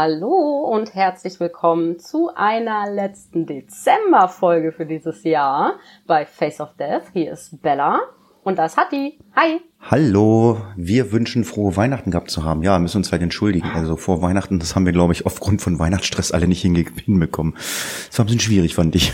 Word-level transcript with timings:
Hallo 0.00 0.60
und 0.60 0.94
herzlich 0.94 1.40
willkommen 1.40 1.98
zu 1.98 2.30
einer 2.32 2.88
letzten 2.88 3.46
Dezember-Folge 3.46 4.70
für 4.70 4.86
dieses 4.86 5.24
Jahr 5.24 5.80
bei 6.06 6.24
Face 6.24 6.60
of 6.60 6.76
Death. 6.76 7.02
Hier 7.12 7.32
ist 7.32 7.60
Bella 7.62 8.02
und 8.44 8.60
das 8.60 8.76
hat 8.76 8.92
die. 8.92 9.18
Hi! 9.34 9.60
Hallo, 9.80 10.60
wir 10.76 11.10
wünschen 11.10 11.42
frohe 11.42 11.76
Weihnachten 11.76 12.12
gehabt 12.12 12.30
zu 12.30 12.44
haben. 12.44 12.62
Ja, 12.62 12.78
müssen 12.78 12.98
uns 12.98 13.10
halt 13.10 13.22
entschuldigen. 13.22 13.72
Also 13.74 13.96
vor 13.96 14.22
Weihnachten, 14.22 14.60
das 14.60 14.76
haben 14.76 14.86
wir, 14.86 14.92
glaube 14.92 15.14
ich, 15.14 15.26
aufgrund 15.26 15.62
von 15.62 15.80
Weihnachtsstress 15.80 16.30
alle 16.30 16.46
nicht 16.46 16.62
hinbekommen. 16.62 17.54
Das 17.54 18.18
war 18.20 18.24
ein 18.24 18.26
bisschen 18.26 18.38
schwierig, 18.38 18.76
fand 18.76 18.94
ich. 18.94 19.12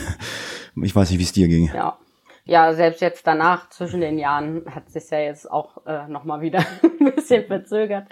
Ich 0.83 0.95
weiß 0.95 1.09
nicht, 1.09 1.19
wie 1.19 1.25
es 1.25 1.33
dir 1.33 1.49
ging. 1.49 1.71
Ja. 1.75 1.97
Ja, 2.45 2.75
selbst 2.75 3.01
jetzt 3.01 3.27
danach, 3.27 3.71
zwischen 3.71 4.03
den 4.03 4.19
Jahren, 4.19 4.67
hat 4.67 4.91
sich 4.91 5.09
ja 5.09 5.19
jetzt 5.19 5.51
auch 5.51 5.87
äh, 5.87 6.09
nochmal 6.09 6.43
wieder 6.43 6.59
ein 7.01 7.15
bisschen 7.15 7.47
verzögert. 7.47 8.07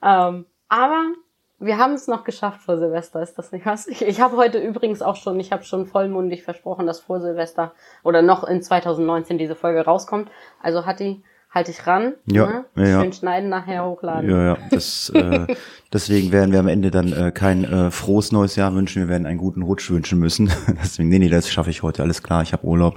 Ähm, 0.00 0.46
aber 0.68 1.14
wir 1.62 1.78
haben 1.78 1.94
es 1.94 2.08
noch 2.08 2.24
geschafft 2.24 2.60
vor 2.62 2.78
Silvester, 2.78 3.22
ist 3.22 3.38
das 3.38 3.52
nicht 3.52 3.64
was? 3.64 3.86
Ich, 3.86 4.02
ich 4.02 4.20
habe 4.20 4.36
heute 4.36 4.58
übrigens 4.58 5.00
auch 5.00 5.16
schon, 5.16 5.38
ich 5.38 5.52
habe 5.52 5.64
schon 5.64 5.86
vollmundig 5.86 6.42
versprochen, 6.42 6.86
dass 6.86 7.00
vor 7.00 7.20
Silvester 7.20 7.72
oder 8.02 8.22
noch 8.22 8.44
in 8.44 8.62
2019 8.62 9.38
diese 9.38 9.54
Folge 9.54 9.84
rauskommt. 9.84 10.30
Also 10.62 10.86
hat 10.86 11.00
die, 11.00 11.22
halt 11.50 11.68
ich 11.68 11.86
ran. 11.86 12.14
Ja, 12.26 12.64
ne? 12.74 12.88
ja, 12.88 13.00
Schön 13.00 13.12
schneiden, 13.12 13.48
nachher 13.48 13.84
hochladen. 13.84 14.28
Ja, 14.28 14.44
ja. 14.44 14.58
Das, 14.70 15.10
äh, 15.10 15.46
deswegen 15.92 16.32
werden 16.32 16.52
wir 16.52 16.60
am 16.60 16.68
Ende 16.68 16.90
dann 16.90 17.12
äh, 17.12 17.30
kein 17.30 17.64
äh, 17.64 17.90
frohes 17.90 18.32
neues 18.32 18.56
Jahr 18.56 18.74
wünschen. 18.74 19.02
Wir 19.02 19.08
werden 19.08 19.26
einen 19.26 19.38
guten 19.38 19.62
Rutsch 19.62 19.90
wünschen 19.90 20.18
müssen. 20.18 20.50
deswegen, 20.82 21.08
nee, 21.08 21.18
nee, 21.18 21.28
das 21.28 21.50
schaffe 21.50 21.70
ich 21.70 21.82
heute. 21.82 22.02
Alles 22.02 22.22
klar, 22.22 22.42
ich 22.42 22.52
habe 22.52 22.66
Urlaub. 22.66 22.96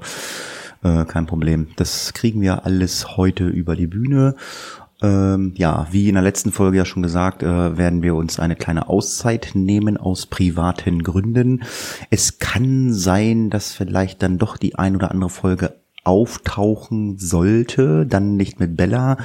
Äh, 0.83 1.05
kein 1.05 1.25
Problem. 1.25 1.69
Das 1.75 2.13
kriegen 2.13 2.41
wir 2.41 2.66
alles 2.66 3.17
heute 3.17 3.45
über 3.45 3.75
die 3.75 3.88
Bühne. 3.88 4.35
Ähm, 5.01 5.53
ja, 5.55 5.88
wie 5.91 6.07
in 6.07 6.15
der 6.15 6.23
letzten 6.23 6.51
Folge 6.51 6.77
ja 6.77 6.85
schon 6.85 7.03
gesagt, 7.03 7.43
äh, 7.43 7.77
werden 7.77 8.01
wir 8.01 8.15
uns 8.15 8.39
eine 8.39 8.55
kleine 8.55 8.88
Auszeit 8.88 9.51
nehmen 9.53 9.97
aus 9.97 10.25
privaten 10.25 11.03
Gründen. 11.03 11.63
Es 12.09 12.39
kann 12.39 12.93
sein, 12.93 13.49
dass 13.49 13.73
vielleicht 13.73 14.23
dann 14.23 14.38
doch 14.38 14.57
die 14.57 14.75
ein 14.75 14.95
oder 14.95 15.11
andere 15.11 15.29
Folge 15.29 15.75
auftauchen 16.05 17.17
sollte, 17.17 18.05
dann 18.05 18.38
nicht 18.38 18.59
mit 18.59 18.77
Bella. 18.77 19.17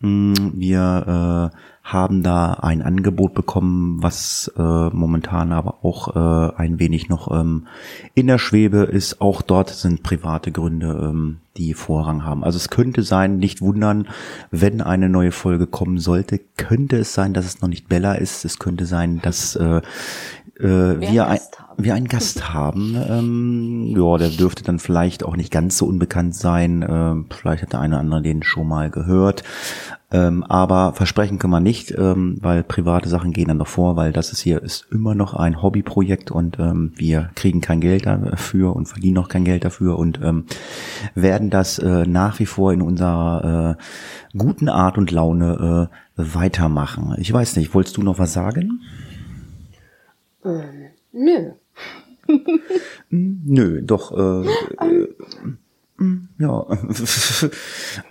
Mm, 0.00 0.34
Wir 0.54 1.50
äh, 1.52 1.56
haben 1.92 2.22
da 2.22 2.54
ein 2.54 2.82
Angebot 2.82 3.34
bekommen, 3.34 4.02
was 4.02 4.50
äh, 4.56 4.62
momentan 4.62 5.52
aber 5.52 5.84
auch 5.84 6.14
äh, 6.14 6.54
ein 6.56 6.78
wenig 6.78 7.08
noch 7.08 7.30
ähm, 7.30 7.66
in 8.14 8.26
der 8.26 8.38
Schwebe 8.38 8.78
ist. 8.78 9.20
Auch 9.20 9.42
dort 9.42 9.70
sind 9.70 10.02
private 10.02 10.52
Gründe, 10.52 11.10
ähm, 11.10 11.38
die 11.56 11.74
Vorrang 11.74 12.24
haben. 12.24 12.44
Also 12.44 12.56
es 12.56 12.70
könnte 12.70 13.02
sein, 13.02 13.38
nicht 13.38 13.60
wundern, 13.60 14.08
wenn 14.50 14.80
eine 14.80 15.08
neue 15.08 15.32
Folge 15.32 15.66
kommen 15.66 15.98
sollte, 15.98 16.40
könnte 16.56 16.96
es 16.96 17.12
sein, 17.12 17.34
dass 17.34 17.44
es 17.44 17.60
noch 17.60 17.68
nicht 17.68 17.88
Bella 17.88 18.14
ist. 18.14 18.44
Es 18.44 18.58
könnte 18.58 18.86
sein, 18.86 19.20
dass 19.22 19.56
äh, 19.56 19.80
äh, 20.60 21.00
wir, 21.00 21.26
ein, 21.26 21.40
wir 21.76 21.94
einen 21.94 22.08
Gast 22.08 22.52
haben. 22.52 22.96
Ähm, 23.08 23.94
ja, 23.96 24.18
der 24.18 24.28
dürfte 24.28 24.62
dann 24.62 24.78
vielleicht 24.78 25.24
auch 25.24 25.36
nicht 25.36 25.50
ganz 25.50 25.76
so 25.76 25.86
unbekannt 25.86 26.34
sein. 26.34 26.86
Ähm, 26.88 27.26
vielleicht 27.30 27.62
hat 27.62 27.72
der 27.72 27.80
eine 27.80 27.96
oder 27.96 28.00
andere 28.00 28.22
den 28.22 28.42
schon 28.42 28.68
mal 28.68 28.90
gehört. 28.90 29.42
Ähm, 30.12 30.42
aber 30.44 30.92
versprechen 30.94 31.38
können 31.38 31.52
wir 31.52 31.60
nicht, 31.60 31.92
ähm, 31.96 32.38
weil 32.40 32.64
private 32.64 33.08
Sachen 33.08 33.32
gehen 33.32 33.46
dann 33.48 33.58
noch 33.58 33.68
vor, 33.68 33.94
weil 33.96 34.12
das 34.12 34.32
ist 34.32 34.40
hier 34.40 34.60
ist 34.60 34.86
immer 34.90 35.14
noch 35.14 35.34
ein 35.34 35.62
Hobbyprojekt 35.62 36.32
und 36.32 36.58
ähm, 36.58 36.92
wir 36.96 37.30
kriegen 37.36 37.60
kein 37.60 37.80
Geld 37.80 38.06
dafür 38.06 38.74
und 38.74 38.86
verdienen 38.86 39.14
noch 39.14 39.28
kein 39.28 39.44
Geld 39.44 39.64
dafür 39.64 39.98
und 39.98 40.20
ähm, 40.22 40.46
werden 41.14 41.50
das 41.50 41.78
äh, 41.78 42.06
nach 42.06 42.40
wie 42.40 42.46
vor 42.46 42.72
in 42.72 42.82
unserer 42.82 43.76
äh, 43.78 44.36
guten 44.36 44.68
Art 44.68 44.98
und 44.98 45.12
Laune 45.12 45.88
äh, 46.16 46.24
weitermachen. 46.34 47.14
Ich 47.18 47.32
weiß 47.32 47.56
nicht, 47.56 47.72
wolltest 47.72 47.96
du 47.96 48.02
noch 48.02 48.18
was 48.18 48.32
sagen? 48.32 48.80
Nö. 51.12 51.52
Nö, 53.10 53.82
doch. 53.82 54.12
Äh, 54.12 54.46
äh, 54.86 55.08
ja, 56.38 56.66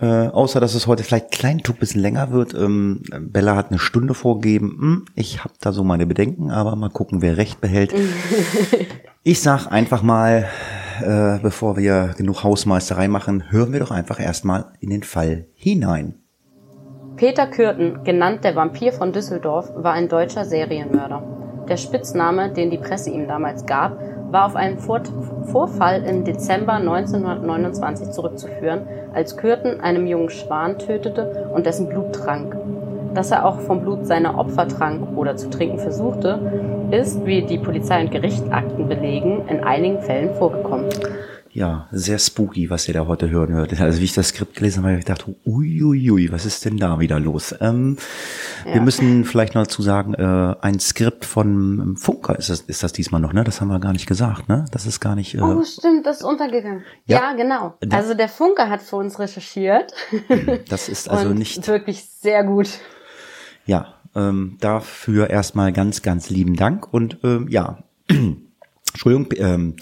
äh, 0.00 0.28
außer 0.28 0.60
dass 0.60 0.74
es 0.74 0.86
heute 0.86 1.02
vielleicht 1.02 1.32
klein 1.32 1.58
Tuck 1.58 1.80
bisschen 1.80 2.00
länger 2.00 2.30
wird. 2.30 2.54
Ähm, 2.54 3.02
Bella 3.20 3.56
hat 3.56 3.70
eine 3.70 3.80
Stunde 3.80 4.14
vorgegeben. 4.14 4.76
Hm, 4.78 5.04
ich 5.16 5.42
habe 5.42 5.54
da 5.60 5.72
so 5.72 5.82
meine 5.82 6.06
Bedenken, 6.06 6.50
aber 6.50 6.76
mal 6.76 6.90
gucken, 6.90 7.20
wer 7.20 7.36
recht 7.36 7.60
behält. 7.60 7.92
ich 9.24 9.40
sag 9.40 9.66
einfach 9.66 10.02
mal, 10.02 10.48
äh, 11.02 11.38
bevor 11.40 11.76
wir 11.76 12.14
genug 12.16 12.44
Hausmeisterei 12.44 13.08
machen, 13.08 13.50
hören 13.50 13.72
wir 13.72 13.80
doch 13.80 13.90
einfach 13.90 14.20
erstmal 14.20 14.66
in 14.78 14.90
den 14.90 15.02
Fall 15.02 15.46
hinein. 15.54 16.14
Peter 17.16 17.48
Kürten, 17.48 18.04
genannt 18.04 18.44
der 18.44 18.54
Vampir 18.54 18.92
von 18.92 19.12
Düsseldorf, 19.12 19.70
war 19.74 19.92
ein 19.92 20.08
deutscher 20.08 20.44
Serienmörder. 20.44 21.66
Der 21.68 21.76
Spitzname, 21.76 22.52
den 22.52 22.70
die 22.70 22.78
Presse 22.78 23.10
ihm 23.10 23.28
damals 23.28 23.66
gab, 23.66 24.00
war 24.30 24.46
auf 24.46 24.56
einen 24.56 24.78
Vor 24.78 25.00
Vorfall 25.44 26.04
im 26.04 26.24
Dezember 26.24 26.74
1929 26.74 28.10
zurückzuführen, 28.10 28.82
als 29.12 29.36
Kürten 29.36 29.80
einem 29.80 30.06
jungen 30.06 30.30
Schwan 30.30 30.78
tötete 30.78 31.50
und 31.52 31.66
dessen 31.66 31.88
Blut 31.88 32.12
trank. 32.12 32.56
Dass 33.14 33.32
er 33.32 33.44
auch 33.44 33.58
vom 33.60 33.80
Blut 33.80 34.06
seiner 34.06 34.38
Opfer 34.38 34.68
trank 34.68 35.16
oder 35.16 35.36
zu 35.36 35.50
trinken 35.50 35.80
versuchte, 35.80 36.38
ist, 36.92 37.26
wie 37.26 37.42
die 37.42 37.58
Polizei 37.58 38.00
und 38.02 38.12
Gerichtsakten 38.12 38.88
belegen, 38.88 39.42
in 39.48 39.64
einigen 39.64 40.00
Fällen 40.00 40.32
vorgekommen. 40.34 40.86
Ja, 41.52 41.88
sehr 41.90 42.20
spooky, 42.20 42.70
was 42.70 42.86
ihr 42.86 42.94
da 42.94 43.08
heute 43.08 43.28
hören 43.28 43.52
hört. 43.52 43.78
Also 43.80 43.98
wie 43.98 44.04
ich 44.04 44.12
das 44.14 44.28
Skript 44.28 44.54
gelesen 44.54 44.78
habe, 44.84 44.90
habe 44.92 45.00
ich 45.00 45.04
gedacht, 45.04 45.24
uiuiui, 45.44 46.30
was 46.30 46.46
ist 46.46 46.64
denn 46.64 46.76
da 46.76 47.00
wieder 47.00 47.18
los? 47.18 47.52
Ähm, 47.60 47.96
Wir 48.64 48.76
Ja. 48.76 48.80
müssen 48.82 49.24
vielleicht 49.24 49.56
noch 49.56 49.62
dazu 49.64 49.82
sagen, 49.82 50.14
äh, 50.14 50.54
ein 50.60 50.78
Skript 50.78 51.24
von 51.24 51.96
Funker 51.96 52.38
ist 52.38 52.50
das, 52.50 52.60
ist 52.60 52.84
das 52.84 52.92
diesmal 52.92 53.20
noch, 53.20 53.32
ne? 53.32 53.42
Das 53.42 53.60
haben 53.60 53.66
wir 53.68 53.80
gar 53.80 53.92
nicht 53.92 54.06
gesagt, 54.06 54.48
ne? 54.48 54.64
Das 54.70 54.86
ist 54.86 55.00
gar 55.00 55.16
nicht. 55.16 55.34
Äh, 55.34 55.40
Oh, 55.40 55.64
stimmt, 55.64 56.06
das 56.06 56.18
ist 56.18 56.24
untergegangen. 56.24 56.84
Ja. 57.06 57.18
Ja, 57.20 57.32
genau. 57.32 57.74
Also 57.90 58.14
der 58.14 58.28
Funker 58.28 58.68
hat 58.68 58.80
für 58.82 58.96
uns 58.96 59.18
recherchiert. 59.18 59.92
das 60.68 60.88
ist 60.88 61.08
also 61.10 61.30
nicht. 61.30 61.66
Wirklich 61.66 62.04
sehr 62.20 62.44
gut. 62.44 62.68
Ja, 63.66 63.94
ähm, 64.14 64.56
dafür 64.60 65.30
erstmal 65.30 65.72
ganz, 65.72 66.02
ganz 66.02 66.30
lieben 66.30 66.54
Dank 66.54 66.92
und 66.94 67.18
ähm, 67.24 67.48
ja. 67.48 67.78
Entschuldigung, 68.92 69.28
ähm, 69.36 69.74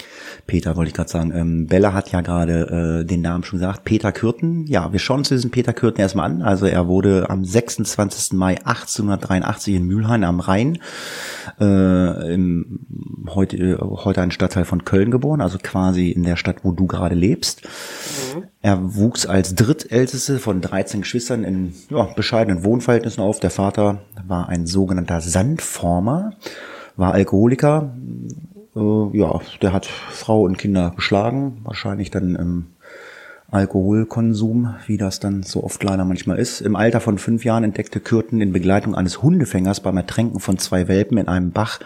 Peter 0.47 0.77
wollte 0.77 0.89
ich 0.89 0.95
gerade 0.95 1.11
sagen. 1.11 1.33
Ähm, 1.35 1.67
Bella 1.67 1.93
hat 1.93 2.13
ja 2.13 2.21
gerade 2.21 3.01
äh, 3.01 3.05
den 3.07 3.23
Namen 3.23 3.43
schon 3.45 3.59
gesagt. 3.59 3.85
Peter 3.85 4.13
Kürten. 4.13 4.67
Ja, 4.67 4.93
wir 4.93 4.99
schauen 4.99 5.19
uns 5.19 5.29
diesen 5.31 5.51
Peter 5.51 5.73
Kürten 5.73 6.01
erstmal 6.01 6.27
an. 6.27 6.43
Also 6.43 6.67
er 6.67 6.87
wurde 6.89 7.31
am 7.31 7.45
26. 7.45 8.33
Mai 8.35 8.59
1883 8.65 9.77
in 9.77 9.87
Mülheim 9.87 10.25
am 10.25 10.41
Rhein, 10.41 10.79
äh, 11.61 12.35
im, 12.35 12.81
heute, 13.29 13.57
äh, 13.57 13.79
heute 13.81 14.21
ein 14.21 14.31
Stadtteil 14.31 14.65
von 14.65 14.85
Köln 14.85 15.11
geboren, 15.11 15.41
also 15.41 15.59
quasi 15.63 16.11
in 16.11 16.23
der 16.23 16.37
Stadt, 16.37 16.59
wo 16.63 16.73
du 16.73 16.87
gerade 16.87 17.15
lebst. 17.15 17.63
Er 18.61 18.95
wuchs 18.95 19.25
als 19.27 19.55
drittälteste 19.55 20.39
von 20.39 20.61
13 20.61 21.01
Geschwistern 21.03 21.45
in 21.45 21.73
ja, 21.91 22.05
bescheidenen 22.15 22.65
Wohnverhältnissen 22.65 23.23
auf. 23.23 23.41
Der 23.41 23.50
Vater 23.50 24.03
war 24.27 24.49
ein 24.49 24.67
sogenannter 24.67 25.21
Sandformer, 25.21 26.32
war 26.97 27.15
Alkoholiker. 27.15 27.94
Äh, 28.79 29.19
ja, 29.19 29.41
der 29.61 29.73
hat 29.73 29.87
Frau 29.87 30.43
und 30.43 30.59
Kinder 30.59 30.93
geschlagen, 30.95 31.59
wahrscheinlich 31.65 32.11
dann 32.11 32.37
im 32.37 32.67
Alkoholkonsum, 33.51 34.75
wie 34.87 34.99
das 34.99 35.21
dann 35.21 35.43
so 35.43 35.65
oft 35.65 35.83
leider 35.83 36.05
manchmal 36.05 36.39
ist. 36.39 36.61
Im 36.61 36.77
Alter 36.77 37.01
von 37.01 37.19
fünf 37.19 37.45
Jahren 37.45 37.65
entdeckte 37.65 37.99
Kürten 37.99 38.41
in 38.41 38.53
Begleitung 38.53 38.95
eines 38.95 39.23
Hundefängers 39.23 39.81
beim 39.81 39.97
Ertränken 39.97 40.39
von 40.39 40.59
zwei 40.59 40.87
Welpen 40.87 41.17
in 41.19 41.29
einem 41.29 41.51
Bach 41.53 41.81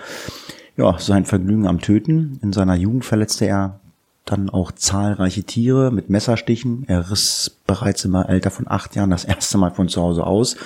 ja, 0.77 0.99
sein 0.99 1.25
Vergnügen 1.25 1.67
am 1.67 1.81
Töten. 1.81 2.41
In 2.43 2.53
seiner 2.53 2.75
Jugend 2.75 3.05
verletzte 3.05 3.47
er 3.47 3.81
dann 4.25 4.51
auch 4.51 4.73
zahlreiche 4.73 5.45
Tiere 5.45 5.91
mit 5.91 6.11
Messerstichen. 6.11 6.85
Er 6.89 7.11
riss 7.11 7.59
bereits 7.67 8.05
im 8.05 8.15
Alter 8.15 8.51
von 8.51 8.67
acht 8.69 8.97
Jahren 8.97 9.11
das 9.11 9.25
erste 9.25 9.59
Mal 9.59 9.71
von 9.71 9.89
zu 9.89 10.01
Hause 10.03 10.27
aus. 10.27 10.57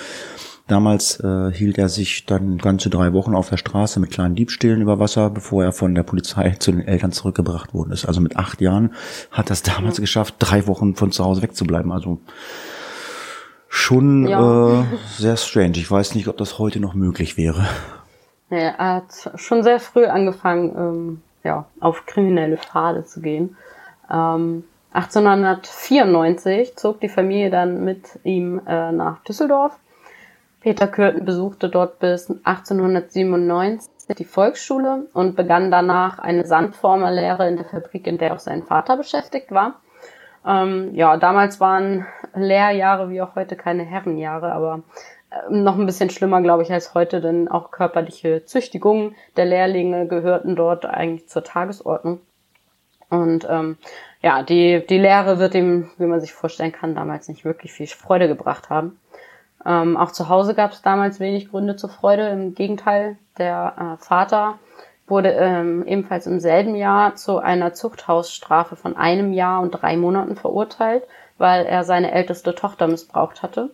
Damals 0.67 1.19
äh, 1.21 1.51
hielt 1.53 1.77
er 1.77 1.87
sich 1.87 2.25
dann 2.25 2.57
ganze 2.57 2.89
drei 2.89 3.13
Wochen 3.13 3.35
auf 3.35 3.49
der 3.49 3.55
Straße 3.57 4.01
mit 4.01 4.11
kleinen 4.11 4.35
Diebstählen 4.35 4.81
über 4.81 4.99
Wasser, 4.99 5.29
bevor 5.29 5.63
er 5.63 5.71
von 5.71 5.95
der 5.95 6.03
Polizei 6.03 6.51
zu 6.59 6.71
den 6.71 6.85
Eltern 6.85 7.13
zurückgebracht 7.13 7.73
worden 7.73 7.91
ist. 7.91 8.05
Also 8.05 8.19
mit 8.19 8.35
acht 8.35 8.59
Jahren 8.59 8.93
hat 9.31 9.49
er 9.49 9.53
es 9.53 9.63
damals 9.63 10.01
geschafft, 10.01 10.35
drei 10.39 10.67
Wochen 10.67 10.95
von 10.95 11.11
zu 11.13 11.23
Hause 11.23 11.41
wegzubleiben. 11.41 11.91
Also 11.93 12.19
schon 13.69 14.27
Ja. 14.27 14.81
äh, 14.81 14.83
sehr 15.17 15.37
strange. 15.37 15.77
Ich 15.77 15.89
weiß 15.89 16.15
nicht, 16.15 16.27
ob 16.27 16.37
das 16.37 16.59
heute 16.59 16.79
noch 16.79 16.93
möglich 16.93 17.37
wäre. 17.37 17.65
Ja, 18.49 18.57
er 18.57 18.95
hat 18.95 19.31
schon 19.35 19.63
sehr 19.63 19.79
früh 19.79 20.05
angefangen, 20.05 20.75
ähm, 20.77 21.21
ja, 21.43 21.65
auf 21.79 22.05
kriminelle 22.05 22.57
Pfade 22.57 23.05
zu 23.05 23.21
gehen. 23.21 23.55
Ähm, 24.11 24.63
1894 24.93 26.75
zog 26.75 26.99
die 27.01 27.09
Familie 27.09 27.49
dann 27.49 27.83
mit 27.83 28.19
ihm 28.23 28.61
äh, 28.67 28.91
nach 28.91 29.21
Düsseldorf. 29.23 29.77
Peter 30.67 30.89
Kürten 30.89 31.23
besuchte 31.23 31.69
dort 31.69 31.99
bis 31.99 32.29
1897 32.43 33.89
die 34.17 34.25
Volksschule 34.25 35.07
und 35.13 35.37
begann 35.37 35.71
danach 35.71 36.19
eine 36.19 36.45
Sandformerlehre 36.45 37.47
in 37.47 37.55
der 37.55 37.63
Fabrik, 37.63 38.05
in 38.05 38.17
der 38.17 38.33
auch 38.33 38.39
sein 38.39 38.63
Vater 38.63 38.97
beschäftigt 38.97 39.51
war. 39.51 39.79
Ähm, 40.45 40.93
ja, 40.93 41.15
damals 41.15 41.61
waren 41.61 42.05
Lehrjahre 42.35 43.09
wie 43.09 43.21
auch 43.21 43.35
heute 43.35 43.55
keine 43.55 43.85
Herrenjahre, 43.85 44.51
aber 44.51 44.81
äh, 45.29 45.53
noch 45.55 45.77
ein 45.77 45.85
bisschen 45.85 46.09
schlimmer, 46.09 46.41
glaube 46.41 46.63
ich, 46.63 46.73
als 46.73 46.93
heute, 46.93 47.21
denn 47.21 47.47
auch 47.47 47.71
körperliche 47.71 48.43
Züchtigungen 48.43 49.15
der 49.37 49.45
Lehrlinge 49.45 50.05
gehörten 50.05 50.57
dort 50.57 50.85
eigentlich 50.85 51.29
zur 51.29 51.45
Tagesordnung. 51.45 52.19
Und 53.09 53.47
ähm, 53.49 53.77
ja, 54.21 54.43
die, 54.43 54.85
die 54.85 54.97
Lehre 54.97 55.39
wird 55.39 55.55
ihm, 55.55 55.91
wie 55.97 56.07
man 56.07 56.19
sich 56.19 56.33
vorstellen 56.33 56.73
kann, 56.73 56.93
damals 56.93 57.29
nicht 57.29 57.45
wirklich 57.45 57.71
viel 57.71 57.87
Freude 57.87 58.27
gebracht 58.27 58.69
haben. 58.69 58.99
Ähm, 59.67 59.97
auch 59.97 60.11
zu 60.11 60.29
Hause 60.29 60.55
gab 60.55 60.71
es 60.71 60.81
damals 60.81 61.19
wenig 61.19 61.51
Gründe 61.51 61.75
zur 61.75 61.89
Freude. 61.89 62.29
Im 62.29 62.55
Gegenteil, 62.55 63.17
der 63.37 63.97
äh, 63.99 64.03
Vater 64.03 64.59
wurde 65.07 65.31
ähm, 65.31 65.85
ebenfalls 65.85 66.25
im 66.25 66.39
selben 66.39 66.75
Jahr 66.75 67.15
zu 67.15 67.39
einer 67.39 67.73
Zuchthausstrafe 67.73 68.77
von 68.77 68.95
einem 68.95 69.33
Jahr 69.33 69.61
und 69.61 69.71
drei 69.71 69.97
Monaten 69.97 70.37
verurteilt, 70.37 71.03
weil 71.37 71.65
er 71.65 71.83
seine 71.83 72.11
älteste 72.11 72.55
Tochter 72.55 72.87
missbraucht 72.87 73.43
hatte. 73.43 73.71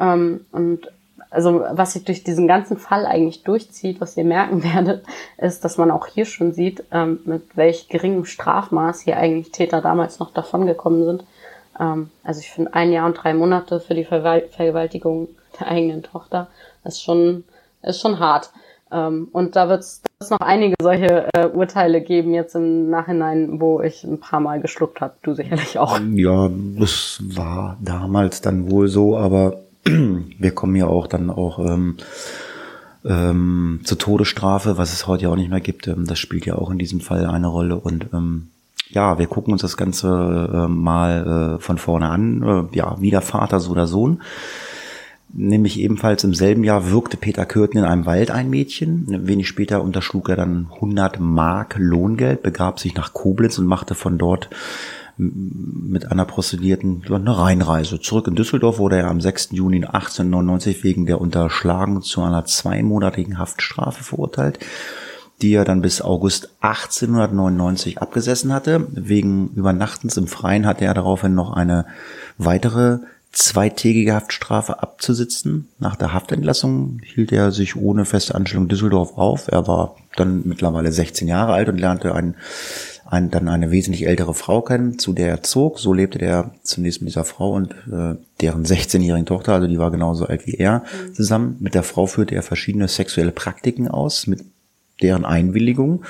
Ähm, 0.00 0.46
und 0.50 0.90
also 1.30 1.64
was 1.70 1.92
sich 1.92 2.04
durch 2.04 2.24
diesen 2.24 2.48
ganzen 2.48 2.76
Fall 2.76 3.06
eigentlich 3.06 3.44
durchzieht, 3.44 4.00
was 4.00 4.16
ihr 4.16 4.24
merken 4.24 4.64
werdet, 4.74 5.04
ist, 5.38 5.64
dass 5.64 5.78
man 5.78 5.92
auch 5.92 6.06
hier 6.08 6.24
schon 6.24 6.52
sieht, 6.52 6.84
ähm, 6.90 7.20
mit 7.24 7.56
welch 7.56 7.88
geringem 7.88 8.24
Strafmaß 8.24 9.00
hier 9.00 9.16
eigentlich 9.16 9.52
Täter 9.52 9.80
damals 9.80 10.18
noch 10.18 10.32
davongekommen 10.32 11.04
sind. 11.04 11.24
Ähm, 11.80 12.10
also 12.22 12.40
ich 12.40 12.50
finde 12.50 12.74
ein 12.74 12.92
Jahr 12.92 13.06
und 13.06 13.14
drei 13.14 13.34
Monate 13.34 13.80
für 13.80 13.94
die 13.94 14.04
Vergewaltigung 14.04 15.28
der 15.58 15.68
eigenen 15.68 16.02
Tochter 16.02 16.48
ist 16.84 17.02
schon, 17.02 17.44
ist 17.82 18.00
schon 18.00 18.18
hart. 18.18 18.50
Ähm, 18.92 19.28
und 19.32 19.56
da 19.56 19.68
wird 19.68 19.80
es 19.80 20.02
noch 20.30 20.40
einige 20.40 20.74
solche 20.80 21.28
äh, 21.34 21.46
Urteile 21.46 22.00
geben 22.00 22.34
jetzt 22.34 22.54
im 22.54 22.90
Nachhinein, 22.90 23.60
wo 23.60 23.80
ich 23.80 24.04
ein 24.04 24.18
paar 24.18 24.40
Mal 24.40 24.60
geschluckt 24.60 25.00
habe. 25.00 25.14
Du 25.22 25.34
sicherlich 25.34 25.78
auch. 25.78 25.98
Ja, 26.14 26.50
das 26.78 27.20
war 27.22 27.76
damals 27.80 28.40
dann 28.40 28.70
wohl 28.70 28.88
so, 28.88 29.16
aber 29.16 29.60
wir 29.84 30.50
kommen 30.52 30.76
ja 30.76 30.86
auch 30.86 31.06
dann 31.06 31.30
auch 31.30 31.58
ähm, 31.60 31.96
ähm, 33.04 33.80
zur 33.84 33.98
Todesstrafe, 33.98 34.76
was 34.76 34.92
es 34.92 35.06
heute 35.06 35.24
ja 35.24 35.30
auch 35.30 35.36
nicht 35.36 35.50
mehr 35.50 35.60
gibt. 35.60 35.86
Ähm, 35.86 36.06
das 36.06 36.18
spielt 36.18 36.44
ja 36.44 36.56
auch 36.56 36.70
in 36.70 36.78
diesem 36.78 37.00
Fall 37.00 37.26
eine 37.26 37.46
Rolle 37.46 37.76
und 37.76 38.08
ähm, 38.12 38.48
ja, 38.92 39.18
wir 39.18 39.26
gucken 39.26 39.52
uns 39.52 39.62
das 39.62 39.76
Ganze 39.76 40.08
äh, 40.52 40.68
mal 40.68 41.56
äh, 41.56 41.62
von 41.62 41.78
vorne 41.78 42.08
an. 42.08 42.68
Äh, 42.72 42.76
ja, 42.76 42.96
wie 43.00 43.10
der 43.10 43.22
Vater, 43.22 43.60
so 43.60 43.74
der 43.74 43.86
Sohn. 43.86 44.22
Nämlich 45.32 45.78
ebenfalls 45.78 46.24
im 46.24 46.34
selben 46.34 46.64
Jahr 46.64 46.90
wirkte 46.90 47.16
Peter 47.16 47.46
Kürten 47.46 47.78
in 47.78 47.84
einem 47.84 48.04
Wald 48.04 48.32
ein 48.32 48.50
Mädchen. 48.50 49.28
Wenig 49.28 49.46
später 49.46 49.82
unterschlug 49.82 50.28
er 50.28 50.36
dann 50.36 50.68
100 50.74 51.20
Mark 51.20 51.76
Lohngeld, 51.78 52.42
begab 52.42 52.80
sich 52.80 52.96
nach 52.96 53.12
Koblenz 53.12 53.56
und 53.58 53.66
machte 53.66 53.94
von 53.94 54.18
dort 54.18 54.50
mit 55.16 56.10
einer 56.10 56.24
Prostituierten 56.24 57.04
eine 57.08 57.38
Reinreise. 57.38 58.00
Zurück 58.00 58.26
in 58.26 58.34
Düsseldorf 58.34 58.78
wurde 58.78 58.98
er 58.98 59.08
am 59.08 59.20
6. 59.20 59.50
Juni 59.52 59.84
1899 59.84 60.82
wegen 60.82 61.06
der 61.06 61.20
Unterschlagung 61.20 62.02
zu 62.02 62.22
einer 62.22 62.46
zweimonatigen 62.46 63.38
Haftstrafe 63.38 64.02
verurteilt 64.02 64.58
die 65.42 65.54
er 65.54 65.64
dann 65.64 65.82
bis 65.82 66.02
August 66.02 66.50
1899 66.60 67.98
abgesessen 67.98 68.52
hatte. 68.52 68.86
Wegen 68.90 69.50
Übernachtens 69.54 70.16
im 70.16 70.26
Freien 70.26 70.66
hatte 70.66 70.84
er 70.84 70.94
daraufhin 70.94 71.34
noch 71.34 71.52
eine 71.52 71.86
weitere 72.38 72.98
zweitägige 73.32 74.14
Haftstrafe 74.14 74.82
abzusitzen. 74.82 75.68
Nach 75.78 75.96
der 75.96 76.12
Haftentlassung 76.12 77.00
hielt 77.04 77.30
er 77.32 77.52
sich 77.52 77.76
ohne 77.76 78.04
feste 78.04 78.34
Anstellung 78.34 78.68
Düsseldorf 78.68 79.16
auf. 79.16 79.46
Er 79.48 79.68
war 79.68 79.96
dann 80.16 80.42
mittlerweile 80.44 80.90
16 80.90 81.28
Jahre 81.28 81.52
alt 81.52 81.68
und 81.68 81.78
lernte 81.78 82.14
ein, 82.14 82.34
ein, 83.06 83.30
dann 83.30 83.48
eine 83.48 83.70
wesentlich 83.70 84.06
ältere 84.06 84.34
Frau 84.34 84.62
kennen, 84.62 84.98
zu 84.98 85.12
der 85.12 85.28
er 85.28 85.42
zog. 85.44 85.78
So 85.78 85.92
lebte 85.92 86.18
er 86.18 86.54
zunächst 86.64 87.02
mit 87.02 87.10
dieser 87.10 87.24
Frau 87.24 87.52
und 87.52 87.72
äh, 87.92 88.16
deren 88.40 88.64
16-jährigen 88.64 89.26
Tochter, 89.26 89.54
also 89.54 89.68
die 89.68 89.78
war 89.78 89.92
genauso 89.92 90.26
alt 90.26 90.46
wie 90.48 90.54
er, 90.54 90.80
mhm. 90.80 91.14
zusammen. 91.14 91.56
Mit 91.60 91.74
der 91.74 91.84
Frau 91.84 92.06
führte 92.06 92.34
er 92.34 92.42
verschiedene 92.42 92.88
sexuelle 92.88 93.32
Praktiken 93.32 93.86
aus, 93.86 94.26
mit 94.26 94.40
deren 95.02 95.24
Einwilligung 95.24 96.04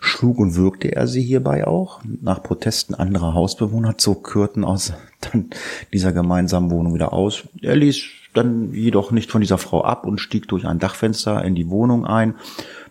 schlug 0.00 0.38
und 0.38 0.56
wirkte 0.56 0.94
er 0.94 1.06
sie 1.06 1.22
hierbei 1.22 1.66
auch. 1.66 2.00
Nach 2.22 2.42
Protesten 2.42 2.94
anderer 2.94 3.34
Hausbewohner 3.34 3.98
zog 3.98 4.24
Kürten 4.24 4.64
aus 4.64 4.92
dann 5.20 5.50
dieser 5.92 6.12
gemeinsamen 6.12 6.70
Wohnung 6.70 6.94
wieder 6.94 7.12
aus. 7.12 7.42
Er 7.60 7.76
ließ 7.76 8.02
dann 8.32 8.72
jedoch 8.72 9.10
nicht 9.10 9.30
von 9.30 9.40
dieser 9.40 9.58
Frau 9.58 9.82
ab 9.82 10.06
und 10.06 10.20
stieg 10.20 10.46
durch 10.48 10.66
ein 10.66 10.78
Dachfenster 10.78 11.44
in 11.44 11.54
die 11.54 11.68
Wohnung 11.68 12.06
ein, 12.06 12.34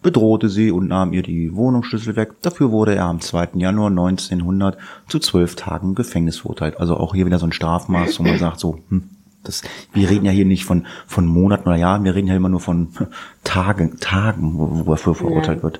bedrohte 0.02 0.50
sie 0.50 0.72
und 0.72 0.88
nahm 0.88 1.14
ihr 1.14 1.24
die 1.24 1.56
Wohnungsschlüssel 1.56 2.16
weg. 2.16 2.42
Dafür 2.42 2.72
wurde 2.72 2.96
er 2.96 3.06
am 3.06 3.22
2. 3.22 3.50
Januar 3.56 3.90
1900 3.90 4.78
zu 5.08 5.20
zwölf 5.20 5.56
Tagen 5.56 5.96
Gefängnis 5.96 6.40
verurteilt. 6.40 6.80
Also 6.80 6.98
auch 6.98 7.16
hier 7.16 7.26
wieder 7.26 7.40
so 7.40 7.46
ein 7.46 7.54
Strafmaß, 7.54 8.20
wo 8.20 8.24
man 8.24 8.38
sagt 8.38 8.60
so, 8.60 8.80
hm, 8.90 9.04
das, 9.50 9.64
wir 9.94 10.10
reden 10.10 10.26
ja 10.26 10.32
hier 10.32 10.46
nicht 10.46 10.66
von, 10.66 10.88
von 11.08 11.26
Monaten 11.26 11.68
oder 11.68 11.78
Jahren, 11.78 12.04
wir 12.04 12.16
reden 12.16 12.28
ja 12.28 12.36
immer 12.36 12.50
nur 12.50 12.60
von 12.60 12.94
Tagen, 13.44 14.00
Tagen, 14.00 14.58
wo, 14.58 14.86
wo 14.86 14.92
er 14.94 14.98
für 14.98 15.16
verurteilt 15.16 15.60
ja. 15.60 15.64
wird. 15.64 15.80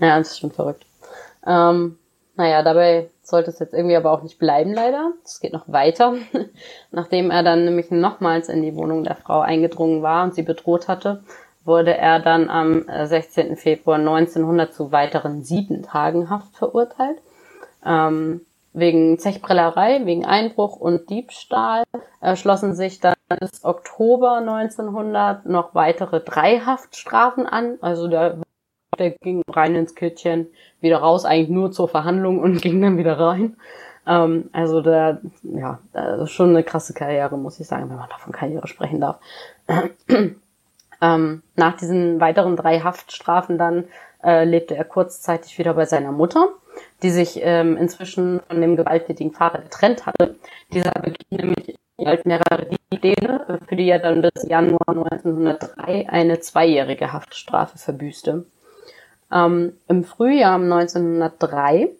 Ja, 0.00 0.18
das 0.18 0.32
ist 0.32 0.40
schon 0.40 0.52
verrückt. 0.52 0.86
Ähm, 1.46 1.98
naja, 2.36 2.62
dabei 2.62 3.10
sollte 3.22 3.50
es 3.50 3.58
jetzt 3.58 3.74
irgendwie 3.74 3.96
aber 3.96 4.12
auch 4.12 4.22
nicht 4.22 4.38
bleiben, 4.38 4.72
leider. 4.72 5.12
Es 5.24 5.40
geht 5.40 5.52
noch 5.52 5.68
weiter. 5.68 6.14
Nachdem 6.90 7.30
er 7.30 7.42
dann 7.42 7.64
nämlich 7.64 7.90
nochmals 7.90 8.48
in 8.48 8.62
die 8.62 8.74
Wohnung 8.74 9.04
der 9.04 9.16
Frau 9.16 9.40
eingedrungen 9.40 10.02
war 10.02 10.24
und 10.24 10.34
sie 10.34 10.42
bedroht 10.42 10.88
hatte, 10.88 11.22
wurde 11.64 11.96
er 11.96 12.20
dann 12.20 12.48
am 12.48 12.84
16. 13.04 13.50
Äh, 13.52 13.56
Februar 13.56 13.98
1900 13.98 14.72
zu 14.72 14.92
weiteren 14.92 15.42
sieben 15.42 15.82
Tagen 15.82 16.30
Haft 16.30 16.56
verurteilt. 16.56 17.18
Ähm, 17.84 18.42
wegen 18.72 19.18
Zechbrellerei, 19.18 20.04
wegen 20.04 20.24
Einbruch 20.24 20.76
und 20.76 21.10
Diebstahl 21.10 21.84
äh, 22.20 22.36
schlossen 22.36 22.74
sich 22.74 23.00
dann 23.00 23.14
bis 23.40 23.64
Oktober 23.64 24.38
1900 24.38 25.46
noch 25.46 25.74
weitere 25.74 26.20
drei 26.20 26.60
Haftstrafen 26.60 27.46
an. 27.46 27.78
Also 27.80 28.08
der, 28.08 28.38
der 28.98 29.10
ging 29.10 29.42
rein 29.48 29.74
ins 29.74 29.94
Kittchen, 29.94 30.48
wieder 30.80 30.98
raus, 30.98 31.24
eigentlich 31.24 31.50
nur 31.50 31.72
zur 31.72 31.88
Verhandlung 31.88 32.40
und 32.40 32.62
ging 32.62 32.80
dann 32.80 32.98
wieder 32.98 33.18
rein. 33.18 33.56
Ähm, 34.06 34.50
also 34.52 34.80
der, 34.80 35.20
ja, 35.42 35.80
ist 36.22 36.30
schon 36.30 36.50
eine 36.50 36.64
krasse 36.64 36.94
Karriere, 36.94 37.36
muss 37.36 37.60
ich 37.60 37.66
sagen, 37.66 37.90
wenn 37.90 37.96
man 37.96 38.08
davon 38.08 38.32
Karriere 38.32 38.66
sprechen 38.66 39.00
darf. 39.00 39.18
ähm, 41.02 41.42
nach 41.56 41.76
diesen 41.76 42.20
weiteren 42.20 42.56
drei 42.56 42.80
Haftstrafen 42.80 43.58
dann 43.58 43.84
äh, 44.22 44.44
lebte 44.44 44.74
er 44.76 44.84
kurzzeitig 44.84 45.58
wieder 45.58 45.74
bei 45.74 45.84
seiner 45.84 46.12
Mutter 46.12 46.48
die 47.02 47.10
sich 47.10 47.40
ähm, 47.42 47.76
inzwischen 47.76 48.40
von 48.48 48.60
dem 48.60 48.76
gewalttätigen 48.76 49.32
Vater 49.32 49.58
getrennt 49.58 50.06
hatte. 50.06 50.36
Dieser 50.72 50.92
beging 50.92 51.16
nämlich 51.30 51.76
als 52.04 52.24
mehrere 52.24 52.66
Diebstähle, 52.66 53.60
für 53.66 53.76
die 53.76 53.88
er 53.88 53.98
dann 53.98 54.22
bis 54.22 54.48
Januar 54.48 54.88
1903 54.88 56.08
eine 56.08 56.40
zweijährige 56.40 57.12
Haftstrafe 57.12 57.78
verbüßte. 57.78 58.44
Ähm, 59.32 59.72
Im 59.88 60.04
Frühjahr 60.04 60.56
1903 60.56 61.90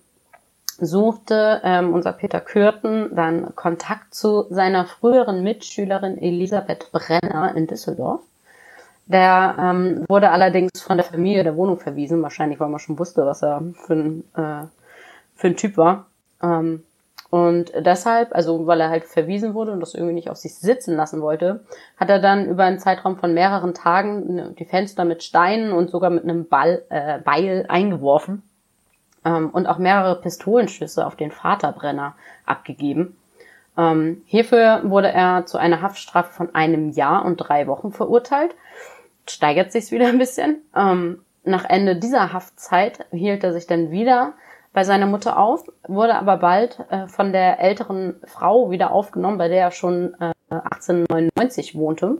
suchte 0.80 1.60
ähm, 1.64 1.92
unser 1.92 2.12
Peter 2.12 2.40
Kürten 2.40 3.14
dann 3.14 3.54
Kontakt 3.56 4.14
zu 4.14 4.46
seiner 4.50 4.86
früheren 4.86 5.42
Mitschülerin 5.42 6.18
Elisabeth 6.18 6.90
Brenner 6.92 7.54
in 7.56 7.66
Düsseldorf. 7.66 8.20
Der 9.06 9.56
ähm, 9.58 10.04
wurde 10.08 10.30
allerdings 10.30 10.80
von 10.80 10.98
der 10.98 11.04
Familie 11.04 11.42
der 11.42 11.56
Wohnung 11.56 11.78
verwiesen, 11.78 12.22
wahrscheinlich 12.22 12.60
weil 12.60 12.68
man 12.68 12.78
schon 12.78 12.98
wusste, 12.98 13.24
was 13.26 13.42
er 13.42 13.62
für 13.86 13.94
ein 13.94 14.24
äh, 14.36 14.66
für 15.38 15.46
ein 15.46 15.56
Typ 15.56 15.78
war. 15.78 16.06
Ähm, 16.42 16.82
und 17.30 17.72
deshalb, 17.78 18.34
also 18.34 18.66
weil 18.66 18.80
er 18.80 18.88
halt 18.90 19.04
verwiesen 19.04 19.54
wurde 19.54 19.72
und 19.72 19.80
das 19.80 19.94
irgendwie 19.94 20.14
nicht 20.14 20.30
auf 20.30 20.38
sich 20.38 20.54
sitzen 20.54 20.96
lassen 20.96 21.20
wollte, 21.20 21.60
hat 21.98 22.08
er 22.08 22.20
dann 22.20 22.46
über 22.46 22.64
einen 22.64 22.78
Zeitraum 22.78 23.16
von 23.16 23.34
mehreren 23.34 23.74
Tagen 23.74 24.54
die 24.58 24.64
Fenster 24.64 25.04
mit 25.04 25.22
Steinen 25.22 25.72
und 25.72 25.90
sogar 25.90 26.10
mit 26.10 26.24
einem 26.24 26.48
Ball, 26.48 26.82
äh, 26.88 27.18
Beil 27.18 27.66
eingeworfen 27.68 28.42
ähm, 29.24 29.50
und 29.50 29.66
auch 29.66 29.78
mehrere 29.78 30.20
Pistolenschüsse 30.20 31.06
auf 31.06 31.16
den 31.16 31.30
Vaterbrenner 31.30 32.14
abgegeben. 32.46 33.16
Ähm, 33.76 34.22
hierfür 34.24 34.80
wurde 34.84 35.12
er 35.12 35.44
zu 35.44 35.58
einer 35.58 35.82
Haftstrafe 35.82 36.32
von 36.32 36.54
einem 36.54 36.90
Jahr 36.90 37.26
und 37.26 37.36
drei 37.36 37.66
Wochen 37.66 37.92
verurteilt. 37.92 38.54
Steigert 39.28 39.70
sich's 39.70 39.92
wieder 39.92 40.08
ein 40.08 40.18
bisschen. 40.18 40.62
Ähm, 40.74 41.20
nach 41.44 41.66
Ende 41.68 41.96
dieser 41.96 42.32
Haftzeit 42.32 43.04
hielt 43.10 43.44
er 43.44 43.52
sich 43.52 43.66
dann 43.66 43.90
wieder 43.90 44.32
bei 44.72 44.84
seiner 44.84 45.06
Mutter 45.06 45.38
auf, 45.38 45.64
wurde 45.86 46.14
aber 46.14 46.36
bald 46.36 46.78
äh, 46.90 47.06
von 47.08 47.32
der 47.32 47.60
älteren 47.60 48.16
Frau 48.24 48.70
wieder 48.70 48.92
aufgenommen, 48.92 49.38
bei 49.38 49.48
der 49.48 49.62
er 49.62 49.70
schon 49.70 50.14
äh, 50.20 50.32
1899 50.50 51.74
wohnte. 51.74 52.18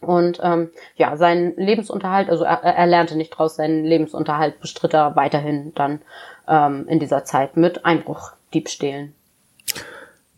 Und 0.00 0.38
ähm, 0.42 0.70
ja, 0.96 1.16
sein 1.16 1.54
Lebensunterhalt, 1.56 2.28
also 2.28 2.44
er, 2.44 2.62
er 2.62 2.86
lernte 2.86 3.16
nicht 3.16 3.30
draus, 3.30 3.56
seinen 3.56 3.84
Lebensunterhalt 3.84 4.60
bestritt 4.60 4.94
er 4.94 5.16
weiterhin 5.16 5.72
dann 5.74 6.00
ähm, 6.46 6.86
in 6.88 7.00
dieser 7.00 7.24
Zeit 7.24 7.56
mit 7.56 7.84
Einbruchdiebstählen. 7.84 9.14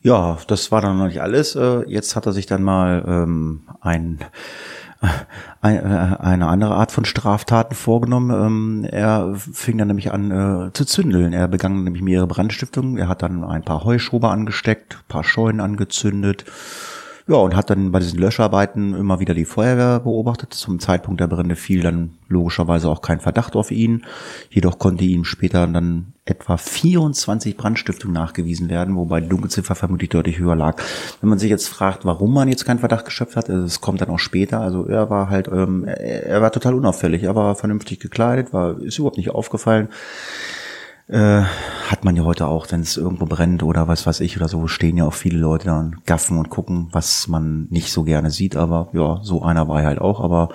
Ja, 0.02 0.38
das 0.46 0.70
war 0.70 0.80
dann 0.80 0.98
noch 0.98 1.06
nicht 1.06 1.20
alles. 1.20 1.56
Äh, 1.56 1.82
jetzt 1.88 2.14
hat 2.14 2.26
er 2.26 2.32
sich 2.32 2.46
dann 2.46 2.62
mal 2.62 3.04
ähm, 3.08 3.68
ein, 3.80 4.20
eine 5.60 6.46
andere 6.48 6.74
Art 6.74 6.92
von 6.92 7.04
Straftaten 7.04 7.74
vorgenommen. 7.74 8.30
Ähm, 8.30 8.84
er 8.90 9.34
fing 9.34 9.78
dann 9.78 9.88
nämlich 9.88 10.12
an 10.12 10.30
äh, 10.30 10.72
zu 10.72 10.84
zündeln. 10.84 11.32
Er 11.32 11.48
begann 11.48 11.84
nämlich 11.84 12.02
mehrere 12.02 12.26
Brandstiftungen. 12.26 12.96
Er 12.96 13.08
hat 13.08 13.22
dann 13.22 13.44
ein 13.44 13.62
paar 13.62 13.84
Heuschober 13.84 14.30
angesteckt, 14.30 14.98
paar 15.08 15.24
Scheunen 15.24 15.60
angezündet 15.60 16.44
ja, 17.28 17.34
und 17.36 17.56
hat 17.56 17.70
dann 17.70 17.90
bei 17.90 17.98
diesen 17.98 18.20
Löscharbeiten 18.20 18.94
immer 18.94 19.18
wieder 19.18 19.34
die 19.34 19.44
Feuerwehr 19.44 19.98
beobachtet. 19.98 20.54
Zum 20.54 20.78
Zeitpunkt 20.78 21.20
der 21.20 21.26
Brände 21.26 21.56
fiel 21.56 21.82
dann 21.82 22.10
logischerweise 22.28 22.88
auch 22.88 23.02
kein 23.02 23.18
Verdacht 23.18 23.56
auf 23.56 23.72
ihn. 23.72 24.04
Jedoch 24.48 24.78
konnte 24.78 25.02
ihm 25.02 25.24
später 25.24 25.66
dann 25.66 26.12
etwa 26.24 26.56
24 26.56 27.56
Brandstiftungen 27.56 28.14
nachgewiesen 28.14 28.68
werden, 28.68 28.94
wobei 28.94 29.20
die 29.20 29.28
Dunkelziffer 29.28 29.74
vermutlich 29.74 30.10
deutlich 30.10 30.38
höher 30.38 30.54
lag. 30.54 30.80
Wenn 31.20 31.28
man 31.28 31.40
sich 31.40 31.50
jetzt 31.50 31.68
fragt, 31.68 32.04
warum 32.04 32.32
man 32.32 32.48
jetzt 32.48 32.64
keinen 32.64 32.78
Verdacht 32.78 33.04
geschöpft 33.04 33.34
hat, 33.34 33.50
also 33.50 33.64
es 33.64 33.80
kommt 33.80 34.00
dann 34.00 34.10
auch 34.10 34.20
später. 34.20 34.60
Also 34.60 34.86
er 34.86 35.10
war 35.10 35.28
halt, 35.28 35.48
ähm, 35.48 35.84
er 35.84 36.40
war 36.42 36.52
total 36.52 36.74
unauffällig, 36.74 37.24
er 37.24 37.34
war 37.34 37.56
vernünftig 37.56 37.98
gekleidet, 37.98 38.52
war 38.52 38.80
ist 38.80 38.98
überhaupt 38.98 39.16
nicht 39.16 39.30
aufgefallen. 39.30 39.88
Äh, 41.08 41.42
hat 41.42 42.04
man 42.04 42.16
ja 42.16 42.24
heute 42.24 42.48
auch, 42.48 42.66
wenn 42.70 42.80
es 42.80 42.96
irgendwo 42.96 43.26
brennt 43.26 43.62
oder 43.62 43.86
was 43.86 44.06
weiß 44.06 44.20
ich 44.20 44.36
oder 44.36 44.48
so, 44.48 44.66
stehen 44.66 44.96
ja 44.96 45.04
auch 45.04 45.14
viele 45.14 45.38
Leute 45.38 45.66
da 45.66 45.78
und 45.78 46.04
gaffen 46.04 46.36
und 46.36 46.50
gucken, 46.50 46.88
was 46.90 47.28
man 47.28 47.68
nicht 47.70 47.92
so 47.92 48.02
gerne 48.02 48.30
sieht. 48.30 48.56
Aber 48.56 48.88
ja, 48.92 49.20
so 49.22 49.42
einer 49.42 49.68
war 49.68 49.84
halt 49.84 50.00
auch, 50.00 50.20
aber 50.20 50.48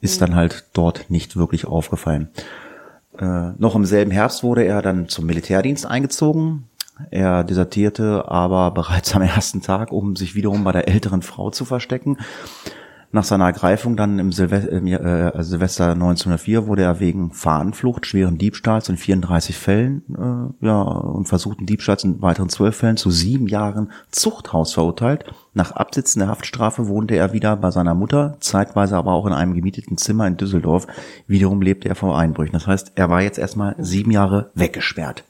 ist 0.00 0.20
dann 0.20 0.34
halt 0.34 0.66
dort 0.72 1.10
nicht 1.10 1.36
wirklich 1.36 1.66
aufgefallen. 1.66 2.28
Äh, 3.18 3.52
noch 3.56 3.76
im 3.76 3.84
selben 3.84 4.10
Herbst 4.10 4.42
wurde 4.42 4.64
er 4.64 4.82
dann 4.82 5.08
zum 5.08 5.26
Militärdienst 5.26 5.86
eingezogen. 5.86 6.64
Er 7.12 7.44
desertierte 7.44 8.28
aber 8.28 8.70
bereits 8.74 9.14
am 9.14 9.22
ersten 9.22 9.62
Tag, 9.62 9.92
um 9.92 10.16
sich 10.16 10.34
wiederum 10.34 10.64
bei 10.64 10.72
der 10.72 10.88
älteren 10.88 11.22
Frau 11.22 11.50
zu 11.50 11.64
verstecken. 11.64 12.18
Nach 13.14 13.22
seiner 13.22 13.44
Ergreifung 13.44 13.96
dann 13.96 14.18
im 14.18 14.32
Silvester, 14.32 14.72
äh, 14.72 15.30
also 15.32 15.50
Silvester 15.50 15.92
1904 15.92 16.66
wurde 16.66 16.82
er 16.82 16.98
wegen 16.98 17.30
Fahnenflucht, 17.30 18.06
schweren 18.06 18.38
Diebstahls 18.38 18.88
in 18.88 18.96
34 18.96 19.56
Fällen 19.56 20.02
äh, 20.60 20.66
ja, 20.66 20.82
und 20.82 21.28
versuchten 21.28 21.64
Diebstahls 21.64 22.02
in 22.02 22.20
weiteren 22.22 22.48
zwölf 22.48 22.76
Fällen 22.76 22.96
zu 22.96 23.12
sieben 23.12 23.46
Jahren 23.46 23.92
Zuchthaus 24.10 24.74
verurteilt. 24.74 25.26
Nach 25.52 25.70
Absitzen 25.70 26.18
der 26.18 26.28
Haftstrafe 26.28 26.88
wohnte 26.88 27.14
er 27.14 27.32
wieder 27.32 27.54
bei 27.54 27.70
seiner 27.70 27.94
Mutter, 27.94 28.36
zeitweise 28.40 28.96
aber 28.96 29.12
auch 29.12 29.26
in 29.26 29.32
einem 29.32 29.54
gemieteten 29.54 29.96
Zimmer 29.96 30.26
in 30.26 30.36
Düsseldorf. 30.36 30.88
Wiederum 31.28 31.62
lebte 31.62 31.88
er 31.88 31.94
vor 31.94 32.18
Einbrüchen. 32.18 32.54
Das 32.54 32.66
heißt, 32.66 32.94
er 32.96 33.10
war 33.10 33.22
jetzt 33.22 33.38
erstmal 33.38 33.76
sieben 33.78 34.10
Jahre 34.10 34.50
weggesperrt. 34.54 35.22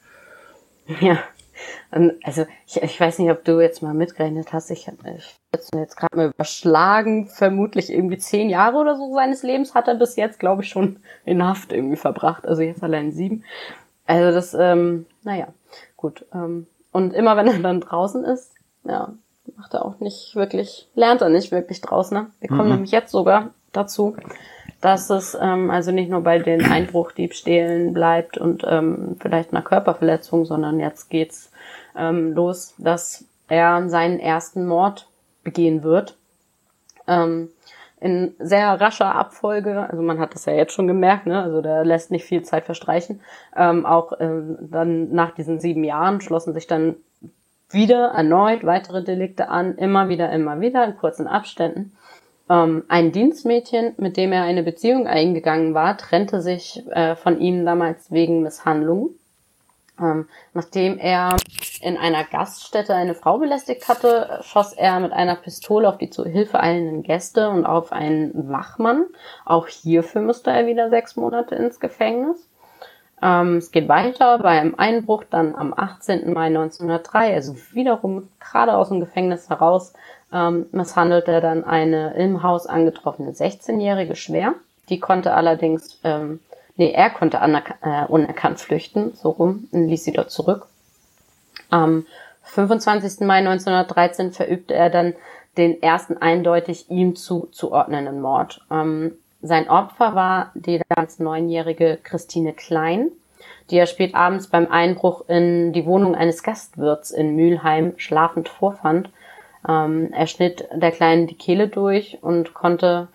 Ja. 1.00 1.18
Also 2.22 2.46
ich, 2.66 2.82
ich 2.82 3.00
weiß 3.00 3.18
nicht, 3.18 3.30
ob 3.30 3.44
du 3.44 3.60
jetzt 3.60 3.82
mal 3.82 3.94
mitgerechnet 3.94 4.52
hast. 4.52 4.70
Ich, 4.70 4.88
ich 4.88 5.38
jetzt 5.74 5.96
gerade 5.96 6.16
mal 6.16 6.26
überschlagen. 6.28 7.26
Vermutlich 7.26 7.92
irgendwie 7.92 8.18
zehn 8.18 8.50
Jahre 8.50 8.78
oder 8.78 8.96
so 8.96 9.14
seines 9.14 9.42
Lebens 9.42 9.74
hat 9.74 9.88
er 9.88 9.94
bis 9.94 10.16
jetzt, 10.16 10.38
glaube 10.38 10.62
ich, 10.62 10.68
schon 10.68 10.98
in 11.24 11.44
Haft 11.44 11.72
irgendwie 11.72 11.96
verbracht. 11.96 12.46
Also 12.46 12.62
jetzt 12.62 12.82
allein 12.82 13.12
sieben. 13.12 13.44
Also 14.06 14.34
das, 14.34 14.54
ähm, 14.54 15.06
naja, 15.22 15.48
gut. 15.96 16.26
Ähm, 16.34 16.66
und 16.92 17.14
immer 17.14 17.36
wenn 17.36 17.48
er 17.48 17.58
dann 17.58 17.80
draußen 17.80 18.24
ist, 18.24 18.52
ja, 18.84 19.12
macht 19.56 19.74
er 19.74 19.84
auch 19.84 20.00
nicht 20.00 20.34
wirklich, 20.36 20.88
lernt 20.94 21.22
er 21.22 21.28
nicht 21.28 21.52
wirklich 21.52 21.80
draußen. 21.80 22.16
Ne? 22.16 22.26
Wir 22.40 22.48
kommen 22.48 22.66
mhm. 22.66 22.74
nämlich 22.74 22.90
jetzt 22.90 23.10
sogar 23.10 23.50
dazu, 23.72 24.16
dass 24.80 25.10
es 25.10 25.36
ähm, 25.40 25.70
also 25.70 25.90
nicht 25.92 26.10
nur 26.10 26.20
bei 26.20 26.38
den 26.38 26.64
Einbruchdiebstählen 26.64 27.94
bleibt 27.94 28.38
und 28.38 28.64
ähm, 28.68 29.16
vielleicht 29.20 29.52
einer 29.52 29.62
Körperverletzung, 29.62 30.44
sondern 30.44 30.78
jetzt 30.78 31.08
geht's 31.08 31.50
ähm, 31.96 32.32
los, 32.32 32.74
dass 32.78 33.24
er 33.48 33.88
seinen 33.88 34.18
ersten 34.20 34.66
Mord 34.66 35.08
begehen 35.42 35.82
wird. 35.82 36.16
Ähm, 37.06 37.50
in 38.00 38.34
sehr 38.38 38.80
rascher 38.80 39.14
Abfolge, 39.14 39.88
also 39.88 40.02
man 40.02 40.18
hat 40.18 40.34
das 40.34 40.44
ja 40.44 40.52
jetzt 40.52 40.74
schon 40.74 40.86
gemerkt, 40.86 41.26
ne? 41.26 41.42
also 41.42 41.62
da 41.62 41.82
lässt 41.82 42.10
nicht 42.10 42.24
viel 42.24 42.42
Zeit 42.42 42.66
verstreichen. 42.66 43.20
Ähm, 43.56 43.86
auch 43.86 44.12
ähm, 44.20 44.58
dann 44.60 45.12
nach 45.12 45.30
diesen 45.34 45.58
sieben 45.58 45.84
Jahren 45.84 46.20
schlossen 46.20 46.52
sich 46.52 46.66
dann 46.66 46.96
wieder 47.70 48.08
erneut 48.08 48.64
weitere 48.64 49.02
Delikte 49.02 49.48
an, 49.48 49.76
immer 49.76 50.08
wieder, 50.08 50.30
immer 50.32 50.60
wieder 50.60 50.84
in 50.84 50.96
kurzen 50.98 51.26
Abständen. 51.26 51.92
Ähm, 52.50 52.84
ein 52.88 53.10
Dienstmädchen, 53.12 53.94
mit 53.96 54.16
dem 54.16 54.32
er 54.32 54.42
eine 54.42 54.62
Beziehung 54.62 55.06
eingegangen 55.06 55.72
war, 55.72 55.96
trennte 55.96 56.42
sich 56.42 56.84
äh, 56.90 57.16
von 57.16 57.40
ihm 57.40 57.64
damals 57.64 58.10
wegen 58.10 58.42
Misshandlung. 58.42 59.10
Ähm, 60.00 60.28
nachdem 60.54 60.98
er 60.98 61.36
in 61.80 61.96
einer 61.96 62.24
Gaststätte 62.24 62.94
eine 62.94 63.14
Frau 63.14 63.38
belästigt 63.38 63.88
hatte, 63.88 64.40
schoss 64.42 64.72
er 64.72 64.98
mit 64.98 65.12
einer 65.12 65.36
Pistole 65.36 65.88
auf 65.88 65.98
die 65.98 66.10
zu 66.10 66.24
Hilfe 66.24 66.58
eilenden 66.60 67.02
Gäste 67.02 67.48
und 67.48 67.64
auf 67.64 67.92
einen 67.92 68.48
Wachmann. 68.50 69.06
Auch 69.44 69.68
hierfür 69.68 70.22
musste 70.22 70.50
er 70.50 70.66
wieder 70.66 70.90
sechs 70.90 71.14
Monate 71.16 71.54
ins 71.54 71.78
Gefängnis. 71.78 72.48
Ähm, 73.22 73.58
es 73.58 73.70
geht 73.70 73.88
weiter 73.88 74.38
bei 74.38 74.60
einem 74.60 74.74
Einbruch 74.74 75.24
dann 75.30 75.54
am 75.54 75.72
18. 75.74 76.32
Mai 76.32 76.46
1903, 76.46 77.34
also 77.34 77.56
wiederum 77.72 78.28
gerade 78.40 78.76
aus 78.76 78.88
dem 78.88 79.00
Gefängnis 79.00 79.48
heraus, 79.48 79.92
ähm, 80.32 80.66
misshandelt 80.72 81.28
er 81.28 81.40
dann 81.40 81.64
eine 81.64 82.14
im 82.14 82.42
Haus 82.42 82.66
angetroffene 82.66 83.30
16-Jährige 83.30 84.16
schwer. 84.16 84.54
Die 84.88 85.00
konnte 85.00 85.32
allerdings 85.32 85.98
ähm, 86.04 86.40
Nee, 86.76 86.90
er 86.90 87.10
konnte 87.10 87.38
äh, 87.38 88.04
unerkannt 88.06 88.58
flüchten, 88.58 89.14
so 89.14 89.30
rum, 89.30 89.68
und 89.70 89.88
ließ 89.88 90.04
sie 90.04 90.12
dort 90.12 90.30
zurück. 90.30 90.66
Am 91.70 92.06
25. 92.42 93.20
Mai 93.20 93.38
1913 93.38 94.32
verübte 94.32 94.74
er 94.74 94.90
dann 94.90 95.14
den 95.56 95.80
ersten 95.82 96.16
eindeutig 96.16 96.90
ihm 96.90 97.14
zuzuordnenden 97.14 98.20
Mord. 98.20 98.60
Ähm, 98.70 99.12
sein 99.40 99.68
Opfer 99.68 100.14
war 100.14 100.52
die 100.54 100.80
damals 100.88 101.18
neunjährige 101.18 101.98
Christine 102.02 102.54
Klein, 102.54 103.10
die 103.70 103.76
er 103.76 103.86
spät 103.86 104.14
abends 104.14 104.48
beim 104.48 104.66
Einbruch 104.70 105.28
in 105.28 105.72
die 105.72 105.86
Wohnung 105.86 106.14
eines 106.14 106.42
Gastwirts 106.42 107.10
in 107.10 107.36
Mülheim 107.36 107.94
schlafend 107.98 108.48
vorfand. 108.48 109.10
Ähm, 109.68 110.12
er 110.12 110.26
schnitt 110.26 110.66
der 110.74 110.92
Kleinen 110.92 111.26
die 111.26 111.36
Kehle 111.36 111.68
durch 111.68 112.18
und 112.20 112.52
konnte 112.52 113.08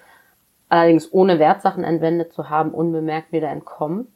allerdings 0.69 1.11
ohne 1.11 1.39
Wertsachen 1.39 1.83
entwendet 1.83 2.33
zu 2.33 2.49
haben, 2.49 2.71
unbemerkt 2.71 3.31
wieder 3.31 3.49
entkommen. 3.49 4.07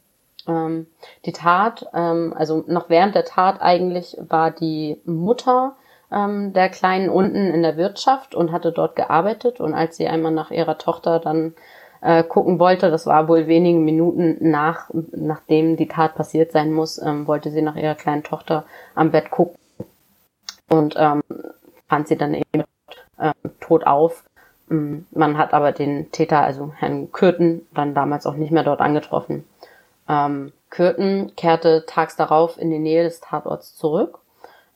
Ähm, 0.46 0.86
die 1.24 1.32
Tat, 1.32 1.86
ähm, 1.94 2.34
also 2.36 2.64
noch 2.66 2.88
während 2.88 3.14
der 3.14 3.24
Tat 3.24 3.60
eigentlich, 3.60 4.16
war 4.28 4.50
die 4.50 5.00
Mutter 5.04 5.74
ähm, 6.12 6.52
der 6.52 6.68
Kleinen 6.68 7.08
unten 7.08 7.52
in 7.52 7.62
der 7.62 7.76
Wirtschaft 7.76 8.34
und 8.34 8.52
hatte 8.52 8.72
dort 8.72 8.96
gearbeitet. 8.96 9.60
Und 9.60 9.74
als 9.74 9.96
sie 9.96 10.06
einmal 10.06 10.32
nach 10.32 10.50
ihrer 10.50 10.78
Tochter 10.78 11.18
dann 11.18 11.54
äh, 12.00 12.22
gucken 12.22 12.58
wollte, 12.58 12.90
das 12.90 13.06
war 13.06 13.28
wohl 13.28 13.46
wenige 13.46 13.78
Minuten 13.78 14.36
nach, 14.40 14.90
nachdem 15.12 15.76
die 15.76 15.88
Tat 15.88 16.14
passiert 16.14 16.52
sein 16.52 16.72
muss, 16.72 16.98
ähm, 16.98 17.26
wollte 17.26 17.50
sie 17.50 17.62
nach 17.62 17.76
ihrer 17.76 17.94
kleinen 17.94 18.22
Tochter 18.22 18.64
am 18.94 19.10
Bett 19.10 19.30
gucken 19.30 19.56
und 20.68 20.94
ähm, 20.98 21.22
fand 21.88 22.08
sie 22.08 22.16
dann 22.16 22.34
eben 22.34 22.64
äh, 23.18 23.32
tot 23.60 23.86
auf 23.86 24.24
man 25.10 25.38
hat 25.38 25.52
aber 25.54 25.72
den 25.72 26.10
Täter, 26.10 26.40
also 26.40 26.72
Herrn 26.76 27.12
Kürten, 27.12 27.66
dann 27.74 27.94
damals 27.94 28.26
auch 28.26 28.34
nicht 28.34 28.52
mehr 28.52 28.64
dort 28.64 28.80
angetroffen. 28.80 29.44
Ähm, 30.08 30.52
Kürten 30.70 31.32
kehrte 31.36 31.84
tags 31.86 32.16
darauf 32.16 32.58
in 32.58 32.70
die 32.70 32.78
Nähe 32.78 33.04
des 33.04 33.20
Tatorts 33.20 33.76
zurück 33.76 34.18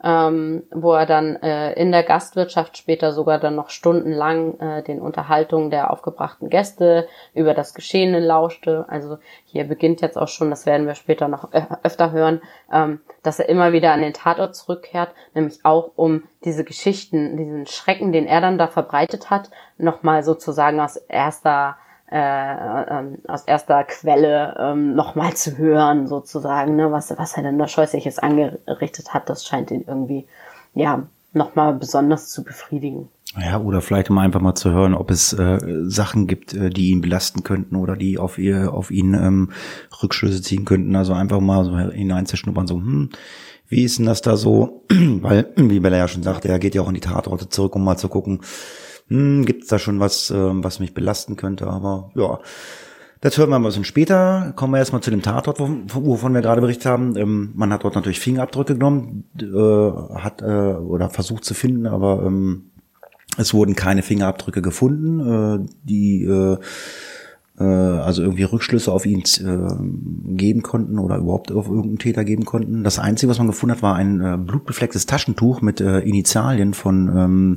ähm, 0.02 0.62
wo 0.71 0.93
er 0.93 1.07
dann 1.07 1.37
äh, 1.37 1.73
in 1.73 1.90
der 1.90 2.05
Gastwirtschaft 2.05 2.76
später 2.76 3.12
sogar 3.12 3.38
dann 3.38 3.57
noch 3.57 3.71
stundenlang 3.71 4.59
äh, 4.61 4.83
den 4.83 5.00
Unterhaltungen 5.00 5.71
der 5.71 5.90
aufgebrachten 5.90 6.49
Gäste 6.50 7.09
über 7.35 7.52
das 7.52 7.75
Geschehene 7.75 8.21
lauschte. 8.21 8.85
Also 8.88 9.19
hier 9.45 9.64
beginnt 9.64 10.00
jetzt 10.00 10.17
auch 10.17 10.28
schon, 10.28 10.50
das 10.50 10.67
werden 10.67 10.87
wir 10.87 10.95
später 10.95 11.26
noch 11.26 11.49
öfter 11.83 12.12
hören, 12.12 12.40
ähm, 12.73 13.00
dass 13.23 13.40
er 13.40 13.49
immer 13.49 13.73
wieder 13.73 13.93
an 13.93 14.02
den 14.02 14.12
Tatort 14.12 14.55
zurückkehrt, 14.55 15.11
nämlich 15.35 15.64
auch 15.64 15.90
um 15.97 16.23
diese 16.45 16.62
Geschichten, 16.62 17.37
diesen 17.37 17.67
Schrecken, 17.67 18.12
den 18.12 18.26
er 18.26 18.40
dann 18.40 18.59
da 18.59 18.69
verbreitet 18.69 19.31
hat, 19.31 19.50
nochmal 19.78 20.23
sozusagen 20.23 20.78
aus 20.81 20.97
erster 20.97 21.76
äh, 22.11 22.99
ähm, 22.99 23.19
aus 23.27 23.45
erster 23.45 23.85
Quelle 23.85 24.57
ähm, 24.59 24.95
nochmal 24.95 25.35
zu 25.35 25.59
hören, 25.59 26.07
sozusagen, 26.07 26.77
ne, 26.77 26.91
was, 26.91 27.17
was 27.17 27.37
er 27.37 27.43
denn 27.43 27.59
da 27.59 27.69
Scheußliches 27.69 28.19
angerichtet 28.19 29.12
hat, 29.12 29.29
das 29.29 29.45
scheint 29.45 29.71
ihn 29.71 29.85
irgendwie, 29.87 30.27
ja, 30.75 31.05
nochmal 31.33 31.75
besonders 31.75 32.31
zu 32.31 32.45
befriedigen. 32.45 33.09
Ja, 33.38 33.61
oder 33.61 33.83
vielleicht 33.83 34.09
mal 34.09 34.23
einfach 34.23 34.41
mal 34.41 34.55
zu 34.55 34.71
hören, 34.71 34.95
ob 34.95 35.11
es 35.11 35.35
äh, 35.35 35.59
Sachen 35.85 36.27
gibt, 36.27 36.55
äh, 36.55 36.71
die 36.71 36.91
ihn 36.91 37.03
belasten 37.03 37.43
könnten 37.43 37.77
oder 37.77 37.95
die 37.95 38.19
auf 38.19 38.38
ihr, 38.38 38.73
auf 38.73 38.91
ihn 38.91 39.12
ähm, 39.12 39.53
Rückschlüsse 40.03 40.41
ziehen 40.41 40.65
könnten. 40.65 40.97
Also 40.97 41.12
einfach 41.12 41.41
mal 41.41 41.65
so 41.65 41.79
hineinzuschnuppern, 41.79 42.67
so, 42.67 42.77
hm, 42.77 43.11
wie 43.69 43.85
ist 43.85 43.99
denn 43.99 44.07
das 44.07 44.23
da 44.23 44.37
so? 44.37 44.85
Weil, 44.88 45.53
wie 45.57 45.81
Bella 45.81 45.99
ja 45.99 46.09
schon 46.09 46.23
sagte, 46.23 46.49
er 46.49 46.59
geht 46.59 46.75
ja 46.75 46.81
auch 46.81 46.88
in 46.88 46.95
die 46.95 47.00
Tatorte 47.00 47.50
zurück, 47.50 47.77
um 47.77 47.85
mal 47.85 47.99
zu 47.99 48.09
gucken, 48.09 48.41
hm, 49.09 49.45
gibt 49.45 49.65
es 49.65 49.69
da 49.69 49.79
schon 49.79 50.00
was, 50.00 50.31
äh, 50.31 50.37
was 50.37 50.81
mich 50.81 50.95
belasten 50.95 51.37
könnte, 51.37 51.67
aber 51.67 52.11
ja. 52.15 52.38
Das 53.21 53.37
hören 53.37 53.50
wir 53.50 53.59
mal 53.59 53.67
ein 53.67 53.71
bisschen 53.71 53.85
später. 53.85 54.53
Kommen 54.55 54.75
wir 54.75 54.79
erstmal 54.79 55.03
zu 55.03 55.11
dem 55.11 55.23
Tatort, 55.23 55.59
wovon 55.59 56.35
wir 56.35 56.41
gerade 56.41 56.61
berichtet 56.61 56.87
haben. 56.87 57.17
Ähm, 57.17 57.50
man 57.55 57.73
hat 57.73 57.83
dort 57.83 57.97
natürlich 57.97 58.21
Fingerabdrücke 58.21 58.75
genommen, 58.75 59.25
äh, 59.41 60.19
hat 60.21 60.41
äh, 60.41 60.45
oder 60.45 61.11
versucht 61.11 61.45
zu 61.45 61.55
finden, 61.55 61.88
aber 61.88 62.23
ähm, 62.25 62.71
es 63.37 63.55
wurden 63.55 63.75
keine 63.75 64.03
Fingerabdrücke 64.03 64.62
gefunden, 64.62 65.21
äh, 65.21 65.67
die 65.83 66.25
äh, 66.25 66.59
äh, 67.59 67.65
also 67.65 68.23
irgendwie 68.23 68.45
Rückschlüsse 68.45 68.93
auf 68.93 69.05
ihn 69.05 69.23
äh, 69.41 70.37
geben 70.37 70.62
konnten 70.62 71.00
oder 71.00 71.17
überhaupt 71.17 71.50
auf 71.50 71.67
irgendeinen 71.67 71.99
Täter 71.99 72.25
geben 72.25 72.45
konnten. 72.45 72.85
Das 72.85 73.00
Einzige, 73.00 73.31
was 73.31 73.38
man 73.38 73.49
gefunden 73.49 73.75
hat, 73.75 73.83
war 73.83 73.97
ein 73.97 74.47
blutbeflecktes 74.47 75.07
Taschentuch 75.07 75.61
mit 75.61 75.81
Initialien 75.81 76.73
von 76.73 77.09
ähm, 77.17 77.57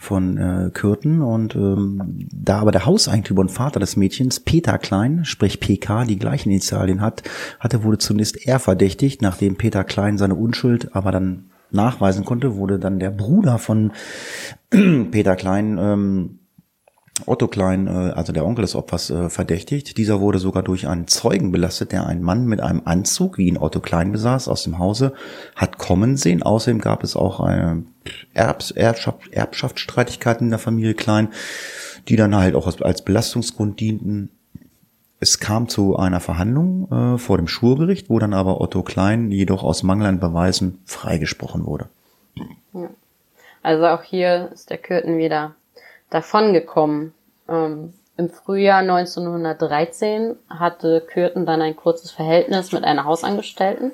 von 0.00 0.38
äh, 0.38 0.70
Kürten 0.72 1.22
und 1.22 1.56
ähm, 1.56 2.28
da 2.32 2.60
aber 2.60 2.70
der 2.70 2.86
Hauseigentümer 2.86 3.40
und 3.40 3.50
Vater 3.50 3.80
des 3.80 3.96
Mädchens 3.96 4.38
Peter 4.38 4.78
Klein, 4.78 5.24
sprich 5.24 5.58
PK, 5.58 6.04
die 6.04 6.18
gleichen 6.18 6.50
Initialien 6.50 7.00
hat, 7.00 7.24
hatte 7.58 7.82
wurde 7.82 7.98
zunächst 7.98 8.46
er 8.46 8.60
verdächtigt, 8.60 9.22
nachdem 9.22 9.56
Peter 9.56 9.82
Klein 9.82 10.16
seine 10.16 10.36
Unschuld 10.36 10.94
aber 10.94 11.10
dann 11.10 11.50
nachweisen 11.72 12.24
konnte, 12.24 12.54
wurde 12.54 12.78
dann 12.78 13.00
der 13.00 13.10
Bruder 13.10 13.58
von 13.58 13.90
Peter 14.70 15.34
Klein 15.34 15.76
ähm, 15.78 16.38
Otto 17.26 17.48
Klein, 17.48 17.86
äh, 17.86 18.12
also 18.12 18.32
der 18.32 18.46
Onkel 18.46 18.62
des 18.62 18.74
Opfers, 18.74 19.10
äh, 19.10 19.28
verdächtigt. 19.28 19.96
Dieser 19.98 20.20
wurde 20.20 20.38
sogar 20.38 20.62
durch 20.62 20.86
einen 20.86 21.08
Zeugen 21.08 21.50
belastet, 21.50 21.92
der 21.92 22.06
einen 22.06 22.22
Mann 22.22 22.46
mit 22.46 22.60
einem 22.60 22.82
Anzug, 22.84 23.38
wie 23.38 23.48
ihn 23.48 23.58
Otto 23.58 23.80
Klein 23.80 24.12
besaß, 24.12 24.48
aus 24.48 24.62
dem 24.62 24.78
Hause 24.78 25.12
hat 25.56 25.78
kommen 25.78 26.16
sehen. 26.16 26.42
Außerdem 26.42 26.80
gab 26.80 27.02
es 27.02 27.16
auch 27.16 27.40
eine 27.40 27.84
Erbs 28.34 28.70
Erbschaft 28.70 29.32
Erbschaftsstreitigkeiten 29.32 30.46
in 30.46 30.50
der 30.50 30.58
Familie 30.58 30.94
Klein, 30.94 31.28
die 32.08 32.16
dann 32.16 32.34
halt 32.34 32.54
auch 32.54 32.66
als 32.82 33.02
Belastungsgrund 33.02 33.80
dienten. 33.80 34.30
Es 35.20 35.40
kam 35.40 35.68
zu 35.68 35.96
einer 35.96 36.20
Verhandlung 36.20 36.90
äh, 36.92 37.18
vor 37.18 37.38
dem 37.38 37.48
Schurgericht, 37.48 38.08
wo 38.08 38.18
dann 38.18 38.34
aber 38.34 38.60
Otto 38.60 38.82
Klein 38.82 39.32
jedoch 39.32 39.64
aus 39.64 39.82
Mangel 39.82 40.06
an 40.06 40.20
Beweisen 40.20 40.80
freigesprochen 40.84 41.66
wurde. 41.66 41.88
Also 43.62 43.86
auch 43.86 44.02
hier 44.02 44.50
ist 44.52 44.70
der 44.70 44.78
Kürten 44.78 45.18
wieder 45.18 45.54
davongekommen. 46.10 47.12
Ähm, 47.48 47.92
Im 48.16 48.30
Frühjahr 48.30 48.78
1913 48.78 50.36
hatte 50.48 51.00
Kürten 51.00 51.46
dann 51.46 51.62
ein 51.62 51.76
kurzes 51.76 52.10
Verhältnis 52.10 52.72
mit 52.72 52.84
einer 52.84 53.04
Hausangestellten. 53.04 53.92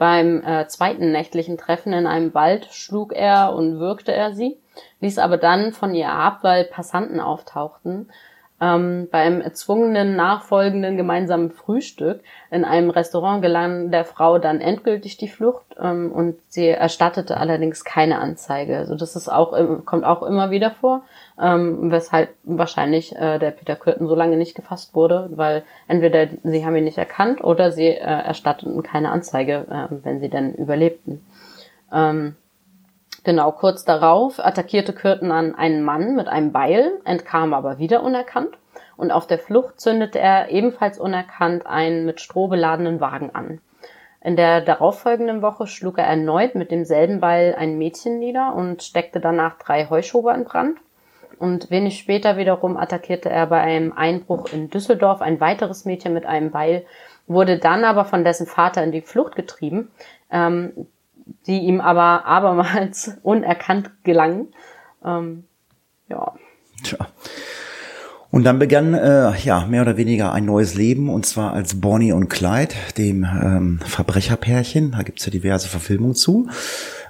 Beim 0.00 0.42
äh, 0.42 0.66
zweiten 0.66 1.12
nächtlichen 1.12 1.58
Treffen 1.58 1.92
in 1.92 2.06
einem 2.06 2.32
Wald 2.32 2.68
schlug 2.72 3.12
er 3.12 3.52
und 3.54 3.80
würgte 3.80 4.14
er 4.14 4.32
sie, 4.32 4.56
ließ 5.00 5.18
aber 5.18 5.36
dann 5.36 5.74
von 5.74 5.94
ihr 5.94 6.08
ab, 6.08 6.38
weil 6.40 6.64
Passanten 6.64 7.20
auftauchten 7.20 8.10
ähm, 8.60 9.08
beim 9.10 9.40
erzwungenen 9.40 10.16
nachfolgenden 10.16 10.96
gemeinsamen 10.96 11.50
Frühstück 11.50 12.20
in 12.50 12.64
einem 12.64 12.90
Restaurant 12.90 13.40
gelang 13.40 13.90
der 13.90 14.04
Frau 14.04 14.38
dann 14.38 14.60
endgültig 14.60 15.16
die 15.16 15.28
Flucht 15.28 15.64
ähm, 15.80 16.12
und 16.12 16.36
sie 16.48 16.68
erstattete 16.68 17.38
allerdings 17.38 17.84
keine 17.84 18.18
Anzeige. 18.18 18.76
Also 18.76 18.94
das 18.94 19.16
ist 19.16 19.28
auch 19.28 19.52
kommt 19.84 20.04
auch 20.04 20.22
immer 20.22 20.50
wieder 20.50 20.70
vor, 20.70 21.02
ähm, 21.40 21.90
weshalb 21.90 22.30
wahrscheinlich 22.44 23.16
äh, 23.16 23.38
der 23.38 23.50
Peter 23.50 23.76
Kürten 23.76 24.06
so 24.06 24.14
lange 24.14 24.36
nicht 24.36 24.54
gefasst 24.54 24.94
wurde, 24.94 25.30
weil 25.34 25.62
entweder 25.88 26.28
sie 26.42 26.64
haben 26.64 26.76
ihn 26.76 26.84
nicht 26.84 26.98
erkannt 26.98 27.42
oder 27.42 27.72
sie 27.72 27.88
äh, 27.88 27.98
erstatteten 27.98 28.82
keine 28.82 29.10
Anzeige, 29.10 29.66
äh, 29.70 29.94
wenn 30.04 30.20
sie 30.20 30.28
denn 30.28 30.54
überlebten. 30.54 31.24
Genau, 33.22 33.52
kurz 33.52 33.84
darauf 33.84 34.38
attackierte 34.38 34.92
Kürten 34.92 35.30
an 35.30 35.54
einen 35.54 35.82
Mann 35.82 36.14
mit 36.14 36.26
einem 36.26 36.52
Beil, 36.52 37.00
entkam 37.04 37.52
aber 37.52 37.78
wieder 37.78 38.02
unerkannt 38.02 38.56
und 38.96 39.12
auf 39.12 39.26
der 39.26 39.38
Flucht 39.38 39.80
zündete 39.80 40.18
er 40.18 40.50
ebenfalls 40.50 40.98
unerkannt 40.98 41.66
einen 41.66 42.06
mit 42.06 42.20
Stroh 42.20 42.48
beladenen 42.48 43.00
Wagen 43.00 43.34
an. 43.34 43.60
In 44.22 44.36
der 44.36 44.60
darauffolgenden 44.60 45.40
Woche 45.40 45.66
schlug 45.66 45.96
er 45.98 46.04
erneut 46.04 46.54
mit 46.54 46.70
demselben 46.70 47.20
Beil 47.20 47.54
ein 47.56 47.78
Mädchen 47.78 48.18
nieder 48.18 48.54
und 48.54 48.82
steckte 48.82 49.18
danach 49.18 49.56
drei 49.56 49.88
Heuschober 49.88 50.34
in 50.34 50.44
Brand. 50.44 50.78
Und 51.38 51.70
wenig 51.70 51.98
später 51.98 52.36
wiederum 52.36 52.76
attackierte 52.76 53.30
er 53.30 53.46
bei 53.46 53.60
einem 53.60 53.92
Einbruch 53.92 54.52
in 54.52 54.68
Düsseldorf 54.68 55.22
ein 55.22 55.40
weiteres 55.40 55.86
Mädchen 55.86 56.12
mit 56.12 56.26
einem 56.26 56.50
Beil, 56.50 56.84
wurde 57.26 57.58
dann 57.58 57.84
aber 57.84 58.04
von 58.04 58.24
dessen 58.24 58.46
Vater 58.46 58.84
in 58.84 58.92
die 58.92 59.00
Flucht 59.00 59.36
getrieben. 59.36 59.90
Ähm, 60.30 60.86
die 61.46 61.58
ihm 61.58 61.80
aber 61.80 62.26
abermals 62.26 63.18
unerkannt 63.22 63.90
gelangen. 64.04 64.48
Ähm, 65.04 65.44
ja. 66.08 66.34
Tja. 66.82 66.98
Und 68.30 68.44
dann 68.44 68.60
begann 68.60 68.94
äh, 68.94 69.36
ja 69.38 69.66
mehr 69.66 69.82
oder 69.82 69.96
weniger 69.96 70.32
ein 70.32 70.44
neues 70.44 70.74
Leben 70.74 71.08
und 71.08 71.26
zwar 71.26 71.52
als 71.52 71.80
Bonnie 71.80 72.12
und 72.12 72.28
Clyde, 72.28 72.74
dem 72.96 73.24
ähm, 73.24 73.80
Verbrecherpärchen. 73.84 74.92
Da 74.92 75.02
gibt's 75.02 75.26
ja 75.26 75.32
diverse 75.32 75.68
Verfilmungen 75.68 76.14
zu. 76.14 76.48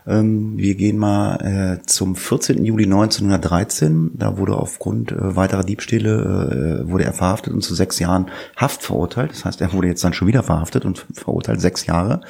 Ähm, 0.06 0.56
wir 0.56 0.74
gehen 0.76 0.96
mal 0.96 1.78
äh, 1.80 1.82
zum 1.86 2.16
14. 2.16 2.64
Juli 2.64 2.84
1913. 2.84 4.12
Da 4.14 4.38
wurde 4.38 4.56
aufgrund 4.56 5.12
äh, 5.12 5.36
weiterer 5.36 5.62
Diebstähle 5.62 6.84
äh, 6.84 6.90
wurde 6.90 7.04
er 7.04 7.12
verhaftet 7.12 7.52
und 7.52 7.62
zu 7.62 7.74
sechs 7.74 7.98
Jahren 7.98 8.30
Haft 8.56 8.82
verurteilt. 8.82 9.32
Das 9.32 9.44
heißt, 9.44 9.60
er 9.60 9.74
wurde 9.74 9.88
jetzt 9.88 10.02
dann 10.02 10.14
schon 10.14 10.28
wieder 10.28 10.42
verhaftet 10.42 10.86
und 10.86 11.06
verurteilt 11.12 11.60
sechs 11.60 11.84
Jahre. 11.84 12.22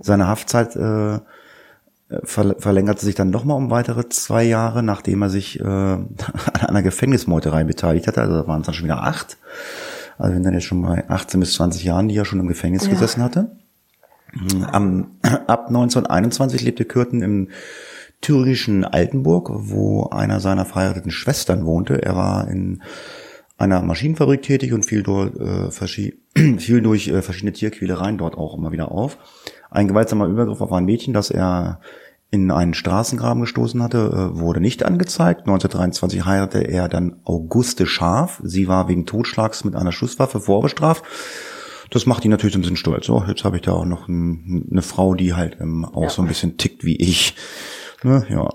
Seine 0.00 0.26
Haftzeit 0.26 0.76
äh, 0.76 1.20
ver 2.24 2.56
verlängerte 2.58 3.04
sich 3.04 3.14
dann 3.14 3.30
nochmal 3.30 3.56
um 3.56 3.70
weitere 3.70 4.08
zwei 4.08 4.44
Jahre, 4.44 4.82
nachdem 4.82 5.22
er 5.22 5.30
sich 5.30 5.60
äh, 5.60 5.64
an 5.64 6.06
einer 6.54 6.82
Gefängnismeuterei 6.82 7.64
beteiligt 7.64 8.06
hatte. 8.06 8.20
Also 8.20 8.34
da 8.34 8.46
waren 8.46 8.60
es 8.60 8.66
dann 8.66 8.74
schon 8.74 8.86
wieder 8.86 9.02
acht. 9.02 9.36
Also 10.18 10.34
wenn 10.34 10.42
dann 10.42 10.54
jetzt 10.54 10.64
schon 10.64 10.82
bei 10.82 11.08
18 11.08 11.40
bis 11.40 11.54
20 11.54 11.84
Jahren, 11.84 12.08
die 12.08 12.16
er 12.16 12.24
schon 12.24 12.40
im 12.40 12.48
Gefängnis 12.48 12.84
ja. 12.84 12.90
gesessen 12.90 13.22
hatte. 13.22 13.50
Am, 14.72 15.16
ab 15.22 15.68
1921 15.68 16.62
lebte 16.62 16.84
Kürten 16.84 17.22
im 17.22 17.48
thüringischen 18.20 18.84
Altenburg, 18.84 19.50
wo 19.52 20.08
einer 20.08 20.40
seiner 20.40 20.64
verheirateten 20.64 21.10
Schwestern 21.10 21.66
wohnte. 21.66 22.02
Er 22.02 22.16
war 22.16 22.48
in 22.48 22.82
einer 23.58 23.82
Maschinenfabrik 23.82 24.42
tätig 24.42 24.72
und 24.72 24.84
fiel, 24.84 25.02
dort, 25.02 25.36
äh, 25.36 25.70
fiel 26.58 26.80
durch 26.80 27.08
äh, 27.08 27.22
verschiedene 27.22 27.52
Tierquälereien 27.52 28.18
dort 28.18 28.36
auch 28.36 28.56
immer 28.56 28.72
wieder 28.72 28.90
auf. 28.90 29.18
Ein 29.76 29.88
gewaltsamer 29.88 30.26
Übergriff 30.26 30.62
auf 30.62 30.72
ein 30.72 30.86
Mädchen, 30.86 31.12
das 31.12 31.30
er 31.30 31.80
in 32.30 32.50
einen 32.50 32.72
Straßengraben 32.72 33.42
gestoßen 33.42 33.82
hatte, 33.82 34.32
äh, 34.34 34.40
wurde 34.40 34.58
nicht 34.58 34.82
angezeigt. 34.82 35.40
1923 35.40 36.24
heiratete 36.24 36.66
er 36.66 36.88
dann 36.88 37.16
Auguste 37.24 37.86
Scharf. 37.86 38.40
Sie 38.42 38.68
war 38.68 38.88
wegen 38.88 39.04
Totschlags 39.04 39.64
mit 39.64 39.76
einer 39.76 39.92
Schusswaffe 39.92 40.40
vorbestraft. 40.40 41.04
Das 41.90 42.06
macht 42.06 42.24
ihn 42.24 42.30
natürlich 42.30 42.56
ein 42.56 42.62
bisschen 42.62 42.78
stolz. 42.78 43.04
So, 43.04 43.22
jetzt 43.28 43.44
habe 43.44 43.56
ich 43.56 43.62
da 43.62 43.72
auch 43.72 43.84
noch 43.84 44.08
ein, 44.08 44.66
eine 44.70 44.80
Frau, 44.80 45.14
die 45.14 45.34
halt 45.34 45.58
ähm, 45.60 45.84
auch 45.84 46.04
ja. 46.04 46.08
so 46.08 46.22
ein 46.22 46.28
bisschen 46.28 46.56
tickt 46.56 46.82
wie 46.82 46.96
ich. 46.96 47.34
Ne? 48.06 48.24
Ja. 48.30 48.48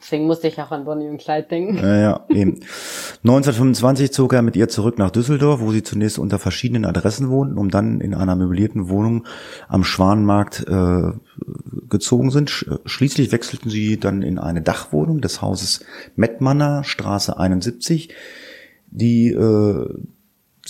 Deswegen 0.00 0.26
musste 0.26 0.46
ich 0.46 0.60
auch 0.60 0.70
an 0.70 0.84
Bonnie 0.84 1.08
und 1.08 1.18
Clyde 1.18 1.48
denken. 1.48 1.78
Ja, 1.78 1.96
ja, 1.96 2.24
eben. 2.28 2.60
1925 3.24 4.12
zog 4.12 4.32
er 4.34 4.42
mit 4.42 4.54
ihr 4.54 4.68
zurück 4.68 4.98
nach 4.98 5.10
Düsseldorf, 5.10 5.60
wo 5.60 5.72
sie 5.72 5.82
zunächst 5.82 6.16
unter 6.16 6.38
verschiedenen 6.38 6.84
Adressen 6.84 7.28
wohnten, 7.28 7.58
um 7.58 7.70
dann 7.70 8.00
in 8.00 8.14
einer 8.14 8.36
möblierten 8.36 8.88
Wohnung 8.88 9.26
am 9.66 9.82
Schwanenmarkt 9.82 10.66
äh, 10.68 11.10
gezogen 11.88 12.30
sind. 12.30 12.50
Schließlich 12.84 13.32
wechselten 13.32 13.68
sie 13.68 13.98
dann 13.98 14.22
in 14.22 14.38
eine 14.38 14.62
Dachwohnung 14.62 15.20
des 15.20 15.42
Hauses 15.42 15.84
Mettmanner, 16.14 16.84
Straße 16.84 17.36
71, 17.36 18.14
die 18.90 19.30
äh, 19.30 19.88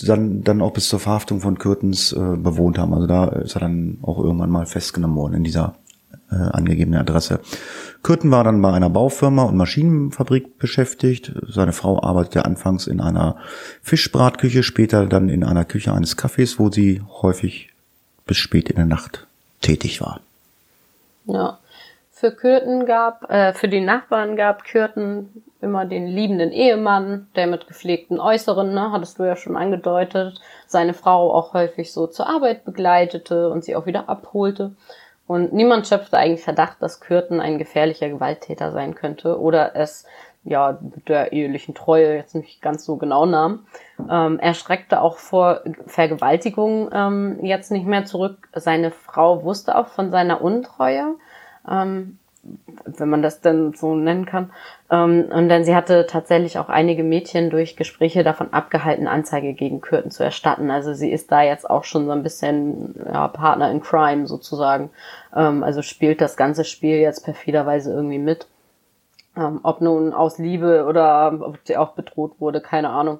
dann, 0.03 0.41
dann 0.43 0.63
auch 0.63 0.73
bis 0.73 0.89
zur 0.89 0.99
Verhaftung 0.99 1.41
von 1.41 1.59
Kürtens 1.59 2.11
äh, 2.11 2.37
bewohnt 2.37 2.79
haben. 2.79 2.95
Also 2.95 3.05
da 3.05 3.27
ist 3.27 3.55
er 3.55 3.59
dann 3.59 3.99
auch 4.01 4.17
irgendwann 4.17 4.49
mal 4.49 4.65
festgenommen 4.65 5.15
worden 5.15 5.35
in 5.35 5.43
dieser 5.43 5.75
äh, 6.31 6.35
angegebene 6.35 6.99
Adresse. 6.99 7.39
Kürten 8.05 8.29
war 8.29 8.43
dann 8.43 8.61
bei 8.61 8.71
einer 8.71 8.91
Baufirma 8.91 9.45
und 9.45 9.57
Maschinenfabrik 9.57 10.59
beschäftigt. 10.59 11.31
Seine 11.47 11.73
Frau 11.73 12.03
arbeitete 12.03 12.45
anfangs 12.45 12.85
in 12.85 13.01
einer 13.01 13.37
Fischbratküche, 13.81 14.61
später 14.61 15.07
dann 15.07 15.27
in 15.27 15.43
einer 15.43 15.65
Küche 15.65 15.91
eines 15.91 16.15
Cafés, 16.15 16.59
wo 16.59 16.69
sie 16.69 17.01
häufig 17.23 17.71
bis 18.27 18.37
spät 18.37 18.69
in 18.69 18.75
der 18.75 18.85
Nacht 18.85 19.25
tätig 19.61 20.01
war. 20.01 20.19
Ja. 21.25 21.57
Für 22.11 22.31
Kürten 22.31 22.85
gab, 22.85 23.27
äh, 23.31 23.53
für 23.53 23.67
die 23.67 23.81
Nachbarn 23.81 24.35
gab 24.35 24.65
Kürten 24.65 25.43
immer 25.59 25.85
den 25.85 26.05
liebenden 26.05 26.51
Ehemann, 26.51 27.25
der 27.35 27.47
mit 27.47 27.65
gepflegten 27.65 28.19
Äußeren, 28.19 28.71
ne, 28.71 28.91
hattest 28.91 29.17
du 29.17 29.23
ja 29.23 29.35
schon 29.35 29.57
angedeutet, 29.57 30.39
seine 30.67 30.93
Frau 30.93 31.33
auch 31.33 31.55
häufig 31.55 31.91
so 31.91 32.05
zur 32.05 32.27
Arbeit 32.29 32.65
begleitete 32.65 33.49
und 33.49 33.63
sie 33.63 33.75
auch 33.75 33.87
wieder 33.87 34.09
abholte. 34.09 34.75
Und 35.27 35.53
niemand 35.53 35.87
schöpfte 35.87 36.17
eigentlich 36.17 36.43
Verdacht, 36.43 36.81
dass 36.81 36.99
Kürten 36.99 37.39
ein 37.39 37.57
gefährlicher 37.57 38.09
Gewalttäter 38.09 38.71
sein 38.71 38.93
könnte 38.93 39.39
oder 39.39 39.75
es 39.75 40.05
ja 40.43 40.77
der 41.07 41.33
ehelichen 41.33 41.73
Treue 41.73 42.15
jetzt 42.15 42.35
nicht 42.35 42.61
ganz 42.61 42.85
so 42.85 42.97
genau 42.97 43.25
nahm. 43.25 43.65
Ähm, 44.09 44.37
er 44.39 44.53
schreckte 44.53 45.01
auch 45.01 45.17
vor 45.17 45.61
Vergewaltigung 45.87 46.89
ähm, 46.93 47.39
jetzt 47.43 47.71
nicht 47.71 47.87
mehr 47.87 48.05
zurück. 48.05 48.47
Seine 48.53 48.91
Frau 48.91 49.43
wusste 49.43 49.75
auch 49.75 49.87
von 49.87 50.11
seiner 50.11 50.41
Untreue. 50.41 51.15
Ähm, 51.67 52.19
wenn 52.85 53.09
man 53.09 53.21
das 53.21 53.41
denn 53.41 53.73
so 53.73 53.95
nennen 53.95 54.25
kann. 54.25 54.51
Ähm, 54.91 55.25
und 55.31 55.49
denn 55.49 55.63
sie 55.63 55.75
hatte 55.75 56.05
tatsächlich 56.05 56.59
auch 56.59 56.69
einige 56.69 57.03
Mädchen 57.03 57.49
durch 57.49 57.75
Gespräche 57.75 58.23
davon 58.23 58.53
abgehalten, 58.53 59.07
Anzeige 59.07 59.53
gegen 59.53 59.81
Kürten 59.81 60.11
zu 60.11 60.23
erstatten. 60.23 60.69
Also 60.69 60.93
sie 60.93 61.11
ist 61.11 61.31
da 61.31 61.41
jetzt 61.41 61.67
auch 61.69 61.83
schon 61.83 62.05
so 62.05 62.11
ein 62.11 62.21
bisschen 62.23 62.95
ja, 63.05 63.27
Partner 63.27 63.71
in 63.71 63.81
Crime 63.81 64.27
sozusagen. 64.27 64.91
Ähm, 65.35 65.63
also 65.63 65.81
spielt 65.81 66.21
das 66.21 66.37
ganze 66.37 66.65
Spiel 66.65 66.97
jetzt 66.97 67.25
perfiderweise 67.25 67.91
irgendwie 67.91 68.19
mit. 68.19 68.47
Ähm, 69.35 69.59
ob 69.63 69.81
nun 69.81 70.13
aus 70.13 70.37
Liebe 70.37 70.85
oder 70.85 71.33
ob 71.41 71.57
sie 71.63 71.77
auch 71.77 71.93
bedroht 71.93 72.33
wurde, 72.39 72.61
keine 72.61 72.89
Ahnung. 72.89 73.19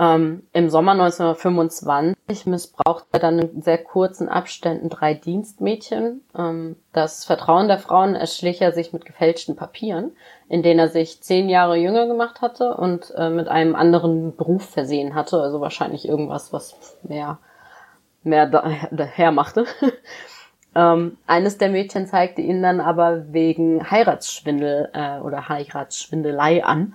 Ähm, 0.00 0.44
Im 0.54 0.70
Sommer 0.70 0.92
1925 0.92 2.46
missbraucht 2.46 3.04
er 3.12 3.18
dann 3.18 3.38
in 3.38 3.60
sehr 3.60 3.76
kurzen 3.76 4.30
Abständen 4.30 4.88
drei 4.88 5.12
Dienstmädchen. 5.12 6.22
Ähm, 6.34 6.76
das 6.94 7.26
Vertrauen 7.26 7.68
der 7.68 7.78
Frauen 7.78 8.14
erschlich 8.14 8.62
er 8.62 8.72
sich 8.72 8.94
mit 8.94 9.04
gefälschten 9.04 9.56
Papieren, 9.56 10.12
in 10.48 10.62
denen 10.62 10.80
er 10.80 10.88
sich 10.88 11.20
zehn 11.22 11.50
Jahre 11.50 11.76
jünger 11.76 12.06
gemacht 12.06 12.40
hatte 12.40 12.78
und 12.78 13.12
äh, 13.14 13.28
mit 13.28 13.48
einem 13.48 13.74
anderen 13.74 14.34
Beruf 14.34 14.70
versehen 14.70 15.14
hatte. 15.14 15.38
Also 15.38 15.60
wahrscheinlich 15.60 16.08
irgendwas, 16.08 16.50
was 16.50 16.96
mehr, 17.02 17.38
mehr 18.22 18.46
daher 18.46 19.32
machte. 19.32 19.66
ähm, 20.74 21.18
eines 21.26 21.58
der 21.58 21.68
Mädchen 21.68 22.06
zeigte 22.06 22.40
ihn 22.40 22.62
dann 22.62 22.80
aber 22.80 23.34
wegen 23.34 23.90
Heiratsschwindel 23.90 24.92
äh, 24.94 25.18
oder 25.18 25.50
Heiratsschwindelei 25.50 26.64
an. 26.64 26.94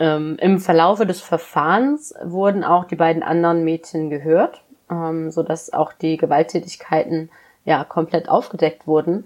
Ähm, 0.00 0.36
Im 0.40 0.58
Verlaufe 0.58 1.04
des 1.04 1.20
Verfahrens 1.20 2.14
wurden 2.24 2.64
auch 2.64 2.84
die 2.86 2.96
beiden 2.96 3.22
anderen 3.22 3.64
Mädchen 3.64 4.08
gehört, 4.08 4.62
ähm, 4.90 5.30
so 5.30 5.42
dass 5.42 5.72
auch 5.72 5.92
die 5.92 6.16
Gewalttätigkeiten 6.16 7.30
ja 7.66 7.84
komplett 7.84 8.28
aufgedeckt 8.28 8.86
wurden. 8.86 9.24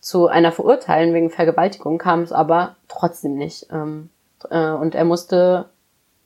Zu 0.00 0.26
einer 0.26 0.50
Verurteilung 0.50 1.14
wegen 1.14 1.30
Vergewaltigung 1.30 1.98
kam 1.98 2.22
es 2.22 2.32
aber 2.32 2.76
trotzdem 2.88 3.36
nicht. 3.36 3.68
Ähm, 3.70 4.10
äh, 4.50 4.70
und 4.70 4.96
er 4.96 5.04
musste 5.04 5.66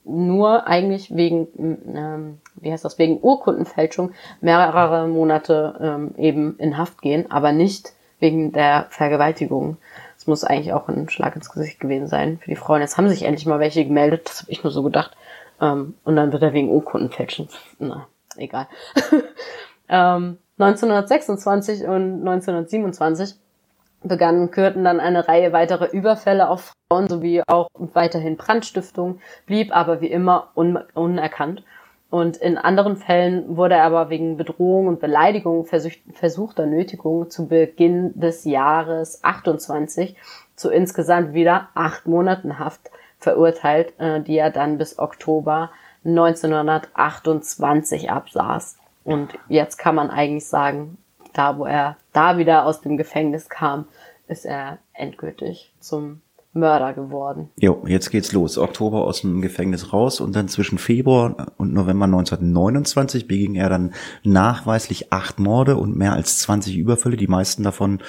nur 0.04 0.66
eigentlich 0.66 1.14
wegen, 1.14 1.48
ähm, 1.94 2.38
wie 2.56 2.72
heißt 2.72 2.84
das, 2.84 2.98
wegen 2.98 3.20
Urkundenfälschung 3.20 4.12
mehrere 4.40 5.06
Monate 5.06 5.74
ähm, 5.80 6.14
eben 6.16 6.58
in 6.58 6.78
Haft 6.78 7.02
gehen, 7.02 7.30
aber 7.30 7.52
nicht 7.52 7.92
wegen 8.18 8.52
der 8.52 8.86
Vergewaltigung. 8.88 9.76
Das 10.22 10.28
muss 10.28 10.44
eigentlich 10.44 10.72
auch 10.72 10.86
ein 10.86 11.08
Schlag 11.08 11.34
ins 11.34 11.50
Gesicht 11.50 11.80
gewesen 11.80 12.06
sein 12.06 12.38
für 12.38 12.48
die 12.48 12.54
Frauen. 12.54 12.80
Jetzt 12.80 12.96
haben 12.96 13.08
sich 13.08 13.24
endlich 13.24 13.44
mal 13.44 13.58
welche 13.58 13.84
gemeldet, 13.84 14.28
das 14.28 14.42
habe 14.42 14.52
ich 14.52 14.62
nur 14.62 14.70
so 14.70 14.84
gedacht. 14.84 15.16
Ähm, 15.60 15.94
und 16.04 16.14
dann 16.14 16.32
wird 16.32 16.44
er 16.44 16.52
wegen 16.52 16.70
Urkundenfälschen. 16.70 17.48
Na, 17.80 18.06
egal. 18.36 18.68
ähm, 19.88 20.38
1926 20.60 21.82
und 21.88 22.20
1927 22.20 23.34
begannen 24.04 24.52
Kürten 24.52 24.84
dann 24.84 25.00
eine 25.00 25.26
Reihe 25.26 25.52
weiterer 25.52 25.92
Überfälle 25.92 26.48
auf 26.48 26.72
Frauen 26.88 27.08
sowie 27.08 27.42
auch 27.48 27.66
weiterhin 27.74 28.36
Brandstiftung, 28.36 29.18
blieb 29.46 29.74
aber 29.74 30.00
wie 30.00 30.12
immer 30.12 30.52
un 30.54 30.78
unerkannt. 30.94 31.64
Und 32.12 32.36
in 32.36 32.56
anderen 32.58 32.98
Fällen 32.98 33.56
wurde 33.56 33.76
er 33.76 33.84
aber 33.84 34.10
wegen 34.10 34.36
Bedrohung 34.36 34.86
und 34.86 35.00
Beleidigung 35.00 35.64
versuchter 35.64 36.66
Nötigung 36.66 37.30
zu 37.30 37.48
Beginn 37.48 38.12
des 38.20 38.44
Jahres 38.44 39.24
28 39.24 40.14
zu 40.54 40.68
insgesamt 40.68 41.32
wieder 41.32 41.70
acht 41.72 42.06
Monaten 42.06 42.58
Haft 42.58 42.90
verurteilt, 43.16 43.98
äh, 43.98 44.20
die 44.20 44.36
er 44.36 44.50
dann 44.50 44.76
bis 44.76 44.98
Oktober 44.98 45.70
1928 46.04 48.10
absaß. 48.10 48.76
Und 49.04 49.30
jetzt 49.48 49.78
kann 49.78 49.94
man 49.94 50.10
eigentlich 50.10 50.46
sagen, 50.46 50.98
da 51.32 51.56
wo 51.56 51.64
er 51.64 51.96
da 52.12 52.36
wieder 52.36 52.66
aus 52.66 52.82
dem 52.82 52.98
Gefängnis 52.98 53.48
kam, 53.48 53.86
ist 54.28 54.44
er 54.44 54.76
endgültig 54.92 55.72
zum 55.80 56.20
Mörder 56.54 56.92
geworden. 56.92 57.48
Jo, 57.58 57.82
jetzt 57.86 58.10
geht's 58.10 58.32
los. 58.32 58.58
Oktober 58.58 59.04
aus 59.04 59.22
dem 59.22 59.40
Gefängnis 59.40 59.92
raus 59.92 60.20
und 60.20 60.36
dann 60.36 60.48
zwischen 60.48 60.78
Februar 60.78 61.52
und 61.56 61.72
November 61.72 62.04
1929 62.04 63.26
beging 63.26 63.54
er 63.54 63.70
dann 63.70 63.94
nachweislich 64.22 65.12
acht 65.12 65.38
Morde 65.38 65.76
und 65.76 65.96
mehr 65.96 66.12
als 66.12 66.38
20 66.40 66.76
Überfälle, 66.76 67.16
die 67.16 67.26
meisten 67.26 67.62
davon 67.62 68.00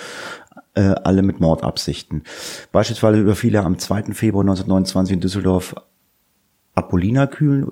äh, 0.76 0.82
alle 0.82 1.22
mit 1.22 1.40
Mordabsichten. 1.40 2.24
Beispielsweise 2.72 3.20
überfiel 3.20 3.56
er 3.56 3.66
am 3.66 3.78
2. 3.78 4.14
Februar 4.14 4.44
1929 4.44 5.14
in 5.14 5.22
Düsseldorf 5.22 5.76
Apollina 6.76 7.28
kühn, 7.28 7.72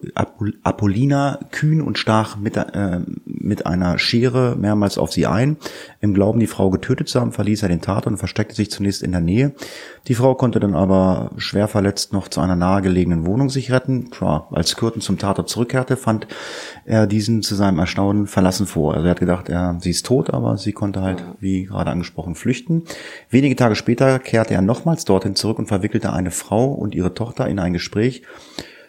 Apollina 0.61 1.39
kühn 1.49 1.81
und 1.81 1.97
stach 1.97 2.37
mit, 2.37 2.55
äh, 2.55 2.99
mit 3.25 3.65
einer 3.65 3.97
Schere 3.97 4.55
mehrmals 4.55 4.99
auf 4.99 5.11
sie 5.11 5.25
ein. 5.25 5.57
Im 6.01 6.13
Glauben, 6.13 6.39
die 6.39 6.45
Frau 6.45 6.69
getötet 6.69 7.09
zu 7.09 7.19
haben, 7.19 7.31
verließ 7.31 7.63
er 7.63 7.69
den 7.69 7.81
Tatort 7.81 8.05
und 8.05 8.17
versteckte 8.17 8.53
sich 8.53 8.69
zunächst 8.69 9.01
in 9.01 9.11
der 9.11 9.21
Nähe. 9.21 9.53
Die 10.07 10.13
Frau 10.13 10.35
konnte 10.35 10.59
dann 10.59 10.75
aber 10.75 11.31
schwer 11.37 11.67
verletzt 11.67 12.13
noch 12.13 12.27
zu 12.27 12.41
einer 12.41 12.55
nahegelegenen 12.55 13.25
Wohnung 13.25 13.49
sich 13.49 13.71
retten. 13.71 14.11
Tja, 14.11 14.47
als 14.51 14.75
Kürten 14.75 15.01
zum 15.01 15.17
Tatort 15.17 15.49
zurückkehrte, 15.49 15.97
fand 15.97 16.27
er 16.85 17.07
diesen 17.07 17.41
zu 17.41 17.55
seinem 17.55 17.79
Erstaunen 17.79 18.27
verlassen 18.27 18.67
vor. 18.67 18.93
Also 18.93 19.07
er 19.07 19.11
hat 19.11 19.19
gedacht, 19.19 19.49
er, 19.49 19.77
sie 19.79 19.89
ist 19.89 20.05
tot, 20.05 20.31
aber 20.31 20.59
sie 20.59 20.73
konnte 20.73 21.01
halt, 21.01 21.23
wie 21.39 21.65
gerade 21.65 21.89
angesprochen, 21.89 22.35
flüchten. 22.35 22.83
Wenige 23.31 23.55
Tage 23.55 23.73
später 23.73 24.19
kehrte 24.19 24.53
er 24.53 24.61
nochmals 24.61 25.05
dorthin 25.05 25.35
zurück 25.35 25.57
und 25.57 25.65
verwickelte 25.65 26.13
eine 26.13 26.29
Frau 26.29 26.65
und 26.65 26.93
ihre 26.93 27.15
Tochter 27.15 27.47
in 27.47 27.57
ein 27.57 27.73
Gespräch, 27.73 28.21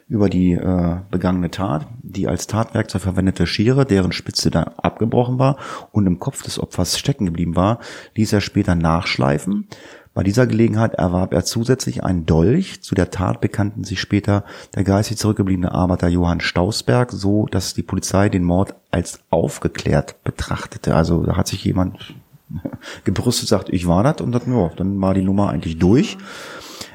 über 0.09 0.29
die 0.29 0.53
äh, 0.53 0.97
begangene 1.11 1.51
Tat, 1.51 1.87
die 2.03 2.29
als 2.29 2.47
Tatwerkzeug 2.47 3.03
verwendete 3.03 3.47
Schere, 3.47 3.87
deren 3.87 4.13
Spitze 4.13 4.51
dann 4.51 4.65
abgebrochen 4.65 5.39
war 5.39 5.57
und 5.91 6.07
im 6.07 6.19
Kopf 6.19 6.43
des 6.43 6.59
Opfers 6.59 6.99
stecken 6.99 7.27
geblieben 7.27 7.57
war, 7.57 7.79
ließ 8.15 8.33
er 8.33 8.41
später 8.41 8.75
nachschleifen. 8.75 9.69
Bei 10.15 10.23
dieser 10.23 10.47
Gelegenheit 10.47 10.95
erwarb 10.95 11.33
er 11.33 11.45
zusätzlich 11.45 12.05
einen 12.05 12.27
Dolch. 12.27 12.83
Zu 12.83 12.95
der 12.95 13.11
Tat 13.11 13.41
bekannten 13.41 13.83
sich 13.85 13.99
später 13.99 14.45
der 14.75 14.85
geistig 14.85 15.17
zurückgebliebene 15.17 15.73
Arbeiter 15.73 16.09
Johann 16.09 16.41
Stausberg, 16.41 17.11
so 17.13 17.47
dass 17.47 17.73
die 17.73 17.83
Polizei 17.83 18.29
den 18.29 18.45
Mord 18.45 18.75
als 18.91 19.21
aufgeklärt 19.31 20.23
betrachtete. 20.23 20.95
Also 20.95 21.25
da 21.25 21.37
hat 21.37 21.49
sich 21.49 21.65
jemand 21.65 22.15
gebrüstet, 23.05 23.49
sagt, 23.49 23.71
ich 23.71 23.87
war 23.87 24.03
das 24.03 24.21
und 24.21 24.33
das, 24.33 24.43
ja, 24.47 24.71
dann 24.77 25.01
war 25.01 25.15
die 25.15 25.23
Nummer 25.23 25.49
eigentlich 25.49 25.79
durch. 25.79 26.19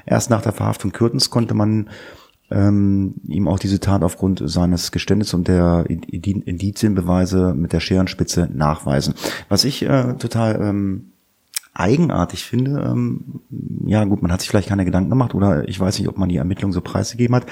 Erst 0.06 0.30
nach 0.30 0.44
der 0.44 0.54
Verhaftung 0.54 0.92
Kürtens 0.92 1.32
konnte 1.32 1.56
man 1.56 1.90
ähm, 2.50 3.16
ihm 3.28 3.48
auch 3.48 3.60
diese 3.60 3.80
Tat 3.80 4.04
aufgrund 4.04 4.42
seines 4.46 4.92
Geständnisses 4.92 5.34
und 5.34 5.48
der 5.48 5.86
Indizienbeweise 5.88 7.54
mit 7.54 7.74
der 7.74 7.80
Scherenspitze 7.80 8.50
nachweisen. 8.54 9.16
Was 9.50 9.66
ich 9.66 9.84
äh, 9.84 10.14
total 10.14 10.60
ähm, 10.62 11.12
eigenartig 11.74 12.44
finde, 12.44 12.82
ähm, 12.90 13.42
ja 13.86 14.04
gut, 14.06 14.22
man 14.22 14.32
hat 14.32 14.42
sich 14.42 14.50
vielleicht 14.50 14.70
keine 14.70 14.86
Gedanken 14.86 15.10
gemacht 15.10 15.36
oder 15.36 15.68
ich 15.68 15.80
weiß 15.80 16.00
nicht, 16.00 16.08
ob 16.08 16.18
man 16.18 16.30
die 16.30 16.38
Ermittlung 16.38 16.72
so 16.72 16.82
preisgegeben 16.82 17.36
hat, 17.36 17.46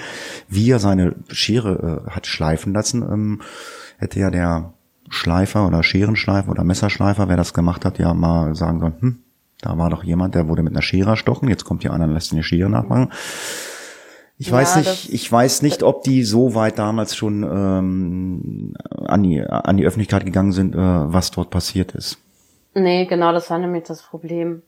wie 0.48 0.70
er 0.72 0.80
seine 0.80 1.16
Schere 1.30 2.04
äh, 2.06 2.10
hat 2.10 2.26
schleifen 2.26 2.74
lassen, 2.74 3.04
ähm, 3.04 3.42
hätte 3.98 4.20
ja 4.20 4.32
der 4.32 4.74
Schleifer 5.10 5.68
oder 5.68 5.84
Scherenschleifer 5.84 6.50
oder 6.50 6.64
Messerschleifer, 6.64 7.30
wer 7.30 7.38
das 7.38 7.54
gemacht 7.54 7.86
hat, 7.86 8.00
ja 8.00 8.14
mal 8.14 8.56
sagen 8.56 8.80
sollen, 8.80 8.96
hm, 9.00 9.20
da 9.62 9.78
war 9.78 9.90
doch 9.90 10.04
jemand, 10.04 10.36
der 10.36 10.48
wurde 10.48 10.64
mit 10.64 10.74
einer 10.74 10.82
Schere 10.82 11.12
erstochen, 11.12 11.50
jetzt 11.50 11.66
kommt 11.66 11.84
hier 11.84 11.94
einer 11.94 12.06
und 12.06 12.14
lässt 12.14 12.34
eine 12.34 12.44
Schere 12.44 12.70
nachmachen. 12.70 13.12
Ich 14.38 14.48
ja, 14.48 14.54
weiß 14.54 14.76
nicht, 14.78 15.14
ich 15.14 15.32
weiß 15.32 15.62
nicht, 15.62 15.82
ob 15.82 16.04
die 16.04 16.24
so 16.24 16.56
weit 16.56 16.78
damals 16.78 17.16
schon 17.16 17.44
ähm, 17.44 18.74
an, 19.06 19.24
die, 19.24 19.42
an 19.42 19.78
die 19.78 19.86
Öffentlichkeit 19.86 20.26
gegangen 20.26 20.52
sind, 20.52 20.76
äh, 20.76 20.78
was 20.78 21.32
dort 21.32 21.50
passiert 21.50 21.94
ist. 21.94 22.18
Nee, 22.74 23.06
genau, 23.06 23.32
das 23.32 23.50
war 23.50 23.58
nämlich 23.58 23.86
das 23.86 24.02
Problem. 24.02 24.62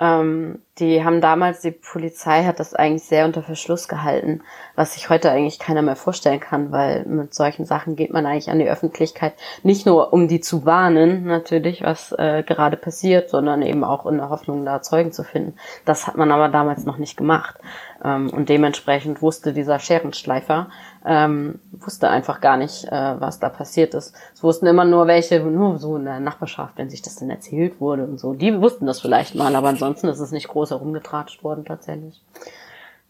Ähm, 0.00 0.62
die 0.78 1.04
haben 1.04 1.20
damals, 1.20 1.60
die 1.60 1.72
Polizei 1.72 2.44
hat 2.44 2.58
das 2.58 2.72
eigentlich 2.72 3.02
sehr 3.02 3.26
unter 3.26 3.42
Verschluss 3.42 3.86
gehalten, 3.86 4.40
was 4.74 4.94
sich 4.94 5.10
heute 5.10 5.30
eigentlich 5.30 5.58
keiner 5.58 5.82
mehr 5.82 5.96
vorstellen 5.96 6.40
kann, 6.40 6.72
weil 6.72 7.04
mit 7.04 7.34
solchen 7.34 7.66
Sachen 7.66 7.96
geht 7.96 8.10
man 8.10 8.24
eigentlich 8.24 8.48
an 8.48 8.58
die 8.58 8.70
Öffentlichkeit, 8.70 9.34
nicht 9.62 9.84
nur 9.84 10.14
um 10.14 10.26
die 10.26 10.40
zu 10.40 10.64
warnen, 10.64 11.26
natürlich, 11.26 11.82
was 11.82 12.12
äh, 12.12 12.42
gerade 12.42 12.78
passiert, 12.78 13.28
sondern 13.28 13.60
eben 13.60 13.84
auch 13.84 14.06
in 14.06 14.16
der 14.16 14.30
Hoffnung, 14.30 14.64
da 14.64 14.80
Zeugen 14.80 15.12
zu 15.12 15.22
finden. 15.22 15.54
Das 15.84 16.06
hat 16.06 16.16
man 16.16 16.32
aber 16.32 16.48
damals 16.48 16.86
noch 16.86 16.96
nicht 16.96 17.18
gemacht. 17.18 17.56
Ähm, 18.04 18.30
und 18.30 18.48
dementsprechend 18.48 19.22
wusste 19.22 19.52
dieser 19.52 19.78
Scherenschleifer, 19.78 20.68
ähm, 21.04 21.58
wusste 21.72 22.08
einfach 22.08 22.40
gar 22.40 22.56
nicht, 22.56 22.84
äh, 22.84 23.20
was 23.20 23.38
da 23.38 23.48
passiert 23.48 23.94
ist. 23.94 24.14
Es 24.34 24.42
wussten 24.42 24.66
immer 24.66 24.84
nur 24.84 25.06
welche, 25.06 25.40
nur 25.40 25.78
so 25.78 25.96
in 25.96 26.04
der 26.04 26.20
Nachbarschaft, 26.20 26.76
wenn 26.76 26.90
sich 26.90 27.02
das 27.02 27.16
denn 27.16 27.30
erzählt 27.30 27.80
wurde 27.80 28.04
und 28.04 28.18
so. 28.18 28.34
Die 28.34 28.60
wussten 28.60 28.86
das 28.86 29.00
vielleicht 29.00 29.34
mal, 29.34 29.54
aber 29.54 29.68
ansonsten 29.68 30.08
ist 30.08 30.20
es 30.20 30.32
nicht 30.32 30.48
groß 30.48 30.70
herumgetratscht 30.70 31.44
worden 31.44 31.64
tatsächlich. 31.64 32.22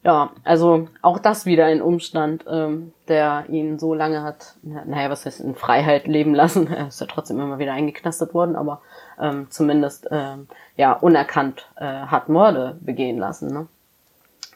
Ja, 0.03 0.31
also 0.45 0.89
auch 1.03 1.19
das 1.19 1.45
wieder 1.45 1.67
ein 1.67 1.83
Umstand, 1.83 2.47
ähm, 2.49 2.95
der 3.09 3.45
ihn 3.51 3.79
so 3.79 3.93
lange 3.93 4.23
hat, 4.23 4.55
naja, 4.63 5.11
was 5.11 5.27
heißt 5.27 5.41
in 5.41 5.55
Freiheit 5.55 6.07
leben 6.07 6.35
lassen. 6.35 6.69
Er 6.73 6.89
ist 6.89 7.01
ja 7.01 7.07
trotzdem 7.07 7.39
immer 7.39 7.59
wieder 7.59 7.75
eingeknastet 7.75 8.33
worden, 8.33 8.57
aber 8.57 8.81
ähm, 9.21 9.49
zumindest 9.51 10.09
ähm, 10.11 10.49
ja 10.77 10.95
unerkannt 10.95 11.67
äh, 11.77 11.85
hat 11.85 12.31
Morde 12.31 12.79
begehen 12.81 13.19
lassen. 13.19 13.53
Ne? 13.53 13.67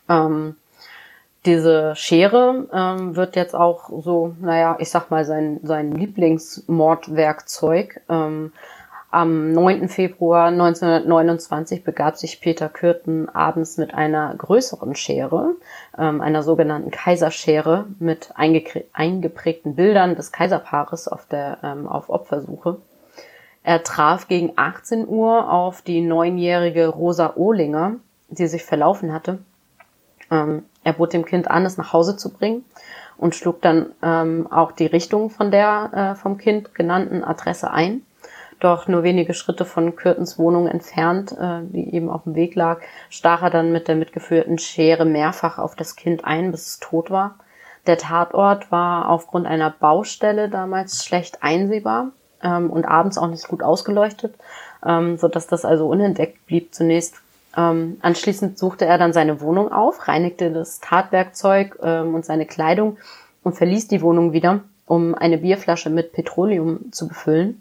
Ähm, 0.08 0.56
diese 1.46 1.96
Schere 1.96 2.66
ähm, 2.72 3.16
wird 3.16 3.36
jetzt 3.36 3.54
auch 3.54 3.90
so, 4.02 4.34
naja, 4.40 4.76
ich 4.78 4.90
sag 4.90 5.10
mal, 5.10 5.24
sein, 5.24 5.60
sein 5.62 5.92
Lieblingsmordwerkzeug. 5.92 8.00
Ähm, 8.08 8.52
Am 9.14 9.52
9. 9.52 9.88
Februar 9.88 10.48
1929 10.48 11.84
begab 11.84 12.16
sich 12.16 12.40
Peter 12.40 12.68
Kürten 12.68 13.28
abends 13.28 13.76
mit 13.76 13.94
einer 13.94 14.34
größeren 14.34 14.96
Schere, 14.96 15.54
ähm, 15.96 16.20
einer 16.20 16.42
sogenannten 16.42 16.90
Kaiserschere, 16.90 17.86
mit 18.00 18.30
eingeprägten 18.34 19.76
Bildern 19.76 20.16
des 20.16 20.32
Kaiserpaares 20.32 21.06
auf, 21.06 21.26
der, 21.26 21.58
ähm, 21.62 21.86
auf 21.86 22.08
Opfersuche. 22.08 22.78
Er 23.62 23.84
traf 23.84 24.26
gegen 24.26 24.54
18 24.56 25.06
Uhr 25.06 25.48
auf 25.48 25.82
die 25.82 26.00
neunjährige 26.00 26.88
Rosa 26.88 27.34
Ohlinger, 27.36 27.98
die 28.30 28.48
sich 28.48 28.64
verlaufen 28.64 29.12
hatte. 29.12 29.38
Ähm, 30.30 30.64
er 30.82 30.92
bot 30.94 31.12
dem 31.12 31.24
Kind 31.24 31.50
an, 31.50 31.64
es 31.64 31.76
nach 31.76 31.92
Hause 31.92 32.16
zu 32.16 32.32
bringen 32.32 32.64
und 33.16 33.34
schlug 33.34 33.62
dann 33.62 33.92
ähm, 34.02 34.48
auch 34.50 34.72
die 34.72 34.87
Richtung 34.87 35.30
von 35.30 35.50
der 35.50 35.90
äh, 35.92 36.14
vom 36.14 36.38
Kind 36.38 36.74
genannten 36.74 37.24
Adresse 37.24 37.70
ein. 37.70 38.02
Doch 38.60 38.88
nur 38.88 39.02
wenige 39.02 39.34
Schritte 39.34 39.64
von 39.64 39.96
Kürtens 39.96 40.38
Wohnung 40.38 40.68
entfernt, 40.68 41.32
äh, 41.32 41.60
die 41.62 41.94
eben 41.94 42.08
auf 42.08 42.24
dem 42.24 42.34
Weg 42.34 42.54
lag, 42.54 42.80
stach 43.10 43.42
er 43.42 43.50
dann 43.50 43.72
mit 43.72 43.88
der 43.88 43.96
mitgeführten 43.96 44.58
Schere 44.58 45.04
mehrfach 45.04 45.58
auf 45.58 45.74
das 45.74 45.96
Kind 45.96 46.24
ein, 46.24 46.50
bis 46.50 46.66
es 46.66 46.78
tot 46.78 47.10
war. 47.10 47.38
Der 47.87 47.98
Tatort 47.98 48.70
war 48.72 49.10
aufgrund 49.10 49.46
einer 49.46 49.70
Baustelle 49.70 50.48
damals 50.48 51.04
schlecht 51.04 51.42
einsehbar 51.42 52.12
ähm, 52.42 52.70
und 52.70 52.87
abends 52.87 53.18
auch 53.18 53.28
nicht 53.28 53.46
gut 53.48 53.62
ausgeleuchtet, 53.62 54.34
ähm, 54.87 55.18
so 55.18 55.28
dass 55.28 55.46
das 55.46 55.64
also 55.64 55.87
unentdeckt 55.88 56.46
blieb 56.46 56.74
zunächst. 56.74 57.16
Ähm, 57.56 57.98
anschließend 58.02 58.58
suchte 58.58 58.84
er 58.84 58.98
dann 58.98 59.12
seine 59.12 59.40
Wohnung 59.40 59.72
auf, 59.72 60.08
reinigte 60.08 60.50
das 60.50 60.80
Tatwerkzeug 60.80 61.78
ähm, 61.82 62.14
und 62.14 62.24
seine 62.24 62.46
Kleidung 62.46 62.96
und 63.42 63.56
verließ 63.56 63.88
die 63.88 64.02
Wohnung 64.02 64.32
wieder, 64.32 64.60
um 64.86 65.14
eine 65.14 65.38
Bierflasche 65.38 65.90
mit 65.90 66.12
Petroleum 66.12 66.92
zu 66.92 67.08
befüllen 67.08 67.60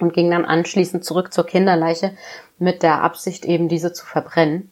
und 0.00 0.12
ging 0.12 0.30
dann 0.30 0.44
anschließend 0.44 1.04
zurück 1.04 1.32
zur 1.32 1.46
Kinderleiche 1.46 2.12
mit 2.58 2.82
der 2.82 3.02
Absicht, 3.02 3.44
eben 3.44 3.68
diese 3.68 3.92
zu 3.92 4.04
verbrennen. 4.04 4.70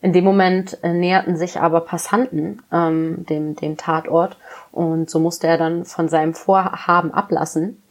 In 0.00 0.12
dem 0.12 0.24
Moment 0.24 0.78
äh, 0.84 0.92
näherten 0.92 1.36
sich 1.36 1.60
aber 1.60 1.80
Passanten 1.80 2.62
ähm, 2.72 3.26
dem, 3.26 3.56
dem 3.56 3.76
Tatort 3.76 4.36
und 4.70 5.10
so 5.10 5.18
musste 5.18 5.48
er 5.48 5.58
dann 5.58 5.84
von 5.84 6.08
seinem 6.08 6.34
Vorhaben 6.34 7.12
ablassen. 7.12 7.82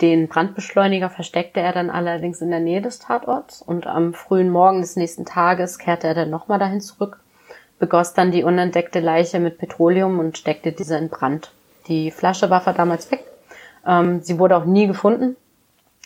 Den 0.00 0.28
Brandbeschleuniger 0.28 1.08
versteckte 1.08 1.60
er 1.60 1.72
dann 1.72 1.90
allerdings 1.90 2.42
in 2.42 2.50
der 2.50 2.60
Nähe 2.60 2.82
des 2.82 2.98
Tatorts 2.98 3.62
und 3.62 3.86
am 3.86 4.12
frühen 4.12 4.50
Morgen 4.50 4.80
des 4.80 4.96
nächsten 4.96 5.24
Tages 5.24 5.78
kehrte 5.78 6.06
er 6.06 6.14
dann 6.14 6.30
nochmal 6.30 6.58
dahin 6.58 6.80
zurück, 6.80 7.20
begoss 7.78 8.12
dann 8.12 8.30
die 8.30 8.44
unentdeckte 8.44 9.00
Leiche 9.00 9.40
mit 9.40 9.58
Petroleum 9.58 10.18
und 10.18 10.36
steckte 10.36 10.72
diese 10.72 10.98
in 10.98 11.08
Brand. 11.08 11.52
Die 11.88 12.10
Flasche 12.10 12.50
war 12.50 12.62
damals 12.74 13.10
weg. 13.10 13.24
Ähm, 13.86 14.20
sie 14.22 14.38
wurde 14.38 14.56
auch 14.56 14.64
nie 14.64 14.86
gefunden 14.86 15.36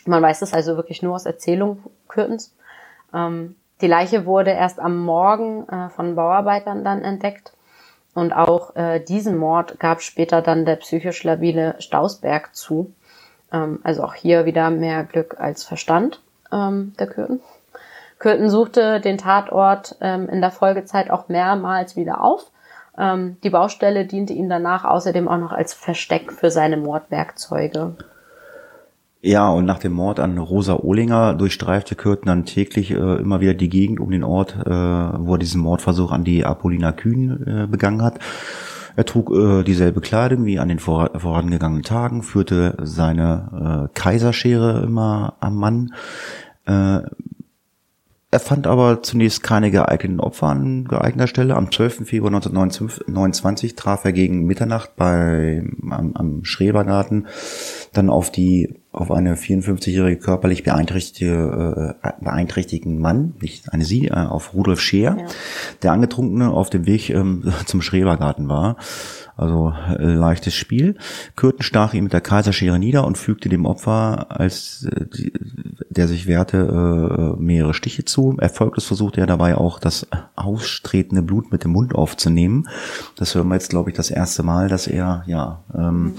man 0.05 0.21
weiß 0.21 0.41
es 0.41 0.53
also 0.53 0.77
wirklich 0.77 1.01
nur 1.01 1.15
aus 1.15 1.25
Erzählung 1.25 1.83
Kürtens. 2.07 2.55
Ähm, 3.13 3.55
die 3.81 3.87
Leiche 3.87 4.25
wurde 4.25 4.51
erst 4.51 4.79
am 4.79 4.97
Morgen 4.97 5.67
äh, 5.69 5.89
von 5.89 6.15
Bauarbeitern 6.15 6.83
dann 6.83 7.03
entdeckt. 7.03 7.53
Und 8.13 8.33
auch 8.33 8.75
äh, 8.75 8.99
diesen 8.99 9.37
Mord 9.37 9.79
gab 9.79 10.01
später 10.01 10.41
dann 10.41 10.65
der 10.65 10.75
psychisch 10.77 11.23
labile 11.23 11.75
Stausberg 11.79 12.53
zu. 12.55 12.93
Ähm, 13.51 13.79
also 13.83 14.03
auch 14.03 14.13
hier 14.13 14.45
wieder 14.45 14.69
mehr 14.69 15.03
Glück 15.03 15.35
als 15.39 15.63
Verstand 15.63 16.21
ähm, 16.51 16.93
der 16.99 17.07
Kürten. 17.07 17.39
Kürten 18.19 18.49
suchte 18.49 19.01
den 19.01 19.17
Tatort 19.17 19.95
ähm, 19.99 20.29
in 20.29 20.41
der 20.41 20.51
Folgezeit 20.51 21.09
auch 21.09 21.27
mehrmals 21.27 21.95
wieder 21.95 22.23
auf. 22.23 22.51
Ähm, 22.97 23.37
die 23.43 23.49
Baustelle 23.49 24.05
diente 24.05 24.33
ihm 24.33 24.49
danach 24.49 24.85
außerdem 24.85 25.27
auch 25.27 25.37
noch 25.37 25.51
als 25.51 25.73
Versteck 25.73 26.31
für 26.31 26.51
seine 26.51 26.77
Mordwerkzeuge. 26.77 27.95
Ja, 29.23 29.49
und 29.49 29.65
nach 29.65 29.77
dem 29.77 29.93
Mord 29.93 30.19
an 30.19 30.37
Rosa 30.39 30.75
Ohlinger 30.77 31.35
durchstreifte 31.35 31.95
Kürten 31.95 32.27
dann 32.27 32.45
täglich 32.45 32.91
äh, 32.91 32.95
immer 32.95 33.39
wieder 33.39 33.53
die 33.53 33.69
Gegend 33.69 33.99
um 33.99 34.09
den 34.09 34.23
Ort, 34.23 34.55
äh, 34.65 34.69
wo 34.69 35.33
er 35.33 35.37
diesen 35.37 35.61
Mordversuch 35.61 36.11
an 36.11 36.23
die 36.23 36.43
Apollina 36.43 36.91
Kühn 36.91 37.45
äh, 37.45 37.67
begangen 37.67 38.01
hat. 38.01 38.19
Er 38.95 39.05
trug 39.05 39.31
äh, 39.31 39.63
dieselbe 39.63 40.01
Kleidung 40.01 40.45
wie 40.45 40.59
an 40.59 40.69
den 40.69 40.79
vor, 40.79 41.11
vorangegangenen 41.15 41.83
Tagen, 41.83 42.23
führte 42.23 42.77
seine 42.81 43.89
äh, 43.89 43.93
Kaiserschere 43.93 44.83
immer 44.83 45.35
am 45.39 45.55
Mann. 45.55 45.93
Äh, 46.65 47.01
er 48.33 48.39
fand 48.39 48.65
aber 48.65 49.03
zunächst 49.03 49.43
keine 49.43 49.71
geeigneten 49.71 50.21
Opfer 50.21 50.47
an 50.47 50.85
geeigneter 50.85 51.27
Stelle. 51.27 51.57
Am 51.57 51.69
12. 51.69 52.07
Februar 52.07 52.33
1929 52.33 53.75
traf 53.75 54.05
er 54.05 54.13
gegen 54.13 54.45
Mitternacht 54.45 54.95
bei, 54.95 55.63
am, 55.89 56.13
am 56.15 56.45
Schrebergarten 56.45 57.27
dann 57.91 58.09
auf 58.09 58.31
die 58.31 58.80
auf 58.91 59.09
eine 59.09 59.35
54-jährige 59.35 60.19
körperlich 60.19 60.63
beeinträchtigte, 60.63 61.95
äh, 62.03 62.11
beeinträchtigten 62.21 62.99
Mann, 62.99 63.35
nicht 63.41 63.71
eine 63.71 63.85
sie, 63.85 64.07
äh, 64.07 64.13
auf 64.13 64.53
Rudolf 64.53 64.81
Scheer, 64.81 65.15
ja. 65.17 65.25
der 65.81 65.93
Angetrunkene 65.93 66.49
auf 66.49 66.69
dem 66.69 66.85
Weg 66.85 67.09
ähm, 67.09 67.53
zum 67.65 67.81
Schrebergarten 67.81 68.49
war. 68.49 68.75
Also 69.41 69.73
äh, 69.89 70.05
leichtes 70.05 70.53
Spiel. 70.53 70.95
Kürten 71.35 71.63
stach 71.63 71.95
ihm 71.95 72.03
mit 72.03 72.13
der 72.13 72.21
Kaiserschere 72.21 72.77
nieder 72.77 73.05
und 73.05 73.17
fügte 73.17 73.49
dem 73.49 73.65
Opfer, 73.65 74.27
als 74.29 74.87
äh, 74.91 75.31
der 75.89 76.07
sich 76.07 76.27
wehrte, 76.27 77.35
äh, 77.37 77.41
mehrere 77.41 77.73
Stiche 77.73 78.05
zu. 78.05 78.37
Erfolglos 78.39 78.85
versuchte 78.85 79.19
er 79.19 79.27
dabei 79.27 79.55
auch 79.57 79.79
das 79.79 80.07
austretende 80.35 81.23
Blut 81.23 81.51
mit 81.51 81.63
dem 81.63 81.71
Mund 81.71 81.95
aufzunehmen. 81.95 82.67
Das 83.15 83.33
hören 83.33 83.47
wir 83.47 83.55
jetzt, 83.55 83.71
glaube 83.71 83.89
ich, 83.89 83.95
das 83.95 84.11
erste 84.11 84.43
Mal, 84.43 84.69
dass 84.69 84.85
er 84.85 85.23
ja 85.25 85.63
ähm, 85.75 86.13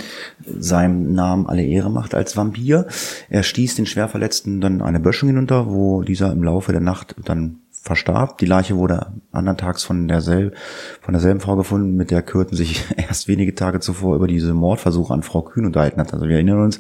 seinem 0.44 1.12
Namen 1.12 1.46
alle 1.46 1.64
Ehre 1.64 1.90
macht 1.90 2.14
als 2.14 2.36
Vampir. 2.36 2.86
Er 3.30 3.44
stieß 3.44 3.76
den 3.76 3.86
Schwerverletzten 3.86 4.60
dann 4.60 4.82
eine 4.82 5.00
Böschung 5.00 5.28
hinunter, 5.28 5.70
wo 5.70 6.02
dieser 6.02 6.32
im 6.32 6.42
Laufe 6.42 6.72
der 6.72 6.80
Nacht 6.80 7.14
dann 7.24 7.61
verstarb. 7.82 8.38
Die 8.38 8.46
Leiche 8.46 8.76
wurde 8.76 9.08
andern 9.32 9.58
Tags 9.58 9.82
von, 9.82 10.06
derselben, 10.06 10.56
von 11.00 11.12
derselben 11.12 11.40
Frau 11.40 11.56
gefunden, 11.56 11.96
mit 11.96 12.12
der 12.12 12.22
Kürten 12.22 12.56
sich 12.56 12.84
erst 12.96 13.26
wenige 13.26 13.54
Tage 13.54 13.80
zuvor 13.80 14.14
über 14.14 14.28
diese 14.28 14.54
Mordversuche 14.54 15.12
an 15.12 15.24
Frau 15.24 15.42
Kühn 15.42 15.66
unterhalten 15.66 16.00
hat. 16.00 16.14
Also 16.14 16.28
wir 16.28 16.36
erinnern 16.36 16.62
uns, 16.62 16.78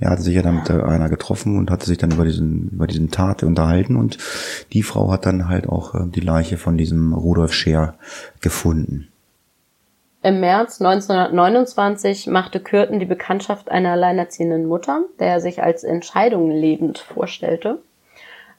er 0.00 0.10
hatte 0.10 0.22
sich 0.22 0.34
ja 0.34 0.42
dann 0.42 0.56
mit 0.56 0.70
einer 0.70 1.08
getroffen 1.08 1.56
und 1.56 1.70
hatte 1.70 1.86
sich 1.86 1.96
dann 1.96 2.10
über 2.10 2.24
diesen, 2.24 2.70
über 2.70 2.88
diesen 2.88 3.10
Tat 3.10 3.44
unterhalten 3.44 3.94
und 3.94 4.18
die 4.72 4.82
Frau 4.82 5.12
hat 5.12 5.26
dann 5.26 5.48
halt 5.48 5.68
auch 5.68 5.94
äh, 5.94 6.08
die 6.08 6.20
Leiche 6.20 6.58
von 6.58 6.76
diesem 6.76 7.14
Rudolf 7.14 7.52
Scheer 7.52 7.94
gefunden. 8.40 9.08
Im 10.24 10.40
März 10.40 10.80
1929 10.80 12.28
machte 12.28 12.60
Kürten 12.60 13.00
die 13.00 13.06
Bekanntschaft 13.06 13.70
einer 13.70 13.92
alleinerziehenden 13.92 14.66
Mutter, 14.66 15.04
der 15.18 15.28
er 15.28 15.40
sich 15.40 15.62
als 15.62 15.82
Entscheidung 15.82 16.50
lebend 16.50 16.98
vorstellte. 16.98 17.78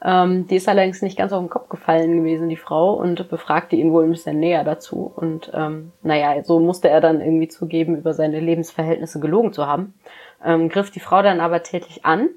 Ähm, 0.05 0.47
die 0.47 0.57
ist 0.57 0.67
allerdings 0.67 1.01
nicht 1.01 1.17
ganz 1.17 1.31
auf 1.31 1.41
den 1.41 1.49
Kopf 1.49 1.69
gefallen 1.69 2.17
gewesen, 2.17 2.49
die 2.49 2.57
Frau, 2.57 2.93
und 2.93 3.29
befragte 3.29 3.77
ihn 3.77 3.93
wohl 3.93 4.03
ein 4.03 4.11
bisschen 4.11 4.39
näher 4.39 4.65
dazu. 4.65 5.11
Und 5.15 5.49
ähm, 5.53 5.93
naja, 6.01 6.43
so 6.43 6.59
musste 6.59 6.89
er 6.89 6.99
dann 6.99 7.21
irgendwie 7.21 7.47
zugeben, 7.47 7.97
über 7.97 8.13
seine 8.13 8.41
Lebensverhältnisse 8.41 9.21
gelogen 9.21 9.53
zu 9.53 9.65
haben. 9.65 9.93
Ähm, 10.43 10.67
griff 10.67 10.91
die 10.91 10.99
Frau 10.99 11.21
dann 11.21 11.39
aber 11.39 11.63
tätig 11.63 12.03
an. 12.03 12.29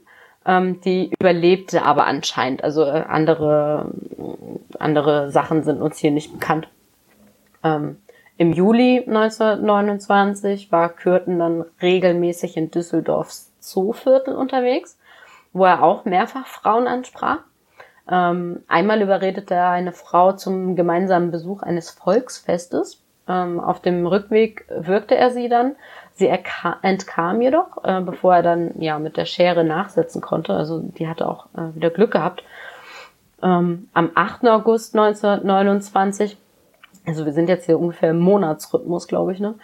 Ähm, 0.46 0.80
die 0.82 1.10
überlebte 1.18 1.84
aber 1.84 2.06
anscheinend. 2.06 2.62
Also 2.62 2.84
äh, 2.84 3.04
andere, 3.08 3.90
andere 4.78 5.32
Sachen 5.32 5.64
sind 5.64 5.82
uns 5.82 5.98
hier 5.98 6.12
nicht 6.12 6.32
bekannt. 6.32 6.68
Ähm, 7.64 7.96
Im 8.36 8.52
Juli 8.52 9.02
1929 9.08 10.70
war 10.70 10.90
Kürten 10.90 11.40
dann 11.40 11.64
regelmäßig 11.82 12.56
in 12.56 12.70
Düsseldorfs 12.70 13.50
Zooviertel 13.58 14.36
unterwegs, 14.36 14.96
wo 15.52 15.64
er 15.64 15.82
auch 15.82 16.04
mehrfach 16.04 16.46
Frauen 16.46 16.86
ansprach. 16.86 17.38
Ähm, 18.10 18.62
einmal 18.68 19.02
überredete 19.02 19.54
er 19.54 19.70
eine 19.70 19.92
Frau 19.92 20.32
zum 20.32 20.76
gemeinsamen 20.76 21.30
Besuch 21.30 21.62
eines 21.62 21.90
Volksfestes. 21.90 23.02
Ähm, 23.28 23.58
auf 23.58 23.80
dem 23.80 24.06
Rückweg 24.06 24.66
wirkte 24.68 25.16
er 25.16 25.30
sie 25.30 25.48
dann. 25.48 25.74
Sie 26.14 26.28
entkam 26.28 27.40
jedoch, 27.40 27.84
äh, 27.84 28.00
bevor 28.00 28.36
er 28.36 28.42
dann 28.42 28.80
ja 28.80 28.98
mit 28.98 29.16
der 29.16 29.24
Schere 29.24 29.64
nachsetzen 29.64 30.20
konnte. 30.20 30.54
Also 30.54 30.80
die 30.80 31.08
hatte 31.08 31.28
auch 31.28 31.46
äh, 31.56 31.74
wieder 31.74 31.90
Glück 31.90 32.12
gehabt. 32.12 32.44
Ähm, 33.42 33.88
am 33.92 34.10
8. 34.14 34.46
August 34.46 34.96
1929, 34.96 36.38
also 37.06 37.24
wir 37.24 37.32
sind 37.32 37.48
jetzt 37.48 37.66
hier 37.66 37.78
ungefähr 37.78 38.10
im 38.10 38.20
Monatsrhythmus, 38.20 39.08
glaube 39.08 39.32
ich, 39.32 39.40
ne, 39.40 39.56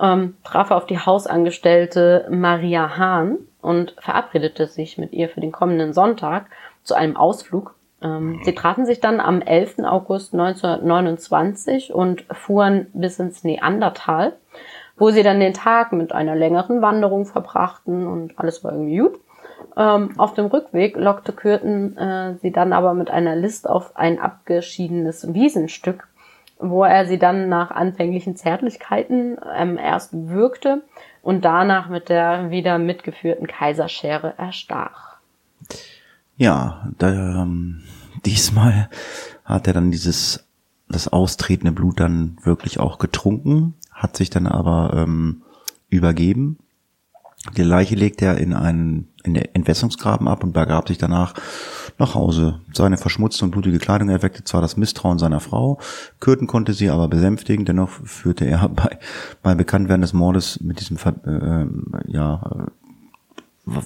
ähm, 0.00 0.36
traf 0.42 0.70
er 0.70 0.78
auf 0.78 0.86
die 0.86 0.98
Hausangestellte 0.98 2.26
Maria 2.30 2.96
Hahn 2.96 3.38
und 3.60 3.94
verabredete 3.98 4.66
sich 4.66 4.98
mit 4.98 5.12
ihr 5.12 5.28
für 5.28 5.40
den 5.40 5.52
kommenden 5.52 5.92
Sonntag 5.92 6.46
zu 6.82 6.94
einem 6.94 7.16
Ausflug 7.16 7.74
ähm, 8.02 8.40
sie 8.44 8.54
trafen 8.54 8.86
sich 8.86 9.00
dann 9.00 9.20
am 9.20 9.42
11. 9.42 9.80
August 9.80 10.32
1929 10.32 11.92
und 11.92 12.24
fuhren 12.32 12.86
bis 12.92 13.18
ins 13.18 13.44
Neandertal, 13.44 14.34
wo 14.96 15.10
sie 15.10 15.22
dann 15.22 15.40
den 15.40 15.54
Tag 15.54 15.92
mit 15.92 16.12
einer 16.12 16.34
längeren 16.34 16.82
Wanderung 16.82 17.26
verbrachten 17.26 18.06
und 18.06 18.38
alles 18.38 18.64
war 18.64 18.72
irgendwie 18.72 18.98
gut. 18.98 19.20
Ähm, 19.76 20.18
auf 20.18 20.34
dem 20.34 20.46
Rückweg 20.46 20.96
lockte 20.96 21.32
Kürten 21.32 21.96
äh, 21.96 22.34
sie 22.36 22.50
dann 22.50 22.72
aber 22.72 22.94
mit 22.94 23.10
einer 23.10 23.36
List 23.36 23.68
auf 23.68 23.96
ein 23.96 24.18
abgeschiedenes 24.18 25.32
Wiesenstück, 25.34 26.08
wo 26.58 26.84
er 26.84 27.06
sie 27.06 27.18
dann 27.18 27.48
nach 27.48 27.70
anfänglichen 27.70 28.36
Zärtlichkeiten 28.36 29.38
ähm, 29.54 29.78
erst 29.78 30.12
würgte 30.12 30.82
und 31.22 31.44
danach 31.44 31.88
mit 31.88 32.08
der 32.08 32.50
wieder 32.50 32.78
mitgeführten 32.78 33.46
Kaiserschere 33.46 34.34
erstach. 34.38 35.09
Ja, 36.40 36.88
da, 36.96 37.42
ähm, 37.42 37.82
diesmal 38.24 38.88
hat 39.44 39.66
er 39.66 39.74
dann 39.74 39.90
dieses, 39.90 40.46
das 40.88 41.06
austretende 41.06 41.70
Blut 41.70 42.00
dann 42.00 42.38
wirklich 42.42 42.80
auch 42.80 42.96
getrunken, 42.96 43.74
hat 43.92 44.16
sich 44.16 44.30
dann 44.30 44.46
aber 44.46 44.94
ähm, 44.96 45.42
übergeben. 45.90 46.56
Die 47.58 47.62
Leiche 47.62 47.94
legt 47.94 48.22
er 48.22 48.38
in 48.38 48.54
einen 48.54 49.08
in 49.22 49.34
der 49.34 49.54
Entwässerungsgraben 49.54 50.28
ab 50.28 50.42
und 50.42 50.54
begab 50.54 50.88
sich 50.88 50.96
danach 50.96 51.34
nach 51.98 52.14
Hause. 52.14 52.62
Seine 52.72 52.96
verschmutzte 52.96 53.44
und 53.44 53.50
blutige 53.50 53.78
Kleidung 53.78 54.08
erweckte 54.08 54.42
zwar 54.42 54.62
das 54.62 54.78
Misstrauen 54.78 55.18
seiner 55.18 55.40
Frau, 55.40 55.78
Kürten 56.20 56.46
konnte 56.46 56.72
sie 56.72 56.88
aber 56.88 57.08
besänftigen, 57.08 57.66
dennoch 57.66 57.90
führte 57.90 58.46
er 58.46 58.66
bei, 58.70 58.98
bei 59.42 59.54
Bekanntwerden 59.54 60.00
des 60.00 60.14
Mordes 60.14 60.58
mit 60.62 60.80
diesem, 60.80 60.96
äh, 61.26 61.66
ja, 62.10 62.66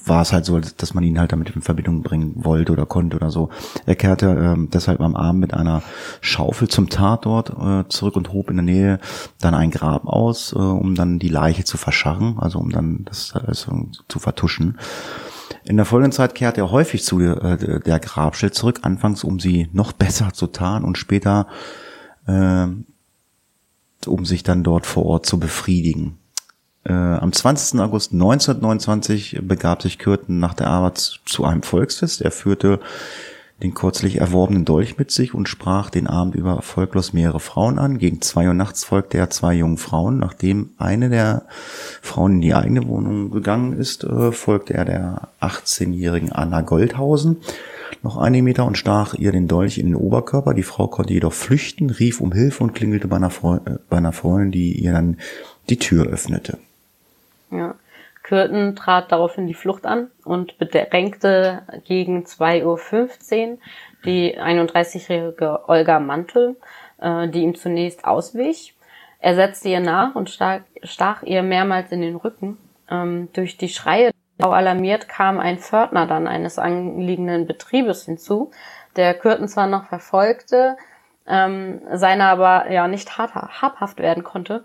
war 0.05 0.21
es 0.21 0.33
halt 0.33 0.45
so, 0.45 0.59
dass 0.59 0.93
man 0.93 1.03
ihn 1.03 1.19
halt 1.19 1.31
damit 1.31 1.49
in 1.55 1.61
Verbindung 1.61 2.01
bringen 2.01 2.33
wollte 2.43 2.71
oder 2.71 2.85
konnte 2.85 3.15
oder 3.15 3.29
so. 3.29 3.49
Er 3.85 3.95
kehrte 3.95 4.27
ähm, 4.27 4.69
deshalb 4.71 4.99
am 5.01 5.15
Abend 5.15 5.41
mit 5.41 5.53
einer 5.53 5.83
Schaufel 6.21 6.67
zum 6.67 6.89
Tatort 6.89 7.51
äh, 7.51 7.87
zurück 7.89 8.15
und 8.15 8.33
hob 8.33 8.49
in 8.49 8.57
der 8.57 8.65
Nähe 8.65 8.99
dann 9.39 9.53
ein 9.53 9.71
Grab 9.71 10.07
aus, 10.07 10.53
äh, 10.53 10.57
um 10.57 10.95
dann 10.95 11.19
die 11.19 11.29
Leiche 11.29 11.63
zu 11.63 11.77
verscharren, 11.77 12.37
also 12.39 12.59
um 12.59 12.71
dann 12.71 13.05
das 13.05 13.33
also, 13.33 13.89
zu 14.07 14.19
vertuschen. 14.19 14.77
In 15.63 15.77
der 15.77 15.85
folgenden 15.85 16.11
Zeit 16.11 16.35
kehrte 16.35 16.61
er 16.61 16.71
häufig 16.71 17.03
zu 17.03 17.19
äh, 17.19 17.79
der 17.79 17.99
Grabstelle 17.99 18.51
zurück, 18.51 18.79
anfangs 18.83 19.23
um 19.23 19.39
sie 19.39 19.69
noch 19.73 19.91
besser 19.93 20.33
zu 20.33 20.47
tarnen 20.47 20.85
und 20.85 20.97
später 20.97 21.47
äh, 22.27 22.67
um 24.07 24.25
sich 24.25 24.43
dann 24.43 24.63
dort 24.63 24.85
vor 24.85 25.05
Ort 25.05 25.25
zu 25.25 25.39
befriedigen. 25.39 26.17
Äh, 26.87 26.93
am 26.93 27.33
20. 27.33 27.79
August 27.79 28.13
1929 28.13 29.39
begab 29.41 29.81
sich 29.81 29.97
Kürten 29.97 30.39
nach 30.39 30.53
der 30.53 30.67
Arbeit 30.67 31.19
zu 31.25 31.43
einem 31.45 31.63
Volksfest. 31.63 32.21
Er 32.21 32.31
führte 32.31 32.79
den 33.63 33.73
kürzlich 33.73 34.19
erworbenen 34.19 34.65
Dolch 34.65 34.97
mit 34.97 35.11
sich 35.11 35.33
und 35.33 35.47
sprach 35.47 35.89
den 35.89 36.07
Abend 36.07 36.35
über 36.35 36.55
erfolglos 36.55 37.13
mehrere 37.13 37.39
Frauen 37.39 37.79
an. 37.79 37.97
Gegen 37.97 38.21
zwei 38.21 38.47
Uhr 38.47 38.53
nachts 38.53 38.83
folgte 38.83 39.17
er 39.17 39.29
zwei 39.29 39.53
jungen 39.53 39.77
Frauen. 39.77 40.19
Nachdem 40.19 40.71
eine 40.77 41.09
der 41.09 41.43
Frauen 42.01 42.33
in 42.33 42.41
die 42.41 42.53
eigene 42.53 42.85
Wohnung 42.87 43.31
gegangen 43.31 43.73
ist, 43.73 44.03
äh, 44.03 44.31
folgte 44.31 44.73
er 44.73 44.85
der 44.85 45.29
18-jährigen 45.39 46.33
Anna 46.33 46.61
Goldhausen 46.61 47.37
noch 48.03 48.17
einige 48.17 48.43
Meter 48.43 48.65
und 48.65 48.77
stach 48.77 49.15
ihr 49.15 49.31
den 49.31 49.47
Dolch 49.47 49.77
in 49.77 49.87
den 49.87 49.95
Oberkörper. 49.95 50.53
Die 50.53 50.63
Frau 50.63 50.87
konnte 50.87 51.13
jedoch 51.13 51.33
flüchten, 51.33 51.89
rief 51.89 52.21
um 52.21 52.31
Hilfe 52.31 52.63
und 52.63 52.73
klingelte 52.73 53.07
bei 53.07 53.15
einer, 53.15 53.31
Freundin, 53.31 53.75
äh, 53.75 53.79
bei 53.89 53.97
einer 53.97 54.13
Freundin, 54.13 54.51
die 54.51 54.73
ihr 54.73 54.93
dann 54.93 55.17
die 55.69 55.79
Tür 55.79 56.05
öffnete. 56.05 56.59
Ja. 57.57 57.75
Kürten 58.25 58.75
trat 58.75 59.11
daraufhin 59.11 59.45
die 59.45 59.53
Flucht 59.53 59.85
an 59.85 60.09
und 60.23 60.57
bedrängte 60.57 61.61
gegen 61.85 62.23
2.15 62.23 63.51
Uhr 63.51 63.57
die 64.03 64.39
31-jährige 64.39 65.69
Olga 65.69 65.99
Mantel, 65.99 66.55
äh, 66.99 67.27
die 67.27 67.43
ihm 67.43 67.53
zunächst 67.53 68.03
auswich. 68.03 68.73
Er 69.19 69.35
setzte 69.35 69.69
ihr 69.69 69.79
nach 69.79 70.15
und 70.15 70.31
stach, 70.31 70.61
stach 70.81 71.21
ihr 71.21 71.43
mehrmals 71.43 71.91
in 71.91 72.01
den 72.01 72.15
Rücken. 72.15 72.57
Ähm, 72.89 73.29
durch 73.33 73.57
die 73.57 73.69
Schreie 73.69 74.09
alarmiert 74.39 75.07
kam 75.07 75.39
ein 75.39 75.59
Pförtner 75.59 76.07
dann 76.07 76.27
eines 76.27 76.57
anliegenden 76.57 77.45
Betriebes 77.45 78.05
hinzu, 78.05 78.49
der 78.95 79.13
Kürten 79.13 79.47
zwar 79.47 79.67
noch 79.67 79.85
verfolgte, 79.85 80.77
ähm, 81.27 81.81
seiner 81.93 82.25
aber 82.25 82.71
ja 82.71 82.87
nicht 82.87 83.17
habhaft 83.19 83.99
werden 83.99 84.23
konnte 84.23 84.63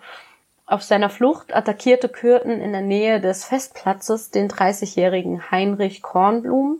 auf 0.70 0.82
seiner 0.82 1.10
Flucht 1.10 1.54
attackierte 1.54 2.08
Kürten 2.08 2.60
in 2.60 2.72
der 2.72 2.80
Nähe 2.80 3.20
des 3.20 3.44
Festplatzes 3.44 4.30
den 4.30 4.48
30-jährigen 4.48 5.50
Heinrich 5.50 6.00
Kornblum 6.00 6.78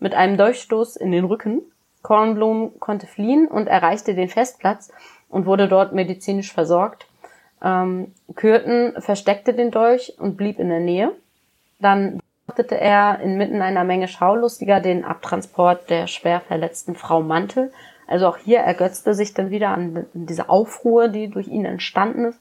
mit 0.00 0.14
einem 0.14 0.38
Durchstoß 0.38 0.96
in 0.96 1.12
den 1.12 1.24
Rücken. 1.24 1.60
Kornblum 2.02 2.78
konnte 2.80 3.06
fliehen 3.06 3.46
und 3.46 3.66
erreichte 3.66 4.14
den 4.14 4.28
Festplatz 4.28 4.90
und 5.28 5.44
wurde 5.44 5.68
dort 5.68 5.92
medizinisch 5.92 6.52
versorgt. 6.52 7.06
Ähm, 7.62 8.14
Kürten 8.34 9.00
versteckte 9.02 9.52
den 9.52 9.70
Dolch 9.70 10.14
und 10.18 10.36
blieb 10.36 10.58
in 10.58 10.70
der 10.70 10.80
Nähe. 10.80 11.12
Dann 11.78 12.20
beobachtete 12.46 12.80
er 12.80 13.20
inmitten 13.20 13.60
einer 13.60 13.84
Menge 13.84 14.08
Schaulustiger 14.08 14.80
den 14.80 15.04
Abtransport 15.04 15.90
der 15.90 16.06
schwer 16.06 16.40
verletzten 16.40 16.94
Frau 16.94 17.20
Mantel. 17.20 17.70
Also 18.06 18.28
auch 18.28 18.38
hier 18.38 18.60
ergötzte 18.60 19.14
sich 19.14 19.34
dann 19.34 19.50
wieder 19.50 19.70
an 19.70 20.06
diese 20.14 20.48
Aufruhr, 20.48 21.08
die 21.08 21.28
durch 21.28 21.48
ihn 21.48 21.64
entstanden 21.66 22.26
ist. 22.26 22.40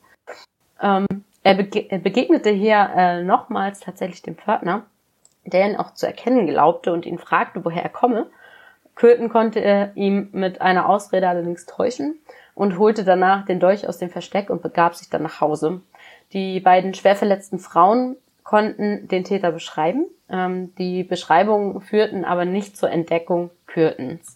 Ähm, 0.82 1.06
er, 1.44 1.56
bege 1.56 1.90
er, 1.90 2.00
begegnete 2.00 2.50
hier 2.50 2.90
äh, 2.96 3.24
nochmals 3.24 3.80
tatsächlich 3.80 4.22
dem 4.22 4.36
Pförtner, 4.36 4.84
der 5.46 5.70
ihn 5.70 5.76
auch 5.76 5.94
zu 5.94 6.06
erkennen 6.06 6.48
glaubte 6.48 6.92
und 6.92 7.06
ihn 7.06 7.20
fragte, 7.20 7.64
woher 7.64 7.84
er 7.84 7.90
komme. 7.90 8.28
Köthen 8.96 9.30
konnte 9.30 9.60
er 9.60 9.96
ihm 9.96 10.30
mit 10.32 10.62
einer 10.62 10.88
Ausrede 10.90 11.28
allerdings 11.28 11.66
täuschen 11.66 12.20
und 12.56 12.80
holte 12.80 13.04
danach 13.04 13.46
den 13.46 13.60
Dolch 13.60 13.88
aus 13.88 13.98
dem 13.98 14.10
Versteck 14.10 14.50
und 14.50 14.62
begab 14.62 14.96
sich 14.96 15.10
dann 15.10 15.24
nach 15.24 15.42
Hause. 15.42 15.82
Die 16.34 16.60
beiden 16.60 16.94
schwer 16.94 17.16
verletzten 17.16 17.60
Frauen 17.60 18.16
konnten 18.44 19.08
den 19.08 19.24
Täter 19.24 19.52
beschreiben. 19.52 20.06
Ähm, 20.30 20.74
die 20.78 21.04
Beschreibungen 21.04 21.82
führten 21.82 22.26
aber 22.26 22.46
nicht 22.46 22.78
zur 22.78 22.90
Entdeckung 22.90 23.52
Kürtens. 23.68 24.35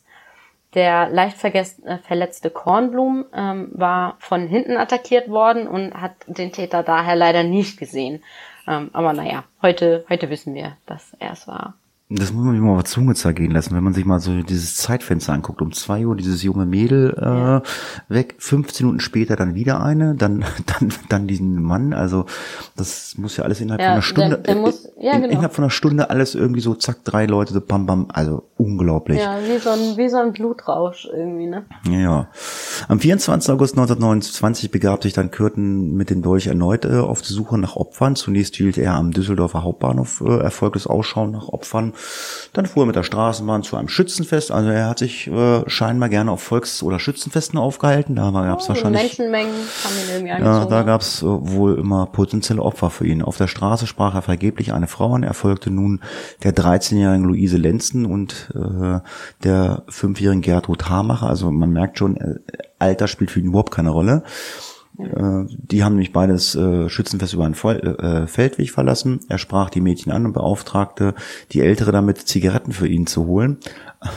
Der 0.75 1.09
leicht 1.09 1.43
äh, 1.43 1.97
verletzte 1.97 2.51
Kornblum 2.51 3.25
ähm, 3.33 3.69
war 3.73 4.17
von 4.19 4.47
hinten 4.47 4.77
attackiert 4.77 5.29
worden 5.29 5.67
und 5.67 5.93
hat 5.95 6.11
den 6.27 6.51
Täter 6.51 6.83
daher 6.83 7.15
leider 7.15 7.43
nicht 7.43 7.79
gesehen. 7.79 8.23
Ähm, 8.67 8.91
aber 8.93 9.13
naja, 9.13 9.45
heute, 9.63 10.05
heute 10.09 10.29
wissen 10.29 10.53
wir, 10.53 10.77
dass 10.85 11.15
er 11.19 11.31
es 11.31 11.47
war. 11.47 11.73
Das 12.11 12.33
muss 12.33 12.43
man 12.43 12.55
sich 12.55 12.63
mal 12.63 12.75
auf 12.75 12.85
Zunge 12.85 13.13
zergehen 13.13 13.51
lassen, 13.51 13.75
wenn 13.75 13.83
man 13.83 13.93
sich 13.93 14.03
mal 14.03 14.19
so 14.19 14.41
dieses 14.41 14.77
Zeitfenster 14.77 15.31
anguckt. 15.31 15.61
Um 15.61 15.71
zwei 15.71 16.07
Uhr 16.07 16.15
dieses 16.15 16.41
junge 16.41 16.65
Mädel 16.65 17.15
äh, 17.15 17.23
ja. 17.23 17.61
weg, 18.07 18.33
15 18.39 18.83
Minuten 18.83 18.99
später 18.99 19.35
dann 19.35 19.53
wieder 19.53 19.83
eine, 19.83 20.15
dann 20.15 20.43
dann 20.65 20.91
dann 21.09 21.27
diesen 21.27 21.61
Mann. 21.61 21.93
Also 21.93 22.25
das 22.75 23.15
muss 23.19 23.37
ja 23.37 23.43
alles 23.43 23.61
innerhalb 23.61 23.81
ja, 23.81 23.89
von 23.89 23.93
einer 23.93 24.01
Stunde, 24.01 24.37
der, 24.39 24.55
der 24.55 24.55
muss, 24.55 24.89
ja, 24.99 25.13
in, 25.13 25.21
genau. 25.21 25.33
innerhalb 25.33 25.53
von 25.53 25.65
einer 25.65 25.69
Stunde 25.69 26.09
alles 26.09 26.33
irgendwie 26.33 26.61
so 26.61 26.73
zack 26.73 27.03
drei 27.03 27.27
Leute 27.27 27.53
so 27.53 27.61
bam 27.61 27.85
bam. 27.85 28.07
Also 28.11 28.49
unglaublich. 28.57 29.19
Ja, 29.19 29.37
wie 29.47 29.59
so 29.59 29.69
ein 29.69 29.97
wie 29.97 30.09
so 30.09 30.17
ein 30.17 30.33
Blutrausch 30.33 31.07
irgendwie 31.13 31.45
ne. 31.45 31.65
Ja. 31.91 32.29
Am 32.87 32.99
24. 32.99 33.53
August 33.53 33.75
1929 33.77 34.71
begab 34.71 35.03
sich 35.03 35.13
dann 35.13 35.29
Kürten 35.29 35.93
mit 35.93 36.09
dem 36.09 36.23
Dolch 36.23 36.47
erneut 36.47 36.85
äh, 36.85 36.97
auf 36.97 37.21
die 37.21 37.33
Suche 37.33 37.59
nach 37.59 37.75
Opfern. 37.75 38.15
Zunächst 38.15 38.55
hielt 38.55 38.79
er 38.79 38.95
am 38.95 39.11
Düsseldorfer 39.11 39.61
Hauptbahnhof 39.61 40.23
äh, 40.25 40.39
erfolgtes 40.39 40.87
Ausschauen 40.87 41.29
nach 41.29 41.49
Opfern. 41.49 41.93
Dann 42.53 42.65
fuhr 42.65 42.83
er 42.83 42.87
mit 42.87 42.95
der 42.95 43.03
Straßenbahn 43.03 43.63
zu 43.63 43.77
einem 43.77 43.89
Schützenfest. 43.89 44.51
Also 44.51 44.69
er 44.69 44.89
hat 44.89 44.99
sich 44.99 45.27
äh, 45.27 45.69
scheinbar 45.69 46.09
gerne 46.09 46.31
auf 46.31 46.41
Volks- 46.41 46.81
oder 46.81 46.99
Schützenfesten 46.99 47.59
aufgehalten. 47.59 48.15
Da 48.15 48.31
gab 48.31 48.59
es 48.59 48.65
oh, 48.65 48.69
wahrscheinlich. 48.69 49.03
Menschenmengen 49.03 49.53
haben 49.83 49.95
ihn 49.95 50.09
irgendwie 50.13 50.31
angezogen. 50.31 50.63
Ja, 50.63 50.65
da 50.65 50.83
gab 50.83 51.01
es 51.01 51.21
äh, 51.21 51.25
wohl 51.25 51.77
immer 51.77 52.07
potenzielle 52.07 52.61
Opfer 52.61 52.89
für 52.89 53.05
ihn. 53.05 53.21
Auf 53.21 53.37
der 53.37 53.47
Straße 53.47 53.85
sprach 53.85 54.15
er 54.15 54.21
vergeblich 54.21 54.73
eine 54.73 54.87
Frau 54.87 55.13
an. 55.13 55.23
Er 55.23 55.33
folgte 55.33 55.69
nun 55.69 56.01
der 56.43 56.55
13-jährigen 56.55 57.25
Luise 57.25 57.57
Lenzen 57.57 58.05
und 58.05 58.49
äh, 58.55 58.99
der 59.43 59.83
5-jährigen 59.89 60.41
Gertrud 60.41 60.89
Hamacher. 60.89 61.27
Also 61.27 61.51
man 61.51 61.69
merkt 61.69 61.99
schon, 61.99 62.17
äh, 62.17 62.39
Alter 62.79 63.07
spielt 63.07 63.29
für 63.29 63.39
ihn 63.39 63.47
überhaupt 63.47 63.71
keine 63.71 63.91
Rolle. 63.91 64.23
Äh, 64.99 65.45
die 65.47 65.83
haben 65.83 65.93
nämlich 65.93 66.11
beides 66.11 66.55
äh, 66.55 66.89
Schützenfest 66.89 67.33
über 67.33 67.45
einen 67.45 67.55
äh, 67.55 68.27
Feldweg 68.27 68.71
verlassen. 68.71 69.21
Er 69.29 69.37
sprach 69.37 69.69
die 69.69 69.81
Mädchen 69.81 70.11
an 70.11 70.25
und 70.25 70.33
beauftragte 70.33 71.15
die 71.51 71.61
Ältere 71.61 71.91
damit, 71.91 72.19
Zigaretten 72.19 72.71
für 72.71 72.87
ihn 72.87 73.07
zu 73.07 73.25
holen. 73.25 73.57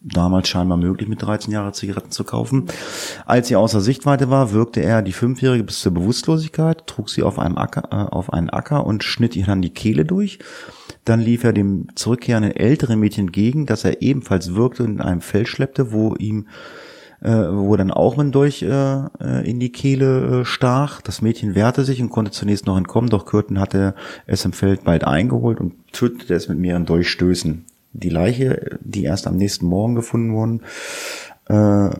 Damals 0.00 0.48
scheinbar 0.48 0.78
möglich, 0.78 1.08
mit 1.08 1.22
13 1.22 1.52
Jahren 1.52 1.72
Zigaretten 1.72 2.12
zu 2.12 2.22
kaufen. 2.22 2.66
Als 3.24 3.48
sie 3.48 3.56
außer 3.56 3.80
Sichtweite 3.80 4.30
war, 4.30 4.52
wirkte 4.52 4.80
er 4.80 5.02
die 5.02 5.12
Fünfjährige 5.12 5.64
bis 5.64 5.80
zur 5.80 5.92
Bewusstlosigkeit, 5.92 6.86
trug 6.86 7.10
sie 7.10 7.24
auf, 7.24 7.40
einem 7.40 7.58
Acker, 7.58 7.88
äh, 7.90 8.14
auf 8.14 8.32
einen 8.32 8.50
Acker 8.50 8.86
und 8.86 9.02
schnitt 9.02 9.34
ihr 9.34 9.46
dann 9.46 9.62
die 9.62 9.70
Kehle 9.70 10.04
durch. 10.04 10.38
Dann 11.04 11.20
lief 11.20 11.44
er 11.44 11.52
dem 11.52 11.88
zurückkehrenden 11.94 12.54
älteren 12.54 13.00
Mädchen 13.00 13.26
entgegen, 13.26 13.66
das 13.66 13.84
er 13.84 14.02
ebenfalls 14.02 14.54
wirkte 14.54 14.84
und 14.84 14.96
in 14.96 15.00
einem 15.00 15.20
Feld 15.22 15.48
schleppte, 15.48 15.92
wo 15.92 16.14
ihm 16.14 16.46
äh, 17.20 17.30
wo 17.30 17.76
dann 17.76 17.90
auch 17.90 18.18
ein 18.18 18.32
Dolch 18.32 18.62
äh, 18.62 18.68
äh, 18.68 19.48
in 19.48 19.60
die 19.60 19.72
Kehle 19.72 20.40
äh, 20.40 20.44
stach. 20.44 21.00
Das 21.00 21.22
Mädchen 21.22 21.54
wehrte 21.54 21.84
sich 21.84 22.00
und 22.00 22.10
konnte 22.10 22.30
zunächst 22.30 22.66
noch 22.66 22.76
entkommen, 22.76 23.10
doch 23.10 23.26
Kürten 23.26 23.60
hatte 23.60 23.94
es 24.26 24.44
im 24.44 24.52
Feld 24.52 24.84
bald 24.84 25.04
eingeholt 25.04 25.60
und 25.60 25.74
tötete 25.92 26.34
es 26.34 26.48
mit 26.48 26.58
mehreren 26.58 26.86
Dolchstößen. 26.86 27.64
Die 27.92 28.10
Leiche, 28.10 28.78
die 28.80 29.04
erst 29.04 29.26
am 29.26 29.36
nächsten 29.36 29.66
Morgen 29.66 29.94
gefunden 29.94 30.34
wurden, 30.34 30.62
äh, 31.48 31.90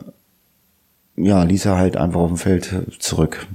ja, 1.19 1.41
ließ 1.41 1.65
er 1.65 1.77
halt 1.77 1.97
einfach 1.97 2.19
auf 2.19 2.29
dem 2.29 2.37
Feld 2.37 2.71
zurück. 2.99 3.47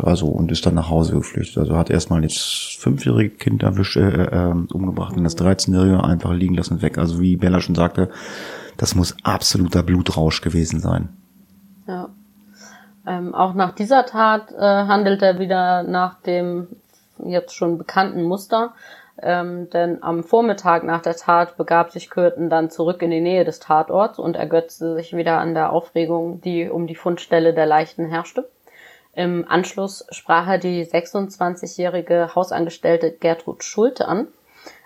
Also 0.00 0.26
und 0.28 0.52
ist 0.52 0.64
dann 0.64 0.74
nach 0.74 0.88
Hause 0.88 1.14
geflüchtet. 1.14 1.58
Also 1.58 1.76
hat 1.76 1.90
erstmal 1.90 2.22
das 2.22 2.76
fünfjährige 2.78 3.30
Kind 3.30 3.64
erwischt, 3.64 3.96
äh, 3.96 4.24
äh, 4.24 4.54
umgebracht 4.72 5.16
und 5.16 5.24
das 5.24 5.36
13-jährige 5.36 6.04
einfach 6.04 6.32
liegen 6.32 6.54
lassen 6.54 6.80
weg. 6.80 6.96
Also 6.96 7.20
wie 7.20 7.36
Bella 7.36 7.60
schon 7.60 7.74
sagte, 7.74 8.08
das 8.78 8.94
muss 8.94 9.14
absoluter 9.22 9.82
Blutrausch 9.82 10.40
gewesen 10.40 10.80
sein. 10.80 11.10
Ja. 11.86 12.08
Ähm, 13.06 13.34
auch 13.34 13.54
nach 13.54 13.72
dieser 13.74 14.06
Tat 14.06 14.52
äh, 14.52 14.60
handelt 14.60 15.20
er 15.20 15.38
wieder 15.38 15.82
nach 15.82 16.20
dem 16.22 16.68
jetzt 17.24 17.54
schon 17.54 17.76
bekannten 17.76 18.22
Muster. 18.22 18.72
ähm, 19.20 19.68
denn 19.70 20.02
am 20.02 20.22
Vormittag 20.22 20.84
nach 20.84 21.02
der 21.02 21.16
Tat 21.16 21.56
begab 21.56 21.90
sich 21.90 22.08
Kürten 22.08 22.48
dann 22.50 22.70
zurück 22.70 23.02
in 23.02 23.10
die 23.10 23.20
Nähe 23.20 23.44
des 23.44 23.58
Tatorts 23.58 24.18
und 24.18 24.36
ergötzte 24.36 24.94
sich 24.94 25.16
wieder 25.16 25.38
an 25.38 25.54
der 25.54 25.72
Aufregung, 25.72 26.40
die 26.40 26.70
um 26.70 26.86
die 26.86 26.94
Fundstelle 26.94 27.52
der 27.52 27.66
Leichen 27.66 28.06
herrschte. 28.06 28.48
Im 29.14 29.44
Anschluss 29.48 30.06
sprach 30.10 30.46
er 30.46 30.58
die 30.58 30.84
26-jährige 30.84 32.36
Hausangestellte 32.36 33.10
Gertrud 33.10 33.64
Schulte 33.64 34.06
an. 34.06 34.28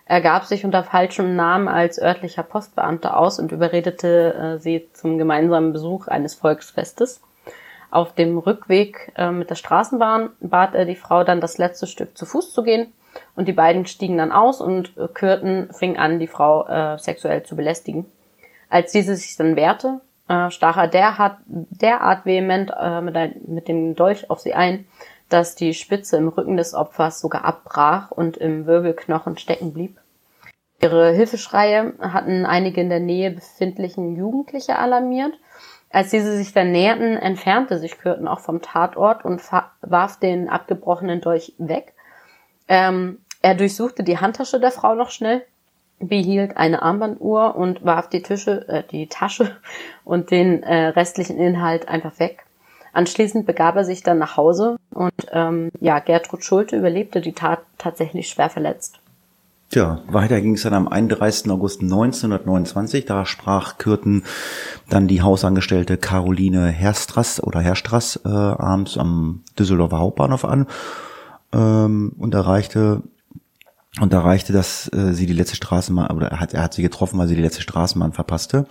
Er 0.04 0.20
gab 0.20 0.44
sich 0.44 0.64
unter 0.64 0.82
falschem 0.82 1.36
Namen 1.36 1.68
als 1.68 2.00
örtlicher 2.00 2.42
Postbeamter 2.42 3.16
aus 3.16 3.38
und 3.38 3.52
überredete 3.52 4.34
äh, 4.34 4.58
sie 4.58 4.88
zum 4.92 5.18
gemeinsamen 5.18 5.72
Besuch 5.72 6.08
eines 6.08 6.34
Volksfestes. 6.34 7.20
Auf 7.90 8.14
dem 8.14 8.38
Rückweg 8.38 9.12
äh, 9.16 9.30
mit 9.30 9.50
der 9.50 9.54
Straßenbahn 9.54 10.30
bat 10.40 10.74
er 10.74 10.86
die 10.86 10.96
Frau 10.96 11.24
dann 11.24 11.40
das 11.40 11.58
letzte 11.58 11.86
Stück 11.86 12.16
zu 12.16 12.26
Fuß 12.26 12.52
zu 12.52 12.62
gehen 12.62 12.92
und 13.36 13.48
die 13.48 13.52
beiden 13.52 13.86
stiegen 13.86 14.18
dann 14.18 14.32
aus 14.32 14.60
und 14.60 14.96
äh, 14.96 15.08
Kürten 15.08 15.72
fing 15.72 15.96
an, 15.98 16.18
die 16.18 16.26
Frau 16.26 16.66
äh, 16.66 16.98
sexuell 16.98 17.42
zu 17.42 17.56
belästigen. 17.56 18.06
Als 18.68 18.92
diese 18.92 19.14
sich 19.14 19.36
dann 19.36 19.56
wehrte, 19.56 20.00
äh, 20.28 20.50
stach 20.50 20.76
er 20.76 20.88
derart, 20.88 21.36
derart 21.46 22.24
vehement 22.24 22.72
äh, 22.78 23.00
mit, 23.00 23.16
ein, 23.16 23.34
mit 23.46 23.68
dem 23.68 23.94
Dolch 23.94 24.30
auf 24.30 24.40
sie 24.40 24.54
ein, 24.54 24.86
dass 25.32 25.54
die 25.54 25.74
Spitze 25.74 26.16
im 26.16 26.28
Rücken 26.28 26.56
des 26.56 26.74
Opfers 26.74 27.20
sogar 27.20 27.44
abbrach 27.44 28.10
und 28.10 28.36
im 28.36 28.66
Wirbelknochen 28.66 29.38
stecken 29.38 29.72
blieb. 29.72 29.98
Ihre 30.80 31.12
Hilfeschreie 31.12 31.94
hatten 32.00 32.44
einige 32.44 32.80
in 32.80 32.88
der 32.88 33.00
Nähe 33.00 33.30
befindlichen 33.30 34.16
Jugendliche 34.16 34.78
alarmiert 34.78 35.34
als 35.92 36.08
diese 36.08 36.36
sich 36.36 36.52
dann 36.54 36.72
näherten, 36.72 37.18
entfernte 37.18 37.78
sich 37.78 37.98
Kürten 37.98 38.26
auch 38.26 38.40
vom 38.40 38.62
Tatort 38.62 39.24
und 39.24 39.42
warf 39.82 40.18
den 40.18 40.48
abgebrochenen 40.48 41.20
Dolch 41.20 41.52
weg. 41.58 41.92
Ähm, 42.66 43.18
er 43.42 43.54
durchsuchte 43.54 44.02
die 44.02 44.18
Handtasche 44.18 44.58
der 44.58 44.70
Frau 44.70 44.94
noch 44.94 45.10
schnell, 45.10 45.44
behielt 45.98 46.56
eine 46.56 46.80
Armbanduhr 46.80 47.56
und 47.56 47.84
warf 47.84 48.08
die, 48.08 48.22
Tische, 48.22 48.66
äh, 48.68 48.82
die 48.90 49.08
Tasche 49.08 49.54
und 50.04 50.30
den 50.30 50.62
äh, 50.62 50.88
restlichen 50.88 51.36
Inhalt 51.36 51.88
einfach 51.88 52.18
weg. 52.18 52.41
Anschließend 52.92 53.46
begab 53.46 53.76
er 53.76 53.84
sich 53.84 54.02
dann 54.02 54.18
nach 54.18 54.36
Hause 54.36 54.76
und 54.92 55.12
ähm, 55.32 55.70
ja, 55.80 55.98
Gertrud 55.98 56.44
Schulte 56.44 56.76
überlebte 56.76 57.20
die 57.20 57.32
Tat 57.32 57.60
tatsächlich 57.78 58.28
schwer 58.28 58.50
verletzt. 58.50 58.98
Ja, 59.74 60.02
weiter 60.06 60.38
ging 60.42 60.54
es 60.54 60.64
dann 60.64 60.74
am 60.74 60.86
31. 60.86 61.50
August 61.50 61.80
1929. 61.80 63.06
Da 63.06 63.24
sprach 63.24 63.78
Kürten 63.78 64.24
dann 64.90 65.08
die 65.08 65.22
Hausangestellte 65.22 65.96
Caroline 65.96 66.66
Herstras 66.66 67.42
oder 67.42 67.60
Herstras 67.60 68.20
äh, 68.26 68.28
abends 68.28 68.98
am 68.98 69.42
Düsseldorfer 69.58 69.98
Hauptbahnhof 69.98 70.44
an 70.44 70.66
ähm, 71.54 72.12
und 72.18 72.34
erreichte 72.34 73.02
und 74.00 74.12
erreichte, 74.12 74.54
dass 74.54 74.90
äh, 74.92 75.12
sie 75.12 75.26
die 75.26 75.34
letzte 75.34 75.56
Straßenbahn, 75.56 76.16
oder 76.16 76.28
er 76.28 76.40
hat, 76.40 76.54
er 76.54 76.62
hat 76.62 76.72
sie 76.72 76.82
getroffen, 76.82 77.18
weil 77.18 77.28
sie 77.28 77.36
die 77.36 77.42
letzte 77.42 77.60
Straßenbahn 77.60 78.12
verpasste. 78.12 78.66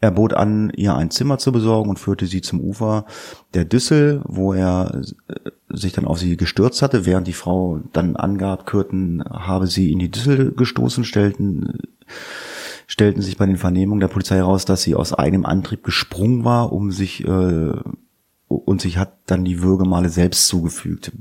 Er 0.00 0.10
bot 0.10 0.34
an, 0.34 0.72
ihr 0.74 0.96
ein 0.96 1.10
Zimmer 1.10 1.38
zu 1.38 1.52
besorgen 1.52 1.90
und 1.90 2.00
führte 2.00 2.26
sie 2.26 2.40
zum 2.40 2.60
Ufer 2.60 3.06
der 3.54 3.64
Düssel, 3.64 4.20
wo 4.24 4.52
er 4.52 5.00
äh, 5.28 5.50
sich 5.68 5.92
dann 5.92 6.06
auf 6.06 6.18
sie 6.18 6.36
gestürzt 6.36 6.82
hatte, 6.82 7.06
während 7.06 7.28
die 7.28 7.32
Frau 7.32 7.80
dann 7.92 8.16
angab, 8.16 8.66
Kürten 8.66 9.22
habe 9.24 9.68
sie 9.68 9.92
in 9.92 10.00
die 10.00 10.10
Düssel 10.10 10.52
gestoßen, 10.52 11.04
stellten 11.04 11.78
stellten 12.86 13.22
sich 13.22 13.36
bei 13.36 13.46
den 13.46 13.56
Vernehmungen 13.56 14.00
der 14.00 14.08
Polizei 14.08 14.36
heraus, 14.36 14.64
dass 14.64 14.82
sie 14.82 14.94
aus 14.94 15.14
eigenem 15.14 15.46
Antrieb 15.46 15.84
gesprungen 15.84 16.44
war, 16.44 16.72
um 16.72 16.90
sich 16.90 17.24
äh, 17.24 17.72
und 18.48 18.80
sich 18.80 18.98
hat 18.98 19.18
dann 19.26 19.44
die 19.44 19.62
Würgemale 19.62 20.08
selbst 20.08 20.48
zugefügt. 20.48 21.12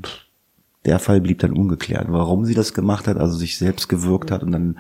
Der 0.86 1.00
Fall 1.00 1.22
blieb 1.22 1.40
dann 1.40 1.54
ungeklärt. 1.54 2.08
Warum 2.10 2.46
sie 2.46 2.54
das 2.54 2.74
gemacht 2.74 3.08
hat, 3.08 3.18
also 3.18 3.38
sich 3.38 3.58
selbst 3.58 3.88
gewürgt 3.88 4.32
hat 4.32 4.44
und 4.44 4.52
dann 4.52 4.80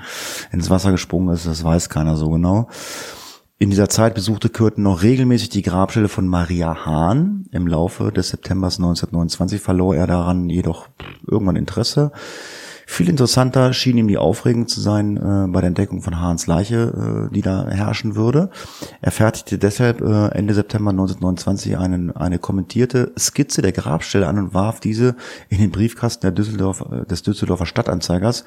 ins 0.52 0.70
Wasser 0.70 0.92
gesprungen 0.92 1.34
ist, 1.34 1.46
das 1.46 1.64
weiß 1.64 1.90
keiner 1.90 2.16
so 2.18 2.30
genau. 2.30 2.68
In 3.60 3.70
dieser 3.70 3.88
Zeit 3.88 4.14
besuchte 4.14 4.50
Kürten 4.50 4.84
noch 4.84 5.04
regelmäßig 5.04 5.48
die 5.48 5.62
Grabstelle 5.62 6.10
von 6.10 6.28
Maria 6.28 6.86
Hahn. 6.86 7.46
Im 7.52 7.68
Laufe 7.68 8.12
des 8.12 8.30
Septembers 8.30 8.78
1929 8.78 9.62
verlor 9.62 9.96
er 9.96 10.08
daran 10.08 10.50
jedoch 10.50 10.90
irgendwann 11.26 11.56
Interesse. 11.56 12.12
Viel 12.94 13.10
interessanter 13.10 13.74
schien 13.74 13.98
ihm 13.98 14.08
die 14.08 14.20
Aufregung 14.20 14.68
zu 14.68 14.80
sein 14.80 15.18
äh, 15.18 15.48
bei 15.48 15.62
der 15.62 15.70
Entdeckung 15.70 16.04
von 16.04 16.20
Hahns 16.20 16.46
Leiche, 16.46 17.28
äh, 17.28 17.34
die 17.34 17.42
da 17.42 17.68
herrschen 17.68 18.16
würde. 18.16 18.52
Er 19.02 19.10
fertigte 19.10 19.58
deshalb 19.58 20.02
äh, 20.02 20.28
Ende 20.28 20.54
September 20.54 20.92
1929 20.92 21.76
einen, 21.80 22.16
eine 22.16 22.38
kommentierte 22.38 23.12
Skizze 23.18 23.64
der 23.64 23.72
Grabstelle 23.72 24.28
an 24.28 24.38
und 24.38 24.54
warf 24.54 24.80
diese 24.80 25.16
in 25.50 25.58
den 25.58 25.72
Briefkasten 25.72 26.22
der 26.22 26.34
Düsseldorf, 26.34 26.82
äh, 26.82 27.04
des 27.08 27.24
Düsseldorfer 27.24 27.66
Stadtanzeigers. 27.66 28.46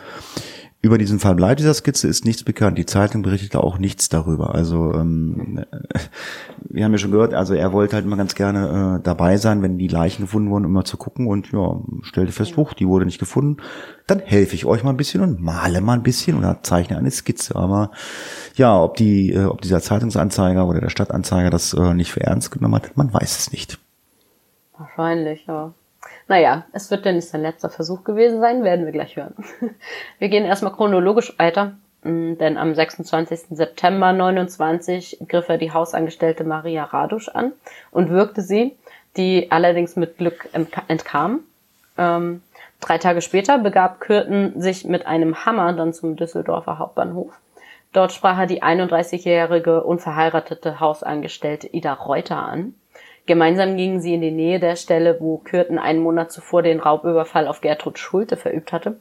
Über 0.83 0.99
diesen 0.99 1.19
Fall 1.19 1.35
bleibt 1.35 1.59
dieser 1.59 1.75
Skizze 1.75 2.07
ist 2.07 2.25
nichts 2.25 2.45
bekannt. 2.45 2.79
Die 2.79 2.87
Zeitung 2.87 3.23
berichtete 3.23 3.63
auch 3.63 3.79
nichts 3.79 4.09
darüber. 4.09 4.55
Also 4.55 4.93
ähm, 4.95 5.65
wir 6.61 6.85
haben 6.85 6.93
ja 6.93 6.99
schon 6.99 7.11
gehört, 7.11 7.35
also 7.35 7.55
er 7.55 7.73
wollte 7.73 7.97
halt 7.97 8.05
immer 8.05 8.17
ganz 8.17 8.35
gerne 8.35 8.99
äh, 8.99 9.03
dabei 9.03 9.37
sein, 9.39 9.63
wenn 9.63 9.79
die 9.79 9.89
Leichen 9.89 10.23
gefunden 10.23 10.51
wurden, 10.51 10.67
um 10.67 10.73
mal 10.73 10.85
zu 10.85 10.97
gucken 10.97 11.27
und 11.27 11.51
ja, 11.51 11.81
stellte 12.03 12.31
fest, 12.31 12.57
huch, 12.57 12.75
die 12.75 12.87
wurde 12.87 13.07
nicht 13.07 13.19
gefunden. 13.19 13.57
Dann 14.07 14.21
helfe 14.21 14.55
ich 14.55 14.67
euch 14.67 14.85
mal 14.85 14.91
ein 14.91 14.97
bisschen 14.97 15.23
und 15.23 15.41
male 15.41 15.81
mal 15.81 15.95
ein 15.95 16.03
bisschen 16.03 16.39
oder 16.39 16.63
zeichne 16.63 16.99
eine 16.99 17.11
Skizze. 17.11 17.57
Aber 17.57 17.91
ja, 18.55 18.81
ob 18.81 18.97
die, 18.97 19.33
äh, 19.33 19.45
ob 19.45 19.63
dieser 19.63 19.81
Zeitungsanzeiger 19.81 20.67
oder 20.69 20.81
der 20.81 20.91
Stadtanzeiger 20.91 21.51
das 21.51 21.73
äh, 21.73 21.95
nicht 21.95 22.13
für 22.13 22.21
ernst 22.21 22.51
genommen 22.51 22.77
hat, 22.77 22.97
man 22.97 23.13
weiß 23.13 23.39
es 23.39 23.51
nicht. 23.51 23.79
Wahrscheinlich, 24.79 25.47
ja. 25.47 25.73
Naja, 26.29 26.65
es 26.73 26.91
wird 26.91 27.07
ja 27.07 27.13
nicht 27.13 27.29
sein 27.29 27.43
letzter 27.43 27.71
Versuch 27.71 28.03
gewesen 28.03 28.41
sein, 28.41 28.65
werden 28.65 28.85
wir 28.85 28.93
gleich 28.93 29.17
hören. 29.17 29.35
Wir 30.19 30.29
gehen 30.29 30.45
erstmal 30.45 30.73
chronologisch 30.73 31.39
weiter, 31.39 31.77
mm, 32.03 32.35
denn 32.39 32.57
am 32.57 32.75
26. 32.75 33.57
September 33.57 34.13
29 34.13 35.19
griff 35.29 35.49
er 35.49 35.59
die 35.59 35.73
Hausangestellte 35.73 36.43
Maria 36.43 36.85
Radusch 36.85 37.29
an 37.29 37.53
und 37.93 38.11
wirkte 38.11 38.43
sie, 38.43 38.77
die 39.17 39.53
allerdings 39.53 39.95
mit 39.95 40.19
Glück 40.19 40.49
entkam. 40.89 41.41
Ähm, 41.97 42.43
drei 42.81 42.99
Tage 42.99 43.23
später 43.23 43.59
begab 43.59 44.01
Kürten 44.01 44.61
sich 44.61 44.85
mit 44.85 45.07
einem 45.07 45.47
Hammer 45.47 45.73
dann 45.75 45.93
zum 45.93 46.17
Düsseldorfer 46.17 46.79
Hauptbahnhof. 46.79 47.33
Dort 47.93 48.13
sprach 48.13 48.39
er 48.39 48.47
die 48.47 48.63
31-jährige 48.63 49.85
unverheiratete 49.85 50.81
Hausangestellte 50.81 51.69
Ida 51.69 51.95
Reuter 51.95 52.37
an 52.37 52.75
Gemeinsam 53.27 53.77
gingen 53.77 54.01
sie 54.01 54.15
in 54.15 54.21
die 54.21 54.31
Nähe 54.31 54.61
der 54.61 54.77
Stelle, 54.77 55.21
wo 55.21 55.39
Kürten 55.39 55.79
einen 55.79 56.01
Monat 56.01 56.31
zuvor 56.31 56.63
den 56.63 56.81
Raubüberfall 56.81 57.49
auf 57.49 57.61
Gertrud 57.61 57.99
Schulte 57.99 58.37
verübt 58.37 58.73
hatte. 58.73 58.99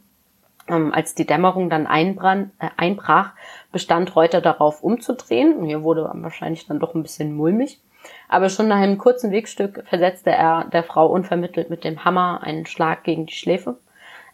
Ähm, 0.67 0.91
als 0.93 1.13
die 1.13 1.27
Dämmerung 1.27 1.69
dann 1.69 1.85
einbrand, 1.85 2.51
äh, 2.59 2.69
einbrach, 2.75 3.33
bestand 3.71 4.15
Reuter 4.15 4.41
darauf 4.41 4.83
umzudrehen. 4.83 5.63
Hier 5.63 5.83
wurde 5.83 6.09
wahrscheinlich 6.11 6.65
dann 6.65 6.79
doch 6.79 6.95
ein 6.95 7.03
bisschen 7.03 7.35
mulmig. 7.35 7.79
Aber 8.27 8.49
schon 8.49 8.67
nach 8.67 8.77
einem 8.77 8.97
kurzen 8.97 9.31
Wegstück 9.31 9.83
versetzte 9.87 10.31
er 10.31 10.65
der 10.65 10.83
Frau 10.83 11.07
unvermittelt 11.07 11.69
mit 11.69 11.83
dem 11.83 12.03
Hammer 12.03 12.41
einen 12.43 12.65
Schlag 12.65 13.03
gegen 13.03 13.27
die 13.27 13.33
Schläfe. 13.33 13.77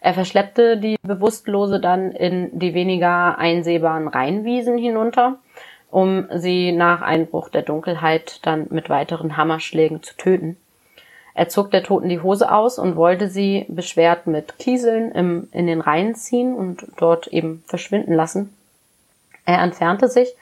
Er 0.00 0.14
verschleppte 0.14 0.78
die 0.78 0.96
Bewusstlose 1.02 1.80
dann 1.80 2.12
in 2.12 2.58
die 2.58 2.74
weniger 2.74 3.38
einsehbaren 3.38 4.08
Rheinwiesen 4.08 4.76
hinunter 4.76 5.38
um 5.92 6.26
sie 6.34 6.72
nach 6.72 7.02
Einbruch 7.02 7.50
der 7.50 7.60
Dunkelheit 7.60 8.40
dann 8.42 8.66
mit 8.70 8.88
weiteren 8.88 9.36
Hammerschlägen 9.36 10.02
zu 10.02 10.16
töten. 10.16 10.56
Er 11.34 11.50
zog 11.50 11.70
der 11.70 11.82
Toten 11.82 12.08
die 12.08 12.20
Hose 12.20 12.50
aus 12.50 12.78
und 12.78 12.96
wollte 12.96 13.28
sie 13.28 13.66
beschwert 13.68 14.26
mit 14.26 14.58
Kieseln 14.58 15.12
im, 15.12 15.48
in 15.52 15.66
den 15.66 15.82
Rhein 15.82 16.14
ziehen 16.14 16.54
und 16.54 16.86
dort 16.96 17.26
eben 17.26 17.62
verschwinden 17.66 18.14
lassen. 18.14 18.56
Er 19.44 19.60
entfernte 19.62 20.08
sich 20.08 20.34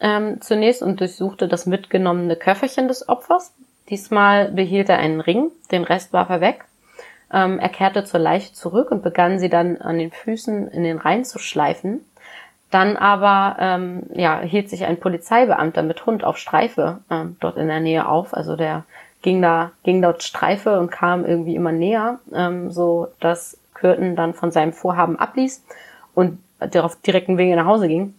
ähm, 0.00 0.40
zunächst 0.40 0.82
und 0.82 1.00
durchsuchte 1.00 1.48
das 1.48 1.66
mitgenommene 1.66 2.36
Köfferchen 2.36 2.88
des 2.88 3.10
Opfers. 3.10 3.52
Diesmal 3.90 4.50
behielt 4.52 4.88
er 4.88 4.98
einen 4.98 5.20
Ring, 5.20 5.50
den 5.70 5.84
Rest 5.84 6.14
warf 6.14 6.30
er 6.30 6.40
weg. 6.40 6.64
Ähm, 7.30 7.58
er 7.58 7.68
kehrte 7.68 8.04
zur 8.04 8.20
Leiche 8.20 8.54
zurück 8.54 8.90
und 8.90 9.02
begann 9.02 9.38
sie 9.38 9.50
dann 9.50 9.76
an 9.76 9.98
den 9.98 10.12
Füßen 10.12 10.68
in 10.68 10.82
den 10.82 10.96
Rhein 10.96 11.26
zu 11.26 11.38
schleifen. 11.38 12.00
Dann 12.70 12.96
aber 12.96 13.56
ähm, 13.58 14.02
ja, 14.14 14.40
hielt 14.40 14.68
sich 14.68 14.84
ein 14.84 15.00
Polizeibeamter 15.00 15.82
mit 15.82 16.04
Hund 16.04 16.22
auf 16.22 16.36
Streife 16.36 16.98
ähm, 17.10 17.36
dort 17.40 17.56
in 17.56 17.68
der 17.68 17.80
Nähe 17.80 18.06
auf. 18.06 18.34
Also 18.34 18.56
der 18.56 18.84
ging 19.22 19.40
da, 19.40 19.72
ging 19.84 20.02
dort 20.02 20.22
Streife 20.22 20.78
und 20.78 20.90
kam 20.90 21.24
irgendwie 21.24 21.54
immer 21.54 21.72
näher, 21.72 22.18
ähm, 22.32 22.70
so 22.70 23.08
dass 23.20 23.56
Kürten 23.74 24.16
dann 24.16 24.34
von 24.34 24.50
seinem 24.50 24.72
Vorhaben 24.72 25.18
abließ 25.18 25.64
und 26.14 26.38
darauf 26.58 26.96
direkten 26.96 27.38
Wege 27.38 27.56
nach 27.56 27.66
Hause 27.66 27.88
ging. 27.88 28.14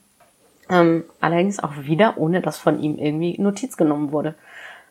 Ähm, 0.70 1.04
allerdings 1.20 1.62
auch 1.62 1.74
wieder, 1.82 2.18
ohne 2.18 2.42
dass 2.42 2.58
von 2.58 2.80
ihm 2.80 2.98
irgendwie 2.98 3.40
Notiz 3.42 3.78
genommen 3.78 4.12
wurde. 4.12 4.36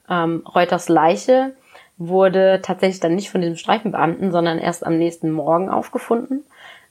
Ähm, 0.09 0.43
Reuters 0.47 0.89
Leiche 0.89 1.53
wurde 1.99 2.61
tatsächlich 2.63 3.01
dann 3.01 3.15
nicht 3.15 3.31
von 3.31 3.41
diesem 3.41 3.57
Streifenbeamten, 3.57 4.31
sondern 4.31 4.59
erst 4.59 4.87
am 4.87 4.99
nächsten 4.99 5.31
Morgen 5.31 5.69
aufgefunden. 5.69 6.45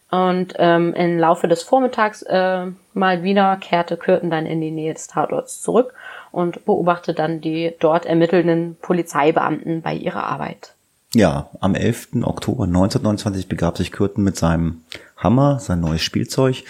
Und 0.10 0.54
ähm, 0.58 0.94
im 0.94 1.20
Laufe 1.20 1.48
des 1.48 1.64
Vormittags 1.64 2.22
äh, 2.22 2.68
mal 2.94 3.24
wieder 3.24 3.58
kehrte 3.58 3.98
Kürten 3.98 4.30
dann 4.30 4.46
in 4.46 4.62
die 4.62 4.72
Nähe 4.72 4.94
des 4.94 5.08
Tatorts 5.08 5.62
zurück 5.62 5.94
und 6.32 6.66
beobachtete 6.66 7.14
dann 7.14 7.42
die 7.42 7.74
dort 7.80 8.06
ermittelnden 8.06 8.78
Polizeibeamten 8.82 9.82
bei 9.82 9.94
ihrer 9.94 10.24
Arbeit. 10.24 10.74
Ja, 11.14 11.50
am 11.60 11.76
11. 11.76 12.10
Oktober 12.24 12.66
1929 12.66 13.48
begab 13.48 13.78
sich 13.78 13.92
Kürten 13.92 14.24
mit 14.24 14.38
seinem 14.38 14.82
Hammer, 15.16 15.60
sein 15.60 15.80
neues 15.80 16.02
Spielzeug, 16.02 16.64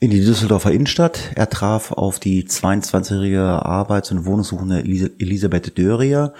in 0.00 0.10
die 0.10 0.24
Düsseldorfer 0.24 0.70
Innenstadt. 0.70 1.30
Er 1.34 1.48
traf 1.48 1.92
auf 1.92 2.18
die 2.18 2.44
22-jährige 2.44 3.40
Arbeits- 3.40 4.10
und 4.10 4.26
Wohnungssuchende 4.26 4.80
Elisabeth 4.80 5.76
Dörrier, 5.78 6.34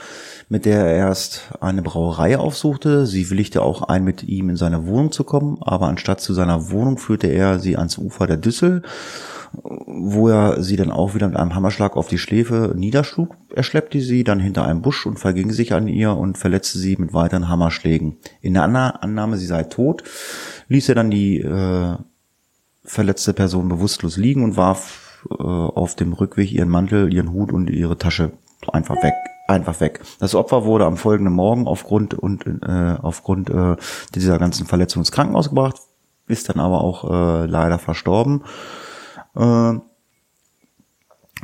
mit 0.48 0.64
der 0.64 0.78
er 0.78 0.96
erst 0.96 1.50
eine 1.60 1.82
Brauerei 1.82 2.38
aufsuchte. 2.38 3.06
Sie 3.06 3.28
willigte 3.30 3.62
auch 3.62 3.82
ein, 3.82 4.04
mit 4.04 4.24
ihm 4.24 4.48
in 4.48 4.56
seine 4.56 4.86
Wohnung 4.86 5.12
zu 5.12 5.24
kommen, 5.24 5.58
aber 5.60 5.88
anstatt 5.88 6.20
zu 6.20 6.32
seiner 6.32 6.70
Wohnung 6.70 6.98
führte 6.98 7.26
er 7.26 7.58
sie 7.58 7.76
ans 7.76 7.98
Ufer 7.98 8.26
der 8.26 8.38
Düssel, 8.38 8.82
wo 9.52 10.28
er 10.28 10.62
sie 10.62 10.76
dann 10.76 10.90
auch 10.90 11.14
wieder 11.14 11.28
mit 11.28 11.36
einem 11.36 11.54
Hammerschlag 11.54 11.96
auf 11.96 12.08
die 12.08 12.18
Schläfe 12.18 12.74
niederschlug. 12.76 13.34
Er 13.54 13.62
schleppte 13.62 14.00
sie 14.00 14.24
dann 14.24 14.40
hinter 14.40 14.64
einem 14.64 14.82
Busch 14.82 15.06
und 15.06 15.18
verging 15.18 15.50
sich 15.52 15.74
an 15.74 15.86
ihr 15.86 16.16
und 16.16 16.38
verletzte 16.38 16.78
sie 16.78 16.96
mit 16.96 17.12
weiteren 17.12 17.48
Hammerschlägen. 17.48 18.16
In 18.40 18.54
der 18.54 18.62
Annahme, 18.62 19.36
sie 19.36 19.46
sei 19.46 19.64
tot, 19.64 20.02
ließ 20.68 20.88
er 20.88 20.94
dann 20.94 21.10
die 21.10 21.40
äh, 21.40 21.96
verletzte 22.84 23.34
Person 23.34 23.68
bewusstlos 23.68 24.16
liegen 24.16 24.44
und 24.44 24.56
warf 24.56 25.20
äh, 25.30 25.42
auf 25.42 25.94
dem 25.94 26.14
Rückweg 26.14 26.52
ihren 26.52 26.70
Mantel, 26.70 27.12
ihren 27.12 27.32
Hut 27.32 27.52
und 27.52 27.68
ihre 27.68 27.98
Tasche 27.98 28.32
einfach 28.72 28.96
weg 29.02 29.14
einfach 29.48 29.80
weg. 29.80 30.00
Das 30.20 30.34
Opfer 30.34 30.64
wurde 30.64 30.86
am 30.86 30.96
folgenden 30.96 31.34
Morgen 31.34 31.66
aufgrund 31.66 32.14
und 32.14 32.46
äh, 32.46 32.96
aufgrund 33.02 33.50
äh, 33.50 33.76
dieser 34.14 34.38
ganzen 34.38 34.66
Verletzung 34.66 35.00
ins 35.00 35.10
Krankenhaus 35.10 35.48
gebracht, 35.48 35.76
ist 36.26 36.48
dann 36.48 36.60
aber 36.60 36.82
auch 36.82 37.10
äh, 37.10 37.46
leider 37.46 37.78
verstorben. 37.78 38.44
Äh, 39.34 39.74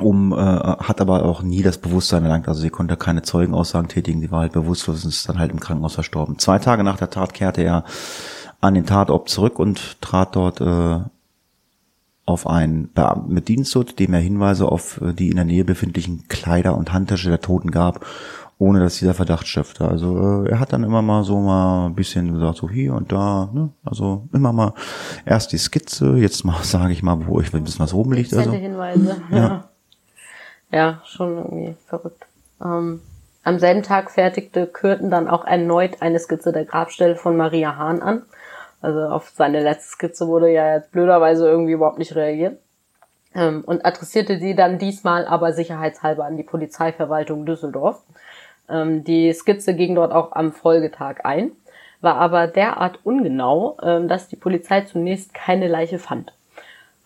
um 0.01 0.33
äh, 0.33 0.37
hat 0.37 1.01
aber 1.01 1.25
auch 1.25 1.43
nie 1.43 1.63
das 1.63 1.79
Bewusstsein 1.79 2.25
erlangt, 2.25 2.49
also 2.49 2.61
sie 2.61 2.71
konnte 2.71 2.97
keine 2.97 3.23
Zeugenaussagen 3.23 3.89
tätigen, 3.89 4.21
sie 4.21 4.31
war 4.31 4.41
halt 4.41 4.53
bewusstlos 4.53 5.05
und 5.05 5.11
ist 5.11 5.29
dann 5.29 5.39
halt 5.39 5.53
im 5.53 5.61
Krankenhaus 5.61 5.95
verstorben. 5.95 6.39
Zwei 6.39 6.59
Tage 6.59 6.83
nach 6.83 6.97
der 6.97 7.11
Tat 7.11 7.33
kehrte 7.33 7.63
er 7.63 7.85
an 8.61 8.75
den 8.75 8.87
Tatort 8.87 9.29
zurück 9.29 9.59
und 9.59 10.01
trat 10.01 10.35
dort 10.35 10.61
äh, 10.61 11.01
auf 12.27 12.47
einen 12.47 12.91
Beamten 12.93 13.33
mit 13.33 13.49
Diensthut, 13.49 13.99
dem 13.99 14.15
er 14.15 14.21
Hinweise 14.21 14.67
auf 14.67 15.01
äh, 15.01 15.13
die 15.13 15.31
in 15.31 15.37
der 15.37 15.45
Nähe 15.45 15.65
befindlichen 15.65 16.27
Kleider 16.29 16.77
und 16.77 16.93
Handtasche 16.93 17.29
der 17.29 17.41
Toten 17.41 17.71
gab, 17.71 18.05
ohne 18.59 18.81
dass 18.81 18.99
dieser 18.99 19.15
Verdacht 19.15 19.47
schöpfte. 19.47 19.87
Also 19.87 20.45
äh, 20.45 20.51
er 20.51 20.61
hat 20.61 20.73
dann 20.73 20.85
immer 20.85 21.03
mal 21.03 21.25
so 21.25 21.39
mal 21.39 21.87
ein 21.87 21.95
bisschen 21.95 22.33
gesagt, 22.33 22.59
so 22.59 22.71
hier 22.71 22.95
und 22.95 23.13
da, 23.13 23.51
ne? 23.53 23.71
also 23.85 24.27
immer 24.33 24.53
mal 24.53 24.73
erst 25.27 25.53
die 25.53 25.59
Skizze, 25.59 26.17
jetzt 26.17 26.45
mal 26.45 26.57
sage 26.63 26.93
ich 26.93 27.03
mal, 27.03 27.27
wo 27.27 27.41
ich 27.41 27.53
ein 27.53 27.65
bisschen 27.65 27.81
was 27.81 27.95
oben 27.95 28.13
liegt. 28.15 28.33
Also. 28.33 28.53
Hinweise, 28.53 29.23
ja. 29.31 29.37
ja. 29.37 29.65
Ja, 30.73 31.03
schon 31.05 31.37
irgendwie 31.37 31.77
verrückt. 31.87 32.27
Ähm, 32.61 33.01
am 33.45 33.59
selben 33.61 33.85
Tag 33.85 34.11
fertigte 34.11 34.67
Kürten 34.67 35.09
dann 35.09 35.29
auch 35.29 35.45
erneut 35.45 36.03
eine 36.03 36.19
Skizze 36.19 36.51
der 36.51 36.65
Grabstelle 36.65 37.15
von 37.15 37.37
Maria 37.37 37.77
Hahn 37.77 38.03
an. 38.03 38.23
Also 38.85 39.01
auf 39.01 39.31
seine 39.35 39.63
letzte 39.63 39.93
Skizze 39.93 40.29
wurde 40.29 40.53
ja 40.53 40.75
jetzt 40.75 40.93
blöderweise 40.93 41.49
irgendwie 41.49 41.73
überhaupt 41.73 41.99
nicht 41.99 42.15
reagiert. 42.15 42.59
Ähm, 43.35 43.65
und 43.65 43.83
adressierte 43.87 44.39
die 44.39 44.55
dann 44.55 44.79
diesmal 44.79 45.27
aber 45.27 45.55
sicherheitshalber 45.55 46.27
an 46.27 46.37
die 46.37 46.43
Polizeiverwaltung 46.43 47.47
Düsseldorf. 47.47 48.03
Ähm, 48.69 49.03
die 49.03 49.33
Skizze 49.33 49.75
ging 49.75 49.95
dort 49.95 50.13
auch 50.13 50.33
am 50.33 50.53
Folgetag 50.53 51.25
ein, 51.25 51.53
war 52.03 52.17
aber 52.17 52.47
derart 52.47 52.99
ungenau, 53.05 53.79
ähm, 53.83 54.07
dass 54.07 54.29
die 54.29 54.37
Polizei 54.37 54.83
zunächst 54.83 55.33
keine 55.33 55.67
Leiche 55.67 55.99
fand. 55.99 56.35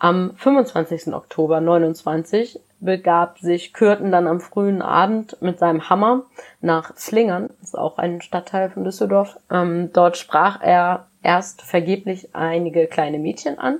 Am 0.01 0.35
25. 0.35 1.15
Oktober 1.15 1.61
29 1.61 2.59
begab 2.81 3.39
sich 3.39 3.73
Kürten 3.73 4.13
dann 4.13 4.27
am 4.27 4.41
frühen 4.41 4.83
Abend 4.83 5.41
mit 5.41 5.59
seinem 5.59 5.89
Hammer 5.91 6.23
nach 6.61 6.97
Slingern, 6.97 7.51
das 7.61 7.71
ist 7.71 7.79
auch 7.79 7.99
ein 7.99 8.21
Stadtteil 8.21 8.71
von 8.71 8.85
Düsseldorf. 8.85 9.39
Ähm, 9.51 9.91
dort 9.93 10.17
sprach 10.17 10.61
er 10.63 11.07
erst 11.23 11.63
vergeblich 11.63 12.35
einige 12.35 12.87
kleine 12.87 13.19
Mädchen 13.19 13.59
an, 13.59 13.79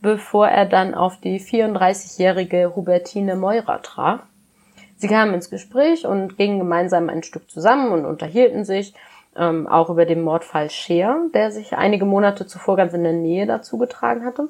bevor 0.00 0.48
er 0.48 0.66
dann 0.66 0.94
auf 0.94 1.18
die 1.20 1.40
34-jährige 1.40 2.74
Hubertine 2.76 3.36
Meurer 3.36 3.82
traf. 3.82 4.20
Sie 4.96 5.08
kamen 5.08 5.34
ins 5.34 5.50
Gespräch 5.50 6.06
und 6.06 6.38
gingen 6.38 6.58
gemeinsam 6.58 7.08
ein 7.10 7.22
Stück 7.22 7.50
zusammen 7.50 7.92
und 7.92 8.06
unterhielten 8.06 8.64
sich 8.64 8.94
ähm, 9.36 9.66
auch 9.66 9.90
über 9.90 10.06
den 10.06 10.22
Mordfall 10.22 10.70
Scheer, 10.70 11.26
der 11.34 11.50
sich 11.50 11.76
einige 11.76 12.06
Monate 12.06 12.46
zuvor 12.46 12.76
ganz 12.76 12.94
in 12.94 13.02
der 13.02 13.12
Nähe 13.12 13.46
dazu 13.46 13.76
getragen 13.76 14.24
hatte. 14.24 14.48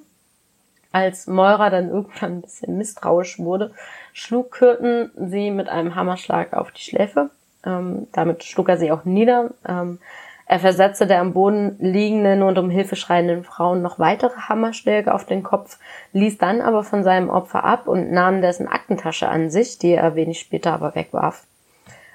Als 0.96 1.26
Meurer 1.26 1.68
dann 1.68 1.90
irgendwann 1.90 2.38
ein 2.38 2.40
bisschen 2.40 2.78
misstrauisch 2.78 3.38
wurde, 3.38 3.72
schlug 4.14 4.50
Kürten 4.50 5.10
sie 5.14 5.50
mit 5.50 5.68
einem 5.68 5.94
Hammerschlag 5.94 6.54
auf 6.54 6.70
die 6.70 6.80
Schläfe. 6.80 7.28
Ähm, 7.66 8.06
damit 8.12 8.44
schlug 8.44 8.70
er 8.70 8.78
sie 8.78 8.90
auch 8.90 9.04
nieder. 9.04 9.50
Ähm, 9.68 9.98
er 10.46 10.58
versetzte 10.58 11.06
der 11.06 11.20
am 11.20 11.34
Boden 11.34 11.76
liegenden 11.80 12.42
und 12.42 12.56
um 12.56 12.70
Hilfe 12.70 12.96
schreienden 12.96 13.44
Frauen 13.44 13.82
noch 13.82 13.98
weitere 13.98 14.38
Hammerschläge 14.48 15.12
auf 15.12 15.26
den 15.26 15.42
Kopf, 15.42 15.78
ließ 16.14 16.38
dann 16.38 16.62
aber 16.62 16.82
von 16.82 17.04
seinem 17.04 17.28
Opfer 17.28 17.64
ab 17.64 17.88
und 17.88 18.10
nahm 18.10 18.40
dessen 18.40 18.66
Aktentasche 18.66 19.28
an 19.28 19.50
sich, 19.50 19.76
die 19.76 19.92
er 19.92 20.14
wenig 20.14 20.40
später 20.40 20.72
aber 20.72 20.94
wegwarf. 20.94 21.44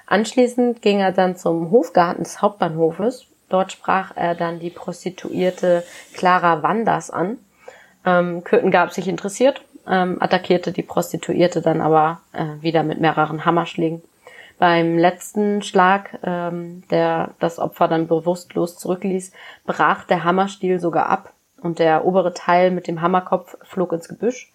Anschließend 0.06 0.82
ging 0.82 0.98
er 0.98 1.12
dann 1.12 1.36
zum 1.36 1.70
Hofgarten 1.70 2.24
des 2.24 2.42
Hauptbahnhofes. 2.42 3.26
Dort 3.48 3.70
sprach 3.70 4.16
er 4.16 4.34
dann 4.34 4.58
die 4.58 4.70
Prostituierte 4.70 5.84
Clara 6.14 6.64
Wanders 6.64 7.12
an. 7.12 7.38
Ähm, 8.04 8.44
Köthen 8.44 8.70
gab 8.70 8.92
sich 8.92 9.08
interessiert, 9.08 9.62
ähm, 9.86 10.16
attackierte 10.20 10.72
die 10.72 10.82
Prostituierte 10.82 11.62
dann 11.62 11.80
aber 11.80 12.20
äh, 12.32 12.44
wieder 12.60 12.82
mit 12.82 13.00
mehreren 13.00 13.44
Hammerschlägen. 13.44 14.02
Beim 14.58 14.96
letzten 14.96 15.62
Schlag, 15.62 16.18
ähm, 16.22 16.84
der 16.90 17.30
das 17.40 17.58
Opfer 17.58 17.88
dann 17.88 18.06
bewusstlos 18.06 18.78
zurückließ, 18.78 19.32
brach 19.64 20.04
der 20.04 20.24
Hammerstiel 20.24 20.78
sogar 20.78 21.06
ab 21.06 21.32
und 21.60 21.78
der 21.78 22.04
obere 22.04 22.34
Teil 22.34 22.70
mit 22.70 22.86
dem 22.86 23.00
Hammerkopf 23.00 23.56
flog 23.62 23.92
ins 23.92 24.08
Gebüsch. 24.08 24.52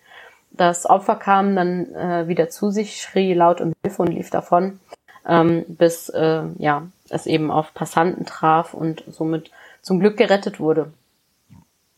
Das 0.52 0.86
Opfer 0.86 1.16
kam 1.16 1.56
dann 1.56 1.94
äh, 1.94 2.28
wieder 2.28 2.50
zu 2.50 2.72
sich, 2.72 3.02
schrie 3.02 3.34
laut 3.34 3.60
um 3.62 3.74
Hilfe 3.84 4.02
und 4.02 4.14
lief 4.14 4.30
davon, 4.30 4.80
ähm, 5.28 5.66
bis 5.68 6.10
äh, 6.10 6.44
ja 6.58 6.84
es 7.10 7.26
eben 7.26 7.52
auf 7.52 7.74
Passanten 7.74 8.26
traf 8.26 8.74
und 8.74 9.04
somit 9.10 9.52
zum 9.82 10.00
Glück 10.00 10.18
gerettet 10.18 10.60
wurde. 10.60 10.92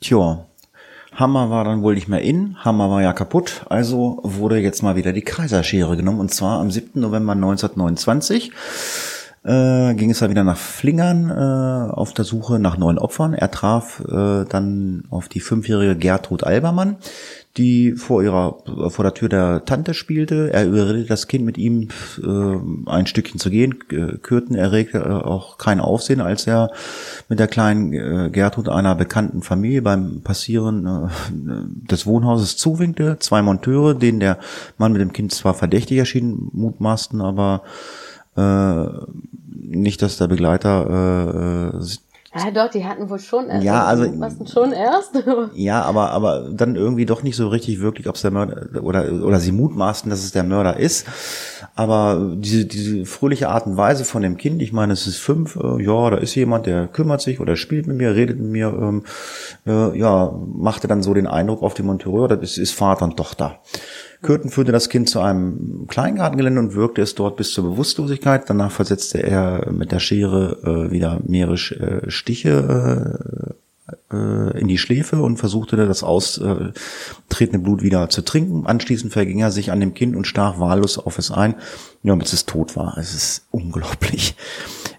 Tja, 0.02 0.46
Hammer 1.16 1.50
war 1.50 1.64
dann 1.64 1.82
wohl 1.82 1.96
nicht 1.96 2.08
mehr 2.08 2.22
in, 2.22 2.56
Hammer 2.64 2.90
war 2.90 3.02
ja 3.02 3.14
kaputt, 3.14 3.66
also 3.70 4.20
wurde 4.24 4.60
jetzt 4.60 4.84
mal 4.84 4.96
wieder 4.96 5.12
die 5.12 5.22
Kaiserschere 5.22 5.98
genommen 5.98 6.20
und 6.20 6.34
zwar 6.34 6.60
am 6.60 6.72
7. 6.72 7.00
November 7.00 7.34
1929 7.34 8.52
äh, 9.44 9.94
ging 9.94 10.12
es 10.12 10.20
dann 10.20 10.32
wieder 10.32 10.44
nach 10.44 10.58
Flingern 10.58 11.30
äh, 11.30 11.94
auf 11.94 12.14
der 12.14 12.26
Suche 12.26 12.60
nach 12.60 12.78
neuen 12.78 12.98
Opfern. 12.98 13.34
Er 13.34 13.52
traf 13.52 14.02
äh, 14.02 14.46
dann 14.46 15.04
auf 15.10 15.30
die 15.30 15.40
fünfjährige 15.40 15.96
Gertrud 15.96 16.44
Albermann, 16.44 16.98
die 17.56 17.94
vor 17.94 18.22
ihrer 18.22 18.58
vor 18.90 19.04
der 19.04 19.14
Tür 19.14 19.30
der 19.30 19.66
Tante 19.66 19.94
spielte. 19.94 20.52
Er 20.52 20.68
überredete 20.68 21.08
das 21.08 21.28
Kind 21.28 21.46
mit 21.46 21.58
ihm 21.58 21.88
äh, 22.22 22.90
ein 22.90 23.08
Stückchen 23.08 23.40
zu 23.40 23.50
gehen. 23.50 23.80
Kürten 24.22 24.56
erregte 24.56 25.26
auch 25.26 25.58
kein 25.58 25.80
Aufsehen, 25.80 26.22
als 26.22 26.46
er 26.46 26.72
mit 27.30 27.40
der 27.40 27.48
kleinen 27.48 27.94
äh, 27.94 28.30
Gertrud 28.32 28.68
einer 28.68 28.96
bekannten 28.96 29.42
Familie 29.42 29.82
beim 29.82 30.22
Passieren 30.22 30.86
äh, 30.86 31.90
des 31.90 32.06
Wohnhauses 32.06 32.58
zuwinkte. 32.58 33.18
Zwei 33.20 33.42
Monteure, 33.42 33.94
denen 33.94 34.20
der 34.20 34.38
Mann 34.78 34.92
mit 34.92 35.02
dem 35.02 35.14
Kind 35.14 35.32
zwar 35.32 35.54
verdächtig 35.54 35.98
erschien, 35.98 36.50
mutmaßten, 36.52 37.22
aber 37.22 37.64
äh, 38.40 38.88
nicht, 39.78 40.02
dass 40.02 40.18
der 40.18 40.28
Begleiter 40.28 41.74
äh, 41.74 41.80
ja, 42.36 42.52
doch, 42.52 42.70
die 42.70 42.86
hatten 42.86 43.10
wohl 43.10 43.18
schon 43.18 43.48
erst. 43.48 43.64
Ja, 43.64 43.86
also. 43.86 44.06
Was 44.20 44.36
schon 44.52 44.72
erst? 44.72 45.24
ja, 45.56 45.82
aber, 45.82 46.12
aber 46.12 46.50
dann 46.52 46.76
irgendwie 46.76 47.08
doch 47.08 47.24
nicht 47.24 47.36
so 47.36 47.48
richtig 47.48 47.82
wirklich, 47.82 48.08
ob 48.08 48.16
es 48.16 48.22
der 48.22 48.30
Mörder 48.30 48.84
oder, 48.84 49.12
oder 49.24 49.40
sie 49.40 49.52
mutmaßen, 49.52 50.12
dass 50.12 50.24
es 50.24 50.32
der 50.32 50.44
Mörder 50.44 50.78
ist. 50.78 51.08
Aber 51.74 52.36
diese, 52.36 52.66
diese 52.66 53.06
fröhliche 53.06 53.50
Art 53.50 53.66
und 53.66 53.78
Weise 53.78 54.06
von 54.06 54.22
dem 54.22 54.38
Kind, 54.38 54.62
ich 54.62 54.74
meine, 54.74 54.94
es 54.94 55.08
ist 55.08 55.18
fünf, 55.18 55.56
äh, 55.56 55.84
ja, 55.84 56.10
da 56.12 56.18
ist 56.18 56.36
jemand, 56.36 56.68
der 56.68 56.88
kümmert 56.88 57.22
sich 57.22 57.40
oder 57.40 57.56
spielt 57.56 57.88
mit 57.88 57.98
mir, 57.98 58.14
redet 58.14 58.38
mit 58.38 58.52
mir, 58.52 58.68
ähm, 58.68 59.04
äh, 59.66 59.98
ja, 59.98 60.32
machte 60.54 60.88
dann 60.88 61.02
so 61.02 61.16
den 61.16 61.26
Eindruck 61.26 61.64
auf 61.64 61.74
die 61.74 61.84
Monteur, 61.84 62.28
das 62.28 62.42
ist, 62.42 62.58
ist 62.60 62.74
Vater 62.74 63.06
und 63.06 63.18
Tochter. 63.18 63.60
Kürten 64.22 64.50
führte 64.50 64.72
das 64.72 64.90
Kind 64.90 65.10
zu 65.10 65.22
einem 65.22 65.88
Kleingartengelände 65.88 66.60
und 66.60 66.76
wirkte 66.76 67.02
es 67.02 67.16
dort 67.16 67.38
bis 67.38 67.52
zur 67.52 67.64
Bewusstlosigkeit. 67.64 68.50
Danach 68.50 68.72
versetzte 68.72 69.24
er 69.24 69.72
mit 69.72 69.92
der 69.92 70.00
Schere 70.00 70.88
äh, 70.88 70.92
wieder 70.92 71.20
mehrere 71.26 71.56
äh, 71.56 72.12
Stiche 72.12 73.54
äh, 74.12 74.16
äh, 74.16 74.60
in 74.60 74.68
die 74.68 74.78
Schläfe 74.78 75.22
und 75.22 75.38
versuchte 75.38 75.78
das 75.78 76.04
austretende 76.04 77.60
Blut 77.60 77.82
wieder 77.82 78.10
zu 78.10 78.22
trinken. 78.22 78.66
Anschließend 78.66 79.14
verging 79.14 79.40
er 79.40 79.52
sich 79.52 79.72
an 79.72 79.80
dem 79.80 79.94
Kind 79.94 80.16
und 80.16 80.28
stach 80.28 80.60
wahllos 80.60 80.98
auf 80.98 81.18
es 81.18 81.32
ein, 81.32 81.56
ja, 82.04 82.16
bis 82.16 82.34
es 82.34 82.46
tot 82.46 82.76
war. 82.76 82.98
Es 82.98 83.14
ist 83.14 83.46
unglaublich. 83.52 84.36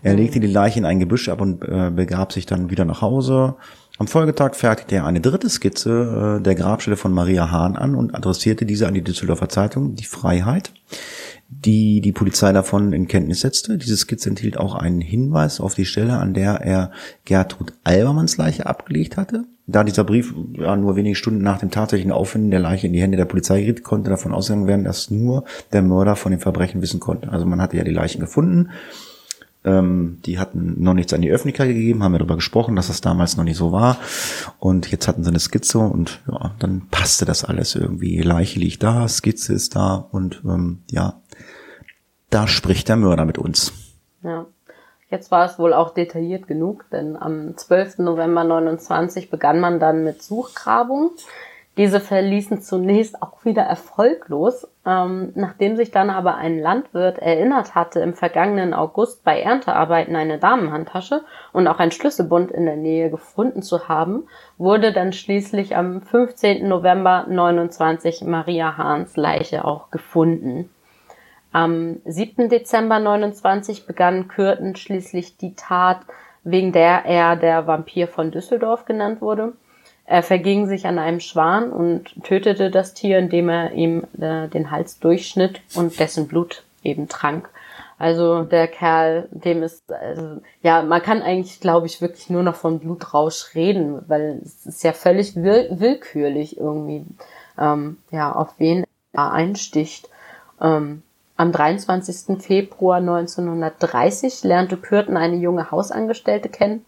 Er 0.03 0.15
legte 0.15 0.41
die 0.41 0.47
Leiche 0.47 0.79
in 0.79 0.87
ein 0.87 0.99
Gebüsch 0.99 1.29
ab 1.29 1.41
und 1.41 1.63
äh, 1.63 1.91
begab 1.91 2.33
sich 2.33 2.47
dann 2.47 2.71
wieder 2.71 2.85
nach 2.87 3.03
Hause. 3.03 3.57
Am 4.01 4.07
Folgetag 4.07 4.55
fertigte 4.55 4.95
er 4.95 5.05
eine 5.05 5.21
dritte 5.21 5.51
Skizze 5.51 6.39
äh, 6.39 6.43
der 6.43 6.55
Grabstelle 6.55 6.97
von 6.97 7.13
Maria 7.13 7.51
Hahn 7.51 7.77
an 7.77 7.95
und 7.95 8.15
adressierte 8.15 8.65
diese 8.65 8.89
an 8.89 8.95
die 8.95 9.03
Düsseldorfer 9.03 9.51
Zeitung 9.51 9.95
Die 9.95 10.07
Freiheit. 10.07 10.73
die 11.51 12.01
die 12.01 12.13
Polizei 12.13 12.51
davon 12.53 12.95
in 12.95 13.09
Kenntnis 13.09 13.41
setzte. 13.41 13.77
Diese 13.77 13.99
Skizze 13.99 14.31
enthielt 14.31 14.57
auch 14.57 14.75
einen 14.75 15.03
Hinweis 15.03 15.61
auf 15.61 15.75
die 15.75 15.85
Stelle, 15.85 16.17
an 16.17 16.33
der 16.33 16.63
er 16.63 16.93
Gertrud 17.27 17.75
Albermanns 17.85 18.39
Leiche 18.39 18.65
abgelegt 18.65 19.19
hatte. 19.19 19.45
Da 19.67 19.85
dieser 19.85 20.05
Brief 20.05 20.33
ja, 20.55 20.75
nur 20.77 20.97
wenige 20.97 21.15
Stunden 21.15 21.43
nach 21.43 21.59
dem 21.59 21.71
tatsächlichen 21.71 22.13
Auffinden 22.13 22.51
der 22.51 22.61
Leiche 22.61 22.87
in 22.87 22.95
die 22.95 23.03
Hände 23.03 23.19
der 23.19 23.27
Polizei 23.27 23.61
geriet, 23.61 23.83
konnte 23.83 24.09
davon 24.09 24.33
ausgegangen 24.33 24.67
werden, 24.67 24.85
dass 24.85 25.11
nur 25.11 25.45
der 25.75 25.83
Mörder 25.83 26.17
von 26.17 26.33
dem 26.33 26.41
Verbrechen 26.41 26.81
wissen 26.81 27.01
konnte. 27.01 27.31
Also 27.31 27.45
man 27.45 27.61
hatte 27.61 27.77
ja 27.77 27.85
die 27.85 27.91
Leichen 27.91 28.21
gefunden. 28.21 28.71
Ähm, 29.63 30.21
die 30.25 30.39
hatten 30.39 30.83
noch 30.83 30.95
nichts 30.95 31.13
an 31.13 31.21
die 31.21 31.31
Öffentlichkeit 31.31 31.69
gegeben, 31.69 32.03
haben 32.03 32.13
wir 32.13 32.19
darüber 32.19 32.37
gesprochen, 32.37 32.77
dass 32.77 32.87
das 32.87 33.03
damals 33.03 33.37
noch 33.37 33.45
nicht 33.45 33.59
so 33.59 33.73
war. 33.73 33.99
Und 34.59 34.91
jetzt 34.91 35.07
hatten 35.07 35.23
sie 35.23 35.31
eine 35.31 35.39
Skizze 35.39 35.79
und 35.79 36.23
ja, 36.31 36.53
dann 36.59 36.89
passte 36.91 37.27
das 37.27 37.45
alles 37.45 37.75
irgendwie. 37.75 38.23
Leiche 38.23 38.59
liegt 38.59 38.83
da, 38.83 39.07
Skizze 39.07 39.53
ist 39.53 39.77
da 39.77 39.95
und 39.97 40.43
ähm, 40.45 40.83
ja, 40.91 41.21
da 42.31 42.47
spricht 42.47 42.89
der 42.89 42.97
Mörder 42.97 43.27
mit 43.27 43.39
uns. 43.39 43.73
Ja. 44.23 44.47
Jetzt 45.11 45.33
war 45.33 45.45
es 45.45 45.59
wohl 45.59 45.73
auch 45.73 45.93
detailliert 45.93 46.47
genug, 46.47 46.85
denn 46.93 47.17
am 47.17 47.57
12. 47.57 47.99
November 47.99 48.45
29 48.45 49.29
begann 49.29 49.59
man 49.59 49.81
dann 49.81 50.05
mit 50.05 50.23
Suchgrabungen. 50.23 51.11
Diese 51.81 51.99
verließen 51.99 52.61
zunächst 52.61 53.23
auch 53.23 53.43
wieder 53.47 53.63
erfolglos, 53.63 54.69
ähm, 54.85 55.33
nachdem 55.35 55.77
sich 55.77 55.91
dann 55.91 56.11
aber 56.11 56.35
ein 56.35 56.59
Landwirt 56.59 57.19
erinnert 57.19 57.75
hatte, 57.75 58.01
im 58.01 58.13
vergangenen 58.13 58.75
August 58.75 59.25
bei 59.25 59.41
Erntearbeiten 59.41 60.15
eine 60.15 60.37
Damenhandtasche 60.37 61.23
und 61.55 61.67
auch 61.67 61.79
ein 61.79 61.91
Schlüsselbund 61.91 62.51
in 62.51 62.67
der 62.67 62.77
Nähe 62.77 63.09
gefunden 63.09 63.63
zu 63.63 63.89
haben, 63.89 64.25
wurde 64.59 64.93
dann 64.93 65.15
schließlich 65.15 65.75
am 65.75 66.03
15. 66.03 66.69
November 66.69 67.25
29 67.27 68.25
Maria 68.25 68.77
Hahns 68.77 69.17
Leiche 69.17 69.65
auch 69.65 69.91
gefunden. 69.91 70.69
Am 71.51 72.03
7. 72.05 72.51
Dezember 72.51 72.99
29 72.99 73.87
begann 73.87 74.29
Kürten 74.29 74.77
schließlich 74.77 75.39
die 75.39 75.55
Tat, 75.55 76.01
wegen 76.45 76.73
der 76.73 77.07
er 77.07 77.37
der 77.37 77.67
Vampir 77.67 78.07
von 78.07 78.31
Düsseldorf 78.31 78.85
genannt 78.85 79.23
wurde. 79.23 79.55
Er 80.11 80.25
verging 80.25 80.67
sich 80.67 80.89
an 80.89 80.99
einem 80.99 81.21
Schwan 81.21 81.71
und 81.71 82.25
tötete 82.25 82.73
das 82.73 82.95
Tier, 82.95 83.21
indem 83.21 83.49
er 83.49 83.71
ihm 83.75 84.03
äh, 84.21 84.49
den 84.49 84.73
Hals 84.73 84.99
durchschnitt 84.99 85.61
und 85.77 86.01
dessen 86.01 86.27
Blut 86.27 86.65
eben 86.83 87.07
trank. 87.07 87.49
Also 87.97 88.43
der 88.43 88.67
Kerl, 88.67 89.29
dem 89.31 89.63
ist, 89.63 89.85
also, 89.93 90.41
ja, 90.63 90.83
man 90.83 91.01
kann 91.01 91.23
eigentlich, 91.23 91.61
glaube 91.61 91.87
ich, 91.87 92.01
wirklich 92.01 92.29
nur 92.29 92.43
noch 92.43 92.57
von 92.57 92.81
Blutrausch 92.81 93.55
reden, 93.55 94.03
weil 94.09 94.41
es 94.43 94.67
ist 94.67 94.83
ja 94.83 94.93
völlig 94.93 95.37
will 95.37 95.69
willkürlich 95.71 96.59
irgendwie, 96.59 97.05
ähm, 97.57 97.99
ja, 98.11 98.33
auf 98.33 98.55
wen 98.59 98.85
er 99.13 99.31
einsticht. 99.31 100.09
Ähm, 100.61 101.05
am 101.37 101.53
23. 101.53 102.43
Februar 102.43 102.97
1930 102.97 104.43
lernte 104.43 104.77
Kürten 104.77 105.17
eine 105.17 105.37
junge 105.37 105.71
Hausangestellte 105.71 106.49
kennen, 106.49 106.85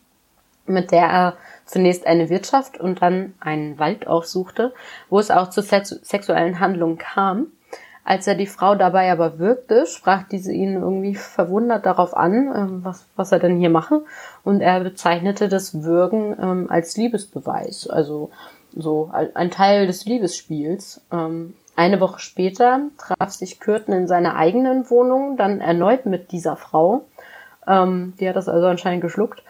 mit 0.66 0.90
der 0.90 1.06
er 1.06 1.36
zunächst 1.72 2.06
eine 2.06 2.28
Wirtschaft 2.28 2.78
und 2.78 3.00
dann 3.00 3.34
einen 3.40 3.78
Wald 3.78 4.06
aufsuchte, 4.06 4.74
wo 5.08 5.18
es 5.18 5.30
auch 5.30 5.48
zu 5.48 5.62
sexuellen 5.62 6.60
Handlungen 6.60 6.98
kam. 6.98 7.46
Als 8.04 8.26
er 8.26 8.34
die 8.34 8.46
Frau 8.46 8.74
dabei 8.74 9.10
aber 9.10 9.38
wirkte, 9.38 9.86
sprach 9.86 10.24
diese 10.24 10.52
ihn 10.52 10.74
irgendwie 10.74 11.14
verwundert 11.14 11.86
darauf 11.86 12.14
an, 12.14 12.52
ähm, 12.54 12.84
was, 12.84 13.06
was 13.16 13.32
er 13.32 13.38
denn 13.38 13.58
hier 13.58 13.70
mache. 13.70 14.02
Und 14.44 14.60
er 14.60 14.80
bezeichnete 14.80 15.48
das 15.48 15.82
Würgen 15.82 16.36
ähm, 16.40 16.66
als 16.68 16.96
Liebesbeweis, 16.96 17.88
also 17.88 18.30
so 18.76 19.10
ein 19.12 19.50
Teil 19.50 19.86
des 19.86 20.04
Liebesspiels. 20.04 21.00
Ähm, 21.12 21.54
eine 21.76 22.00
Woche 22.00 22.18
später 22.18 22.80
traf 22.98 23.30
sich 23.30 23.60
Kürten 23.60 23.92
in 23.94 24.08
seiner 24.08 24.36
eigenen 24.36 24.90
Wohnung 24.90 25.36
dann 25.36 25.60
erneut 25.60 26.04
mit 26.04 26.32
dieser 26.32 26.56
Frau. 26.56 27.06
Die 27.66 28.28
hat 28.28 28.36
das 28.36 28.48
also 28.48 28.66
anscheinend 28.66 29.00
geschluckt. 29.00 29.42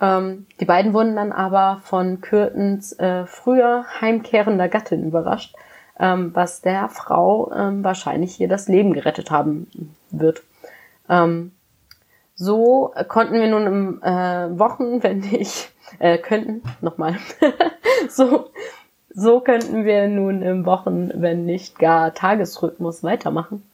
Ähm, 0.00 0.46
die 0.60 0.64
beiden 0.64 0.94
wurden 0.94 1.16
dann 1.16 1.32
aber 1.32 1.80
von 1.84 2.20
Kürtens 2.20 2.92
äh, 2.98 3.26
früher 3.26 3.84
heimkehrender 4.00 4.68
Gattin 4.68 5.04
überrascht, 5.04 5.54
ähm, 5.98 6.30
was 6.34 6.62
der 6.62 6.88
Frau 6.88 7.52
ähm, 7.52 7.84
wahrscheinlich 7.84 8.34
hier 8.34 8.48
das 8.48 8.68
Leben 8.68 8.92
gerettet 8.92 9.30
haben 9.30 9.70
wird. 10.10 10.42
Ähm, 11.08 11.52
so 12.34 12.94
konnten 13.08 13.34
wir 13.34 13.48
nun 13.48 13.66
im 13.66 14.02
äh, 14.02 14.58
Wochen, 14.58 15.02
wenn 15.02 15.18
nicht, 15.18 15.72
äh, 15.98 16.18
könnten, 16.18 16.62
nochmal, 16.80 17.16
so 18.08 18.50
so 19.12 19.40
könnten 19.40 19.84
wir 19.84 20.06
nun 20.08 20.42
im 20.42 20.64
Wochen, 20.66 21.10
wenn 21.14 21.44
nicht 21.44 21.78
gar 21.78 22.14
Tagesrhythmus 22.14 23.02
weitermachen. 23.02 23.64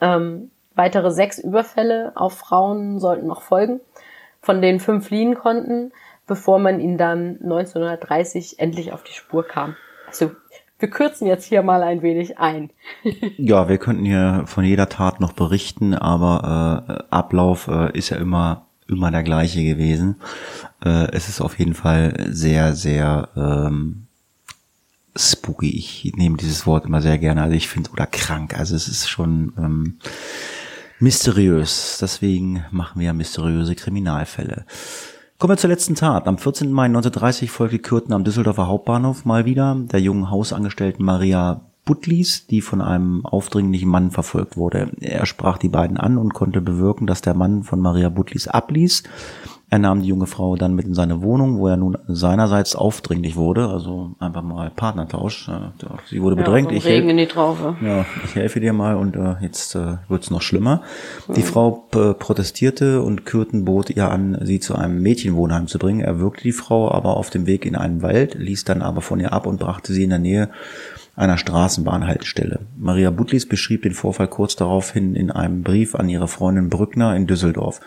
Ähm, 0.00 0.50
weitere 0.74 1.10
sechs 1.10 1.38
Überfälle 1.38 2.12
auf 2.14 2.34
Frauen 2.34 3.00
sollten 3.00 3.26
noch 3.26 3.40
folgen, 3.40 3.80
von 4.40 4.62
denen 4.62 4.80
fünf 4.80 5.06
fliehen 5.06 5.34
konnten, 5.34 5.92
bevor 6.26 6.58
man 6.58 6.80
ihnen 6.80 6.98
dann 6.98 7.38
1930 7.42 8.58
endlich 8.58 8.92
auf 8.92 9.02
die 9.02 9.12
Spur 9.12 9.46
kam. 9.46 9.76
Also 10.06 10.32
wir 10.78 10.90
kürzen 10.90 11.26
jetzt 11.26 11.44
hier 11.44 11.62
mal 11.62 11.82
ein 11.82 12.02
wenig 12.02 12.38
ein. 12.38 12.70
ja, 13.36 13.68
wir 13.68 13.78
könnten 13.78 14.04
hier 14.04 14.44
von 14.46 14.64
jeder 14.64 14.88
Tat 14.88 15.20
noch 15.20 15.32
berichten, 15.32 15.94
aber 15.94 16.86
äh, 16.88 17.14
Ablauf 17.14 17.68
äh, 17.68 17.96
ist 17.96 18.10
ja 18.10 18.16
immer 18.16 18.64
immer 18.88 19.10
der 19.10 19.22
gleiche 19.22 19.62
gewesen. 19.62 20.16
Äh, 20.84 21.10
es 21.12 21.28
ist 21.28 21.40
auf 21.40 21.58
jeden 21.58 21.74
Fall 21.74 22.28
sehr, 22.30 22.74
sehr 22.74 23.28
ähm, 23.36 24.06
spooky. 25.14 25.76
Ich 25.76 26.12
nehme 26.16 26.36
dieses 26.36 26.66
Wort 26.66 26.86
immer 26.86 27.00
sehr 27.00 27.18
gerne. 27.18 27.42
Also 27.42 27.54
ich 27.54 27.68
finde, 27.68 27.90
oder 27.90 28.06
krank. 28.06 28.58
Also 28.58 28.74
es 28.74 28.88
ist 28.88 29.08
schon 29.08 29.52
ähm, 29.58 29.98
mysteriös. 31.00 31.98
Deswegen 32.00 32.64
machen 32.70 33.00
wir 33.00 33.12
mysteriöse 33.12 33.74
Kriminalfälle. 33.74 34.64
Kommen 35.38 35.52
wir 35.52 35.56
zur 35.56 35.70
letzten 35.70 35.94
Tat. 35.94 36.26
Am 36.26 36.38
14. 36.38 36.72
Mai 36.72 36.86
1930 36.86 37.50
folgte 37.50 37.78
Kürten 37.78 38.12
am 38.12 38.24
Düsseldorfer 38.24 38.66
Hauptbahnhof 38.66 39.24
mal 39.24 39.44
wieder 39.44 39.76
der 39.76 40.00
jungen 40.00 40.30
Hausangestellten 40.30 41.04
Maria 41.04 41.60
Butlis, 41.84 42.46
die 42.48 42.60
von 42.60 42.82
einem 42.82 43.24
aufdringlichen 43.24 43.88
Mann 43.88 44.10
verfolgt 44.10 44.56
wurde. 44.56 44.90
Er 45.00 45.24
sprach 45.26 45.56
die 45.56 45.68
beiden 45.68 45.96
an 45.96 46.18
und 46.18 46.34
konnte 46.34 46.60
bewirken, 46.60 47.06
dass 47.06 47.22
der 47.22 47.34
Mann 47.34 47.62
von 47.62 47.80
Maria 47.80 48.08
Butlis 48.08 48.48
abließ 48.48 49.04
er 49.70 49.78
nahm 49.78 50.00
die 50.00 50.08
junge 50.08 50.26
Frau 50.26 50.56
dann 50.56 50.74
mit 50.74 50.86
in 50.86 50.94
seine 50.94 51.22
Wohnung, 51.22 51.58
wo 51.58 51.68
er 51.68 51.76
nun 51.76 51.98
seinerseits 52.06 52.74
aufdringlich 52.74 53.36
wurde, 53.36 53.68
also 53.68 54.12
einfach 54.18 54.42
mal 54.42 54.70
Partnertausch. 54.70 55.50
Sie 56.08 56.22
wurde 56.22 56.36
bedrängt. 56.36 56.70
Ja, 56.70 56.76
ich, 56.78 56.86
helf, 56.86 57.04
in 57.04 57.18
die 57.18 57.26
Traufe. 57.26 57.76
Ja, 57.82 58.06
ich 58.24 58.34
helfe 58.34 58.60
dir 58.60 58.72
mal 58.72 58.96
und 58.96 59.14
äh, 59.14 59.36
jetzt 59.42 59.74
äh, 59.74 59.98
wird's 60.08 60.30
noch 60.30 60.40
schlimmer. 60.40 60.82
Mhm. 61.26 61.34
Die 61.34 61.42
Frau 61.42 61.86
äh, 61.94 62.14
protestierte 62.14 63.02
und 63.02 63.26
Kürten 63.26 63.66
bot 63.66 63.90
ihr 63.90 64.10
an, 64.10 64.38
sie 64.42 64.58
zu 64.58 64.74
einem 64.74 65.02
Mädchenwohnheim 65.02 65.66
zu 65.66 65.78
bringen. 65.78 66.00
Er 66.00 66.18
wirkte 66.18 66.44
die 66.44 66.52
Frau 66.52 66.90
aber 66.90 67.18
auf 67.18 67.28
dem 67.28 67.46
Weg 67.46 67.66
in 67.66 67.76
einen 67.76 68.00
Wald, 68.00 68.36
ließ 68.36 68.64
dann 68.64 68.80
aber 68.80 69.02
von 69.02 69.20
ihr 69.20 69.34
ab 69.34 69.46
und 69.46 69.60
brachte 69.60 69.92
sie 69.92 70.04
in 70.04 70.10
der 70.10 70.18
Nähe 70.18 70.48
einer 71.14 71.36
Straßenbahnhaltestelle. 71.36 72.60
Maria 72.78 73.10
Butlis 73.10 73.46
beschrieb 73.46 73.82
den 73.82 73.92
Vorfall 73.92 74.28
kurz 74.28 74.56
daraufhin 74.56 75.14
in 75.14 75.30
einem 75.30 75.62
Brief 75.62 75.94
an 75.94 76.08
ihre 76.08 76.28
Freundin 76.28 76.70
Brückner 76.70 77.16
in 77.16 77.26
Düsseldorf. 77.26 77.80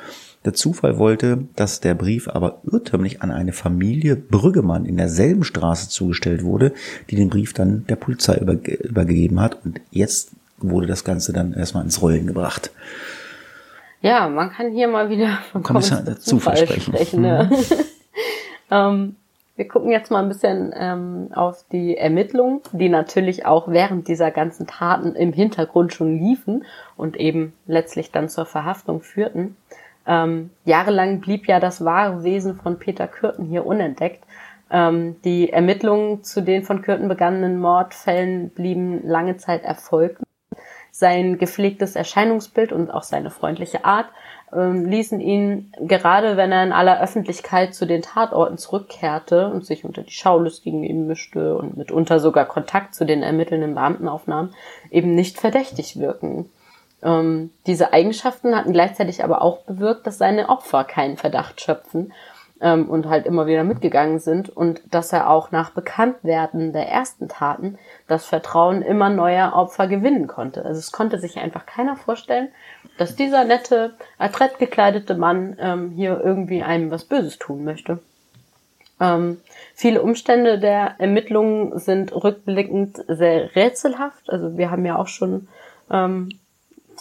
Der 0.44 0.54
Zufall 0.54 0.98
wollte, 0.98 1.46
dass 1.56 1.82
der 1.82 1.94
Brief 1.94 2.28
aber 2.28 2.62
irrtümlich 2.64 3.22
an 3.22 3.32
eine 3.32 3.54
Familie 3.54 4.16
Brüggemann 4.16 4.86
in 4.86 4.98
derselben 4.98 5.44
Straße 5.44 5.90
zugestellt 5.90 6.44
wurde, 6.44 6.74
die 7.10 7.16
den 7.16 7.30
Brief 7.30 7.54
dann 7.54 7.86
der 7.88 7.96
Polizei 7.96 8.38
überge 8.38 8.74
übergegeben 8.74 9.40
hat. 9.40 9.64
Und 9.64 9.82
jetzt 9.92 10.32
wurde 10.58 10.88
das 10.88 11.04
Ganze 11.04 11.32
dann 11.32 11.54
erstmal 11.54 11.84
ins 11.84 12.02
Rollen 12.02 12.26
gebracht. 12.26 12.72
Ja, 14.02 14.30
man 14.30 14.52
kann 14.52 14.72
hier 14.72 14.88
mal 14.88 15.10
wieder 15.10 15.38
von 15.52 15.62
Kommissar 15.62 16.04
Zufall, 16.20 16.20
Zufall 16.20 16.58
sprechen. 16.58 16.94
sprechen 16.94 17.22
ne? 17.22 17.50
mhm. 17.52 17.76
ähm, 18.72 19.16
wir 19.56 19.68
gucken 19.68 19.92
jetzt 19.92 20.10
mal 20.10 20.24
ein 20.24 20.30
bisschen 20.30 20.74
ähm, 20.76 21.28
auf 21.36 21.66
die 21.72 21.96
Ermittlungen, 21.96 22.62
die 22.72 22.90
natürlich 22.90 23.46
auch 23.46 23.68
während 23.68 24.08
dieser 24.08 24.32
ganzen 24.32 24.66
Taten 24.66 25.14
im 25.14 25.34
Hintergrund 25.34 25.94
schon 25.94 26.18
liefen 26.18 26.66
und 26.98 27.16
eben 27.16 27.54
letztlich 27.68 28.12
dann 28.12 28.28
zur 28.28 28.48
Verhaftung 28.48 29.02
führten. 29.02 29.56
Ähm, 30.08 30.50
jahrelang 30.66 31.22
blieb 31.22 31.48
ja 31.48 31.60
das 31.60 31.86
wahre 31.86 32.24
Wesen 32.24 32.56
von 32.56 32.80
Peter 32.80 33.08
Kürten 33.08 33.46
hier 33.46 33.66
unentdeckt. 33.66 34.24
Ähm, 34.72 35.22
die 35.24 35.52
Ermittlungen 35.52 36.24
zu 36.24 36.42
den 36.42 36.64
von 36.64 36.82
Kürten 36.82 37.08
begangenen 37.08 37.60
Mordfällen 37.60 38.50
blieben 38.50 39.06
lange 39.06 39.38
Zeit 39.38 39.64
erfolglos. 39.64 40.26
Sein 40.92 41.38
gepflegtes 41.38 41.96
Erscheinungsbild 41.96 42.74
und 42.74 42.92
auch 42.92 43.04
seine 43.04 43.32
freundliche 43.32 43.86
Art 43.86 44.08
ähm, 44.54 44.86
ließen 44.86 45.20
ihn, 45.20 45.72
gerade 45.80 46.36
wenn 46.36 46.52
er 46.52 46.64
in 46.64 46.74
aller 46.74 47.02
Öffentlichkeit 47.02 47.74
zu 47.74 47.86
den 47.86 48.02
Tatorten 48.02 48.58
zurückkehrte 48.58 49.48
und 49.48 49.66
sich 49.66 49.86
unter 49.86 50.04
die 50.04 50.12
Schaulustigen 50.12 50.84
eben 50.84 51.08
mischte 51.08 51.56
und 51.56 51.78
mitunter 51.78 52.20
sogar 52.20 52.46
Kontakt 52.46 52.94
zu 52.94 53.06
den 53.06 53.24
ermittelnden 53.24 53.76
Beamten 53.76 54.08
aufnahm, 54.08 54.54
eben 54.90 55.16
nicht 55.16 55.40
verdächtig 55.40 56.00
wirken. 56.00 56.50
Ähm, 57.04 57.52
diese 57.66 57.94
Eigenschaften 57.94 58.56
hatten 58.56 58.74
gleichzeitig 58.74 59.24
aber 59.24 59.42
auch 59.42 59.62
bewirkt, 59.64 60.06
dass 60.06 60.18
seine 60.18 60.50
Opfer 60.50 60.84
keinen 60.84 61.18
Verdacht 61.18 61.62
schöpfen 61.62 62.14
ähm, 62.62 62.90
und 62.90 63.08
halt 63.08 63.26
immer 63.26 63.48
wieder 63.48 63.64
mitgegangen 63.64 64.20
sind 64.20 64.50
und 64.50 64.82
dass 64.94 65.12
er 65.12 65.30
auch 65.30 65.52
nach 65.52 65.72
Bekanntwerden 65.72 66.74
der 66.74 66.88
ersten 66.88 67.28
Taten 67.28 67.78
das 68.08 68.26
Vertrauen 68.26 68.82
immer 68.82 69.10
neuer 69.10 69.54
Opfer 69.56 69.88
gewinnen 69.88 70.28
konnte. 70.28 70.64
Also 70.64 70.80
es 70.80 70.92
konnte 70.92 71.20
sich 71.20 71.40
einfach 71.40 71.66
keiner 71.66 71.96
vorstellen, 71.96 72.50
dass 72.98 73.16
dieser 73.16 73.44
nette, 73.46 73.96
adrett 74.20 74.60
gekleidete 74.60 75.16
Mann 75.16 75.58
ähm, 75.60 75.92
hier 75.92 76.22
irgendwie 76.24 76.62
einem 76.62 76.92
was 76.92 77.06
Böses 77.06 77.40
tun 77.40 77.64
möchte. 77.64 78.00
Ähm, 79.00 79.42
viele 79.74 80.04
Umstände 80.04 80.60
der 80.60 80.96
Ermittlungen 81.00 81.80
sind 81.80 82.14
rückblickend 82.14 83.04
sehr 83.08 83.56
rätselhaft. 83.56 84.30
Also 84.30 84.58
wir 84.58 84.70
haben 84.70 84.86
ja 84.86 84.98
auch 84.98 85.08
schon 85.08 85.48
ähm, 85.90 86.30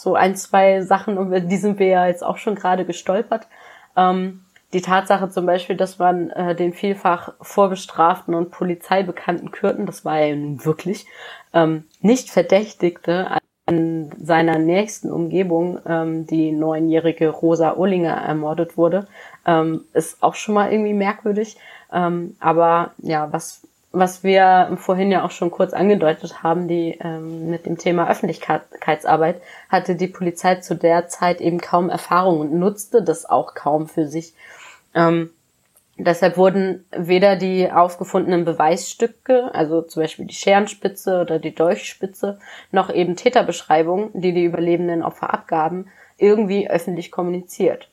so 0.01 0.15
ein, 0.15 0.35
zwei 0.35 0.81
Sachen, 0.81 1.17
über 1.17 1.39
die 1.39 1.57
sind 1.57 1.77
wir 1.77 1.85
ja 1.85 2.07
jetzt 2.07 2.23
auch 2.23 2.37
schon 2.37 2.55
gerade 2.55 2.85
gestolpert. 2.85 3.47
Ähm, 3.95 4.43
die 4.73 4.81
Tatsache 4.81 5.29
zum 5.29 5.45
Beispiel, 5.45 5.75
dass 5.75 5.99
man 5.99 6.31
äh, 6.31 6.55
den 6.55 6.73
vielfach 6.73 7.33
vorbestraften 7.39 8.33
und 8.33 8.49
polizeibekannten 8.49 9.51
Kürten, 9.51 9.85
das 9.85 10.03
war 10.03 10.19
ja 10.19 10.35
nun 10.35 10.65
wirklich, 10.65 11.05
ähm, 11.53 11.83
nicht 12.01 12.31
verdächtigte 12.31 13.37
an 13.67 14.11
seiner 14.19 14.57
nächsten 14.57 15.11
Umgebung, 15.11 15.79
ähm, 15.85 16.25
die 16.25 16.51
neunjährige 16.51 17.29
Rosa 17.29 17.75
Ohlinger 17.75 18.15
ermordet 18.15 18.77
wurde, 18.77 19.07
ähm, 19.45 19.85
ist 19.93 20.23
auch 20.23 20.33
schon 20.33 20.55
mal 20.55 20.71
irgendwie 20.71 20.93
merkwürdig. 20.93 21.57
Ähm, 21.93 22.35
aber 22.39 22.93
ja, 22.97 23.31
was 23.31 23.67
was 23.91 24.23
wir 24.23 24.77
vorhin 24.77 25.11
ja 25.11 25.23
auch 25.23 25.31
schon 25.31 25.51
kurz 25.51 25.73
angedeutet 25.73 26.43
haben, 26.43 26.67
die 26.67 26.97
ähm, 27.01 27.49
mit 27.49 27.65
dem 27.65 27.77
Thema 27.77 28.09
Öffentlichkeitsarbeit 28.09 29.41
hatte 29.69 29.95
die 29.95 30.07
Polizei 30.07 30.55
zu 30.55 30.75
der 30.75 31.09
Zeit 31.09 31.41
eben 31.41 31.59
kaum 31.59 31.89
Erfahrung 31.89 32.39
und 32.39 32.53
nutzte 32.53 33.03
das 33.03 33.25
auch 33.25 33.53
kaum 33.53 33.87
für 33.87 34.07
sich. 34.07 34.33
Ähm, 34.95 35.31
deshalb 35.97 36.37
wurden 36.37 36.85
weder 36.95 37.35
die 37.35 37.69
aufgefundenen 37.69 38.45
Beweisstücke, 38.45 39.53
also 39.53 39.81
zum 39.81 40.03
Beispiel 40.03 40.25
die 40.25 40.35
Scherenspitze 40.35 41.19
oder 41.19 41.39
die 41.39 41.53
Dolchspitze, 41.53 42.39
noch 42.71 42.93
eben 42.93 43.17
Täterbeschreibungen, 43.17 44.09
die 44.13 44.33
die 44.33 44.45
überlebenden 44.45 45.03
Opfer 45.03 45.33
abgaben, 45.33 45.87
irgendwie 46.17 46.69
öffentlich 46.69 47.11
kommuniziert. 47.11 47.89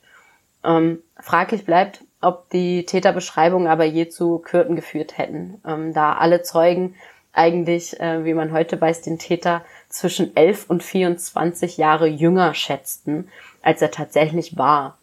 Ähm, 0.63 0.99
fraglich 1.19 1.65
bleibt, 1.65 2.03
ob 2.21 2.49
die 2.49 2.85
Täterbeschreibungen 2.85 3.67
aber 3.67 3.85
je 3.85 4.09
zu 4.09 4.39
Kürten 4.39 4.75
geführt 4.75 5.17
hätten, 5.17 5.61
ähm, 5.65 5.93
da 5.93 6.13
alle 6.13 6.41
Zeugen 6.41 6.95
eigentlich, 7.33 7.99
äh, 7.99 8.25
wie 8.25 8.33
man 8.33 8.51
heute 8.51 8.79
weiß, 8.79 9.01
den 9.01 9.19
Täter 9.19 9.63
zwischen 9.87 10.35
11 10.35 10.69
und 10.69 10.83
24 10.83 11.77
Jahre 11.77 12.07
jünger 12.07 12.53
schätzten, 12.53 13.29
als 13.61 13.81
er 13.81 13.91
tatsächlich 13.91 14.57
war. 14.57 14.97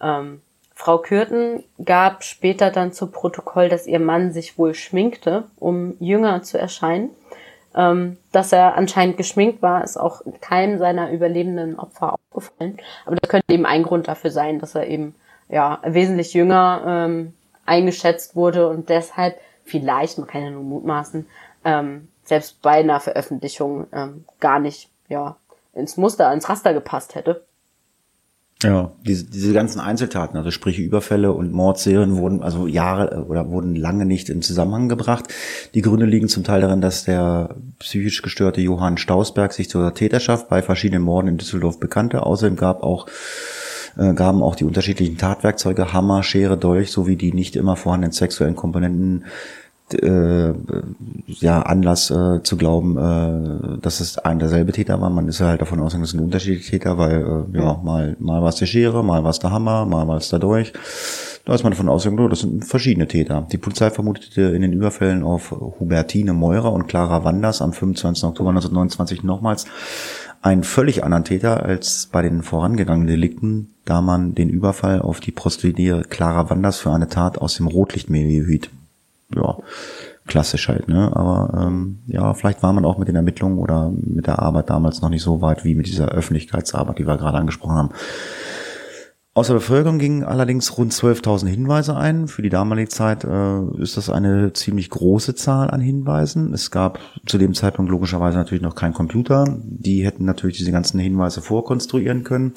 Ähm, 0.00 0.40
Frau 0.74 0.98
Kürten 0.98 1.62
gab 1.84 2.24
später 2.24 2.70
dann 2.70 2.92
zu 2.92 3.06
Protokoll, 3.06 3.68
dass 3.68 3.86
ihr 3.86 4.00
Mann 4.00 4.32
sich 4.32 4.58
wohl 4.58 4.74
schminkte, 4.74 5.44
um 5.58 5.94
jünger 6.00 6.42
zu 6.42 6.58
erscheinen. 6.58 7.10
Ähm, 7.74 8.18
dass 8.32 8.52
er 8.52 8.74
anscheinend 8.74 9.16
geschminkt 9.16 9.62
war, 9.62 9.82
ist 9.84 9.96
auch 9.96 10.22
keinem 10.40 10.78
seiner 10.78 11.10
überlebenden 11.10 11.78
Opfer 11.78 12.14
aufgefallen. 12.14 12.78
Aber 13.06 13.16
das 13.16 13.30
könnte 13.30 13.52
eben 13.52 13.64
ein 13.64 13.82
Grund 13.82 14.08
dafür 14.08 14.30
sein, 14.30 14.58
dass 14.58 14.74
er 14.74 14.88
eben 14.88 15.14
ja, 15.52 15.80
wesentlich 15.84 16.32
jünger 16.32 16.82
ähm, 16.86 17.34
eingeschätzt 17.66 18.34
wurde 18.34 18.68
und 18.68 18.88
deshalb 18.88 19.38
vielleicht, 19.64 20.18
man 20.18 20.26
kann 20.26 20.42
ja 20.42 20.50
nur 20.50 20.64
mutmaßen, 20.64 21.26
ähm, 21.64 22.08
selbst 22.24 22.62
bei 22.62 22.80
einer 22.80 23.00
Veröffentlichung 23.00 23.86
ähm, 23.92 24.24
gar 24.40 24.58
nicht 24.58 24.88
ja, 25.08 25.36
ins 25.74 25.96
Muster, 25.98 26.32
ins 26.32 26.48
Raster 26.48 26.72
gepasst 26.72 27.14
hätte. 27.14 27.44
Ja, 28.62 28.92
diese, 29.02 29.26
diese 29.26 29.52
ganzen 29.52 29.80
Einzeltaten, 29.80 30.36
also 30.36 30.50
sprich 30.50 30.78
Überfälle 30.78 31.32
und 31.32 31.52
Mordserien 31.52 32.16
wurden 32.16 32.42
also 32.42 32.66
Jahre 32.66 33.12
äh, 33.12 33.18
oder 33.18 33.50
wurden 33.50 33.76
lange 33.76 34.06
nicht 34.06 34.30
in 34.30 34.40
Zusammenhang 34.40 34.88
gebracht. 34.88 35.24
Die 35.74 35.82
Gründe 35.82 36.06
liegen 36.06 36.28
zum 36.28 36.44
Teil 36.44 36.62
darin, 36.62 36.80
dass 36.80 37.04
der 37.04 37.56
psychisch 37.78 38.22
gestörte 38.22 38.62
Johann 38.62 38.96
Stausberg 38.96 39.52
sich 39.52 39.68
zur 39.68 39.92
Täterschaft 39.92 40.48
bei 40.48 40.62
verschiedenen 40.62 41.02
Morden 41.02 41.28
in 41.28 41.36
Düsseldorf 41.38 41.78
bekannte. 41.78 42.24
Außerdem 42.24 42.56
gab 42.56 42.82
auch 42.82 43.06
äh, 43.96 44.14
gaben 44.14 44.42
auch 44.42 44.56
die 44.56 44.64
unterschiedlichen 44.64 45.18
Tatwerkzeuge, 45.18 45.92
Hammer, 45.92 46.22
Schere, 46.22 46.56
Dolch 46.56 46.90
sowie 46.90 47.16
die 47.16 47.32
nicht 47.32 47.56
immer 47.56 47.76
vorhandenen 47.76 48.12
sexuellen 48.12 48.56
Komponenten 48.56 49.24
äh, 49.94 50.52
ja 51.26 51.62
Anlass 51.62 52.10
äh, 52.10 52.42
zu 52.42 52.56
glauben, 52.56 52.96
äh, 52.96 53.78
dass 53.80 54.00
es 54.00 54.18
ein 54.18 54.38
derselbe 54.38 54.72
Täter 54.72 55.00
war. 55.00 55.10
Man 55.10 55.28
ist 55.28 55.40
ja 55.40 55.48
halt 55.48 55.60
davon 55.60 55.80
ausgegangen, 55.80 56.02
dass 56.02 56.14
es 56.14 56.18
ein 56.18 56.24
unterschiedlicher 56.24 56.70
Täter, 56.70 56.98
weil 56.98 57.46
äh, 57.54 57.58
ja 57.58 57.80
mal 57.82 58.16
mal 58.18 58.42
war 58.42 58.48
es 58.48 58.56
der 58.56 58.66
Schere, 58.66 59.04
mal 59.04 59.22
war 59.24 59.30
es 59.30 59.38
der 59.38 59.50
Hammer, 59.50 59.84
mal 59.84 60.06
war 60.08 60.16
es 60.16 60.28
der 60.30 60.38
Dolch. 60.38 60.72
Da 61.44 61.54
ist 61.54 61.64
man 61.64 61.72
davon 61.72 61.88
ausgegangen, 61.88 62.24
oh, 62.24 62.28
das 62.28 62.40
sind 62.40 62.64
verschiedene 62.64 63.08
Täter. 63.08 63.46
Die 63.50 63.58
Polizei 63.58 63.90
vermutete 63.90 64.42
in 64.42 64.62
den 64.62 64.72
Überfällen 64.72 65.24
auf 65.24 65.50
Hubertine 65.50 66.34
Meurer 66.34 66.72
und 66.72 66.86
Clara 66.86 67.24
Wanders 67.24 67.60
am 67.60 67.72
25. 67.72 68.24
Oktober 68.24 68.50
1929 68.50 69.24
nochmals 69.24 69.64
einen 70.40 70.62
völlig 70.62 71.02
anderen 71.02 71.24
Täter 71.24 71.64
als 71.64 72.08
bei 72.12 72.22
den 72.22 72.42
vorangegangenen 72.42 73.08
Delikten, 73.08 73.71
da 73.84 74.00
man 74.00 74.34
den 74.34 74.48
Überfall 74.48 75.00
auf 75.00 75.20
die 75.20 75.32
Prostituierte 75.32 76.08
Clara 76.08 76.50
Wanders 76.50 76.78
für 76.78 76.92
eine 76.92 77.08
Tat 77.08 77.38
aus 77.38 77.56
dem 77.56 77.66
Rotlichtmilieu 77.66 78.46
hielt. 78.46 78.70
Ja, 79.34 79.58
klassisch 80.26 80.68
halt, 80.68 80.88
ne? 80.88 81.10
Aber 81.14 81.66
ähm, 81.66 81.98
ja, 82.06 82.34
vielleicht 82.34 82.62
war 82.62 82.72
man 82.72 82.84
auch 82.84 82.98
mit 82.98 83.08
den 83.08 83.16
Ermittlungen 83.16 83.58
oder 83.58 83.90
mit 83.90 84.26
der 84.26 84.38
Arbeit 84.38 84.70
damals 84.70 85.00
noch 85.00 85.08
nicht 85.08 85.22
so 85.22 85.40
weit 85.40 85.64
wie 85.64 85.74
mit 85.74 85.86
dieser 85.86 86.08
Öffentlichkeitsarbeit, 86.08 86.98
die 86.98 87.06
wir 87.06 87.16
gerade 87.16 87.38
angesprochen 87.38 87.76
haben. 87.76 87.90
Aus 89.34 89.46
der 89.46 89.54
Bevölkerung 89.54 89.98
gingen 89.98 90.24
allerdings 90.24 90.76
rund 90.76 90.92
12.000 90.92 91.46
Hinweise 91.46 91.96
ein. 91.96 92.28
Für 92.28 92.42
die 92.42 92.50
damalige 92.50 92.90
Zeit 92.90 93.24
äh, 93.24 93.62
ist 93.80 93.96
das 93.96 94.10
eine 94.10 94.52
ziemlich 94.52 94.90
große 94.90 95.34
Zahl 95.34 95.70
an 95.70 95.80
Hinweisen. 95.80 96.52
Es 96.52 96.70
gab 96.70 96.98
zu 97.24 97.38
dem 97.38 97.54
Zeitpunkt 97.54 97.90
logischerweise 97.90 98.36
natürlich 98.36 98.60
noch 98.60 98.74
keinen 98.74 98.92
Computer. 98.92 99.46
Die 99.62 100.04
hätten 100.04 100.26
natürlich 100.26 100.58
diese 100.58 100.70
ganzen 100.70 101.00
Hinweise 101.00 101.40
vorkonstruieren 101.40 102.24
können. 102.24 102.52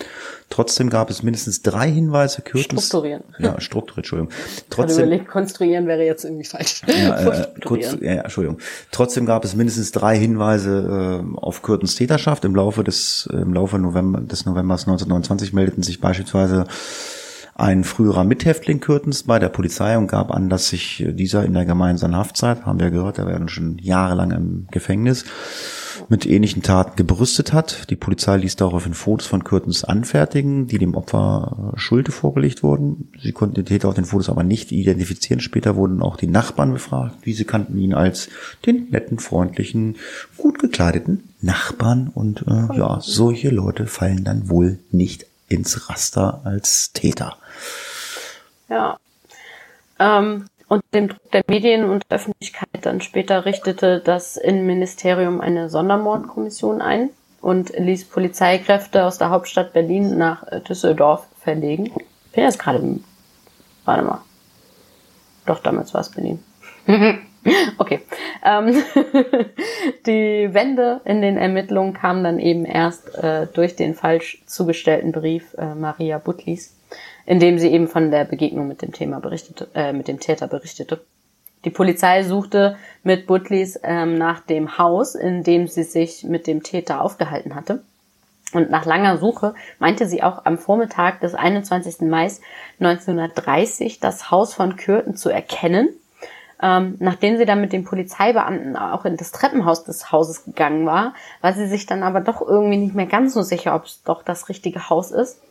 Trotzdem 0.50 0.90
gab 0.90 1.10
es 1.10 1.24
mindestens 1.24 1.62
drei 1.62 1.90
Hinweise. 1.90 2.42
Kürtens, 2.42 2.88
strukturieren. 2.88 3.24
Ja, 3.40 3.62
strukturieren, 3.62 4.04
Entschuldigung. 4.04 4.34
Trotzdem, 4.70 5.06
überlegt, 5.06 5.30
konstruieren 5.30 5.88
wäre 5.88 6.04
jetzt 6.04 6.26
irgendwie 6.26 6.44
falsch. 6.44 6.82
Ja, 6.88 7.20
äh, 7.20 7.48
kurz, 7.64 7.96
ja, 8.02 8.24
Entschuldigung. 8.24 8.60
Trotzdem 8.92 9.26
gab 9.26 9.46
es 9.46 9.56
mindestens 9.56 9.94
drei 9.94 10.18
Hinweise 10.18 11.24
äh, 11.24 11.38
auf 11.38 11.62
Kürtens 11.62 11.96
Täterschaft. 11.96 12.44
Im 12.44 12.54
Laufe 12.54 12.84
des, 12.84 13.30
im 13.32 13.54
Laufe 13.54 13.80
November, 13.80 14.20
des 14.20 14.46
Novembers 14.46 14.82
1929 14.82 15.54
meldeten 15.54 15.82
sich 15.82 16.02
beispielsweise 16.02 16.65
ein 17.58 17.86
früherer 17.86 18.26
Mithäftling 18.26 18.82
Kürtens 18.82 19.24
bei 19.24 19.40
der 19.40 19.48
Polizei 19.48 19.98
und 19.98 20.08
gab 20.08 20.30
an, 20.30 20.50
dass 20.50 20.68
sich 20.68 21.06
dieser 21.08 21.46
in 21.46 21.54
der 21.54 21.66
gemeinsamen 21.66 22.16
Haftzeit, 22.16 22.66
haben 22.66 22.82
wir 22.82 22.92
gehört, 22.92 23.18
er 23.18 23.28
wäre 23.28 23.48
schon 23.48 23.78
jahrelang 23.78 24.32
im 24.32 24.68
Gefängnis, 24.72 25.24
mit 26.10 26.26
ähnlichen 26.26 26.62
Taten 26.62 26.98
gebrüstet 26.98 27.54
hat. 27.54 27.90
Die 27.90 27.96
Polizei 27.96 28.36
ließ 28.36 28.58
daraufhin 28.58 28.94
Fotos 28.94 29.28
von 29.28 29.46
Kürtens 29.46 29.86
anfertigen, 29.86 30.68
die 30.68 30.78
dem 30.78 30.96
Opfer 30.96 31.72
Schulte 31.78 32.12
vorgelegt 32.12 32.64
wurden. 32.64 33.10
Sie 33.22 33.32
konnten 33.32 33.56
den 33.56 33.66
Täter 33.66 33.88
auf 33.88 33.96
den 33.96 34.04
Fotos 34.04 34.30
aber 34.30 34.44
nicht 34.44 34.74
identifizieren. 34.74 35.40
Später 35.40 35.78
wurden 35.78 36.02
auch 36.02 36.18
die 36.18 36.28
Nachbarn 36.28 36.74
befragt. 36.74 37.26
Diese 37.26 37.46
kannten 37.46 37.78
ihn 37.78 37.94
als 37.94 38.28
den 38.66 38.90
netten, 38.90 39.20
freundlichen, 39.20 39.96
gut 40.36 40.60
gekleideten 40.60 41.24
Nachbarn. 41.42 42.12
Und 42.14 42.46
äh, 42.46 42.78
ja, 42.78 43.00
solche 43.02 43.50
Leute 43.50 43.88
fallen 43.88 44.26
dann 44.26 44.50
wohl 44.50 44.80
nicht 44.92 45.26
ins 45.48 45.90
Raster 45.90 46.42
als 46.44 46.92
Täter. 46.94 47.38
Ja. 48.70 48.98
Ähm, 50.00 50.48
und 50.68 50.84
dem 50.94 51.10
Druck 51.10 51.32
der 51.32 51.44
Medien 51.48 51.84
und 51.86 52.04
der 52.10 52.18
Öffentlichkeit 52.18 52.68
dann 52.82 53.02
später 53.02 53.46
richtete 53.46 54.00
das 54.00 54.36
Innenministerium 54.36 55.40
eine 55.40 55.70
Sondermordkommission 55.70 56.82
ein 56.82 57.10
und 57.42 57.78
ließ 57.78 58.06
Polizeikräfte 58.06 59.06
aus 59.06 59.20
der 59.20 59.30
Hauptstadt 59.30 59.74
Berlin 59.74 60.18
nach 60.18 60.44
Düsseldorf 60.62 61.28
verlegen. 61.40 61.86
Ich 61.86 62.32
bin 62.32 62.44
jetzt 62.44 62.58
gerade, 62.58 63.00
warte 63.86 64.04
mal. 64.04 64.22
Doch, 65.46 65.60
damals 65.60 65.94
war 65.94 66.02
es 66.02 66.10
Berlin. 66.10 66.44
okay. 67.78 68.02
Ähm, 68.44 68.84
die 70.06 70.54
Wende 70.54 71.02
in 71.06 71.22
den 71.22 71.38
Ermittlungen 71.38 71.94
kam 71.94 72.24
dann 72.24 72.40
eben 72.40 72.66
erst 72.66 73.16
äh, 73.16 73.48
durch 73.54 73.76
den 73.76 73.94
falsch 73.94 74.42
zugestellten 74.46 75.12
Brief 75.12 75.54
äh, 75.58 75.76
Maria 75.76 76.18
Butlis, 76.18 76.76
in 77.26 77.40
dem 77.40 77.60
sie 77.60 77.70
eben 77.70 77.88
von 77.88 78.12
der 78.12 78.26
Begegnung 78.26 78.68
mit 78.68 78.82
dem 78.82 78.94
Thema 78.94 79.20
berichtete, 79.20 79.68
äh, 79.76 79.94
mit 79.94 80.08
dem 80.08 80.20
Täter 80.20 80.48
berichtete. 80.48 81.02
Die 81.66 81.72
Polizei 81.72 82.24
suchte 82.24 82.78
mit 83.04 83.26
Butlis 83.26 83.80
ähm, 83.84 84.18
nach 84.18 84.42
dem 84.42 84.78
Haus, 84.78 85.16
in 85.16 85.44
dem 85.44 85.68
sie 85.68 85.84
sich 85.84 86.24
mit 86.24 86.46
dem 86.48 86.62
Täter 86.62 87.02
aufgehalten 87.02 87.56
hatte. 87.56 87.82
Und 88.54 88.70
nach 88.70 88.86
langer 88.86 89.18
Suche 89.18 89.56
meinte 89.80 90.08
sie 90.08 90.22
auch 90.22 90.46
am 90.46 90.58
Vormittag 90.58 91.20
des 91.22 91.34
21. 91.34 92.02
Mai 92.02 92.32
1930 92.80 94.00
das 94.00 94.30
Haus 94.30 94.54
von 94.54 94.76
Kürten 94.76 95.16
zu 95.16 95.30
erkennen 95.30 95.90
ähm, 96.66 96.96
nachdem 97.00 97.38
sie 97.38 97.46
dann 97.46 97.62
mit 97.62 97.74
dem 97.74 97.84
Polizeibeamten 97.84 98.76
auch 98.76 99.06
in 99.06 99.18
das 99.18 99.32
Treppenhaus 99.32 99.84
des 99.84 100.12
Hauses 100.12 100.46
gegangen 100.46 100.86
war, 100.86 101.14
war 101.42 101.54
sie 101.54 101.68
sich 101.68 101.86
dann 101.86 102.02
aber 102.02 102.22
doch 102.22 102.42
irgendwie 102.42 102.78
nicht 102.78 102.96
mehr 102.96 103.06
ganz 103.06 103.34
so 103.36 103.44
sicher, 103.44 103.76
ob 103.76 103.86
es 103.86 104.02
doch 104.04 104.24
das 104.24 104.50
richtige 104.50 104.90
Haus 104.90 105.12
ist. 105.12 105.42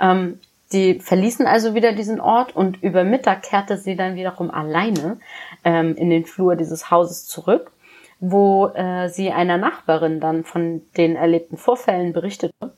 Ähm, 0.00 0.40
Die 0.72 1.00
verließen 1.00 1.46
also 1.46 1.74
wieder 1.74 1.92
diesen 1.92 2.20
Ort 2.20 2.56
und 2.56 2.82
über 2.82 3.04
Mittag 3.04 3.42
kehrte 3.42 3.76
sie 3.76 3.94
dann 3.94 4.16
wiederum 4.16 4.50
alleine 4.50 5.18
ähm, 5.62 5.94
in 5.96 6.08
den 6.10 6.24
Flur 6.24 6.56
dieses 6.56 6.90
Hauses 6.90 7.26
zurück, 7.26 7.70
wo 8.18 8.68
äh, 8.74 9.08
sie 9.08 9.30
einer 9.30 9.58
Nachbarin 9.58 10.18
dann 10.18 10.42
von 10.44 10.80
den 10.96 11.14
erlebten 11.14 11.58
Vorfällen 11.58 12.12
berichtete. 12.12 12.72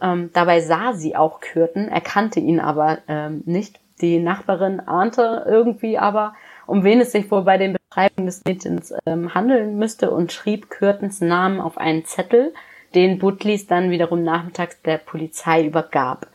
Ähm, 0.00 0.30
dabei 0.32 0.60
sah 0.60 0.92
sie 0.94 1.16
auch 1.16 1.40
Kürten, 1.40 1.88
erkannte 1.88 2.40
ihn 2.40 2.60
aber 2.60 2.98
ähm, 3.08 3.42
nicht. 3.44 3.80
Die 4.00 4.18
Nachbarin 4.18 4.80
ahnte 4.80 5.44
irgendwie 5.46 5.98
aber, 5.98 6.34
um 6.66 6.84
wen 6.84 7.00
es 7.00 7.12
sich 7.12 7.30
wohl 7.30 7.42
bei 7.42 7.58
den 7.58 7.76
Beschreibungen 7.88 8.26
des 8.26 8.44
Mädchens 8.44 8.94
ähm, 9.06 9.34
handeln 9.34 9.78
müsste 9.78 10.10
und 10.10 10.32
schrieb 10.32 10.70
Kürtens 10.70 11.20
Namen 11.20 11.60
auf 11.60 11.78
einen 11.78 12.04
Zettel, 12.04 12.54
den 12.94 13.18
Butlis 13.18 13.66
dann 13.66 13.90
wiederum 13.90 14.22
nachmittags 14.22 14.80
der 14.82 14.98
Polizei 14.98 15.64
übergab. 15.64 16.26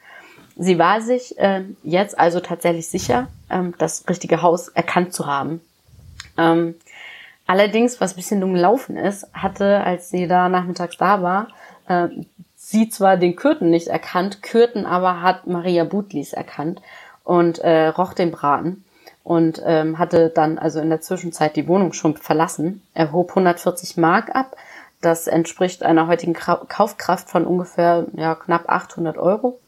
Sie 0.55 0.79
war 0.79 1.01
sich 1.01 1.37
äh, 1.37 1.63
jetzt 1.83 2.17
also 2.17 2.39
tatsächlich 2.39 2.87
sicher, 2.87 3.27
ähm, 3.49 3.73
das 3.77 4.07
richtige 4.09 4.41
Haus 4.41 4.69
erkannt 4.69 5.13
zu 5.13 5.27
haben. 5.27 5.61
Ähm, 6.37 6.75
allerdings, 7.45 8.01
was 8.01 8.15
bisschen 8.15 8.41
dumm 8.41 8.53
gelaufen 8.53 8.97
ist, 8.97 9.27
hatte, 9.33 9.83
als 9.83 10.09
sie 10.09 10.27
da 10.27 10.49
nachmittags 10.49 10.97
da 10.97 11.21
war, 11.21 11.47
äh, 11.87 12.07
sie 12.55 12.89
zwar 12.89 13.17
den 13.17 13.35
Kürten 13.35 13.69
nicht 13.69 13.87
erkannt, 13.87 14.41
Kürten 14.41 14.85
aber 14.85 15.21
hat 15.21 15.45
Maria 15.45 15.83
Butlis 15.83 16.33
erkannt 16.33 16.81
und 17.23 17.59
äh, 17.59 17.87
roch 17.87 18.13
den 18.13 18.31
Braten 18.31 18.83
und 19.27 19.61
ähm, 19.65 19.99
hatte 19.99 20.29
dann 20.29 20.57
also 20.57 20.79
in 20.79 20.89
der 20.89 21.01
Zwischenzeit 21.01 21.57
die 21.57 21.67
Wohnung 21.67 21.91
schon 21.91 22.15
verlassen. 22.15 22.81
Er 22.93 23.11
hob 23.11 23.31
140 23.31 23.97
Mark 23.97 24.33
ab. 24.33 24.55
Das 25.01 25.27
entspricht 25.27 25.83
einer 25.83 26.07
heutigen 26.07 26.33
Kaufkraft 26.33 27.29
von 27.29 27.45
ungefähr 27.45 28.05
ja, 28.13 28.35
knapp 28.35 28.69
800 28.69 29.17
Euro. 29.17 29.59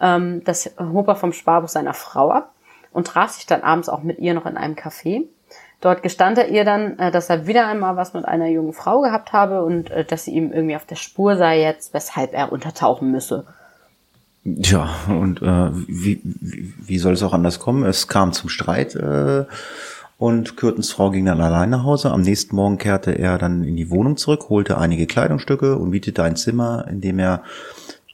Ähm, 0.00 0.42
das 0.44 0.70
hob 0.78 1.06
er 1.08 1.16
vom 1.16 1.34
Sparbuch 1.34 1.68
seiner 1.68 1.92
Frau 1.92 2.30
ab 2.30 2.52
und 2.94 3.06
traf 3.06 3.32
sich 3.32 3.44
dann 3.44 3.62
abends 3.62 3.90
auch 3.90 4.02
mit 4.02 4.20
ihr 4.20 4.32
noch 4.32 4.46
in 4.46 4.56
einem 4.56 4.74
Café. 4.74 5.24
Dort 5.82 6.02
gestand 6.02 6.38
er 6.38 6.48
ihr 6.48 6.64
dann, 6.64 6.98
äh, 6.98 7.10
dass 7.10 7.28
er 7.28 7.46
wieder 7.46 7.66
einmal 7.66 7.96
was 7.96 8.14
mit 8.14 8.24
einer 8.24 8.46
jungen 8.46 8.72
Frau 8.72 9.02
gehabt 9.02 9.34
habe 9.34 9.64
und 9.64 9.90
äh, 9.90 10.06
dass 10.06 10.24
sie 10.24 10.32
ihm 10.32 10.50
irgendwie 10.50 10.76
auf 10.76 10.86
der 10.86 10.96
Spur 10.96 11.36
sei 11.36 11.60
jetzt, 11.60 11.92
weshalb 11.92 12.32
er 12.32 12.52
untertauchen 12.52 13.10
müsse. 13.10 13.44
Ja, 14.44 14.90
und 15.08 15.40
äh, 15.40 15.70
wie, 15.88 16.20
wie, 16.22 16.74
wie 16.78 16.98
soll 16.98 17.14
es 17.14 17.22
auch 17.22 17.32
anders 17.32 17.58
kommen? 17.58 17.82
Es 17.84 18.08
kam 18.08 18.34
zum 18.34 18.50
Streit 18.50 18.94
äh, 18.94 19.46
und 20.18 20.56
Kürtens 20.58 20.92
Frau 20.92 21.10
ging 21.10 21.24
dann 21.24 21.40
allein 21.40 21.70
nach 21.70 21.82
Hause. 21.82 22.10
Am 22.10 22.20
nächsten 22.20 22.54
Morgen 22.54 22.76
kehrte 22.76 23.12
er 23.12 23.38
dann 23.38 23.64
in 23.64 23.76
die 23.76 23.90
Wohnung 23.90 24.18
zurück, 24.18 24.50
holte 24.50 24.76
einige 24.76 25.06
Kleidungsstücke 25.06 25.76
und 25.76 25.90
mietete 25.90 26.22
ein 26.22 26.36
Zimmer, 26.36 26.86
in 26.88 27.00
dem 27.00 27.18
er 27.18 27.42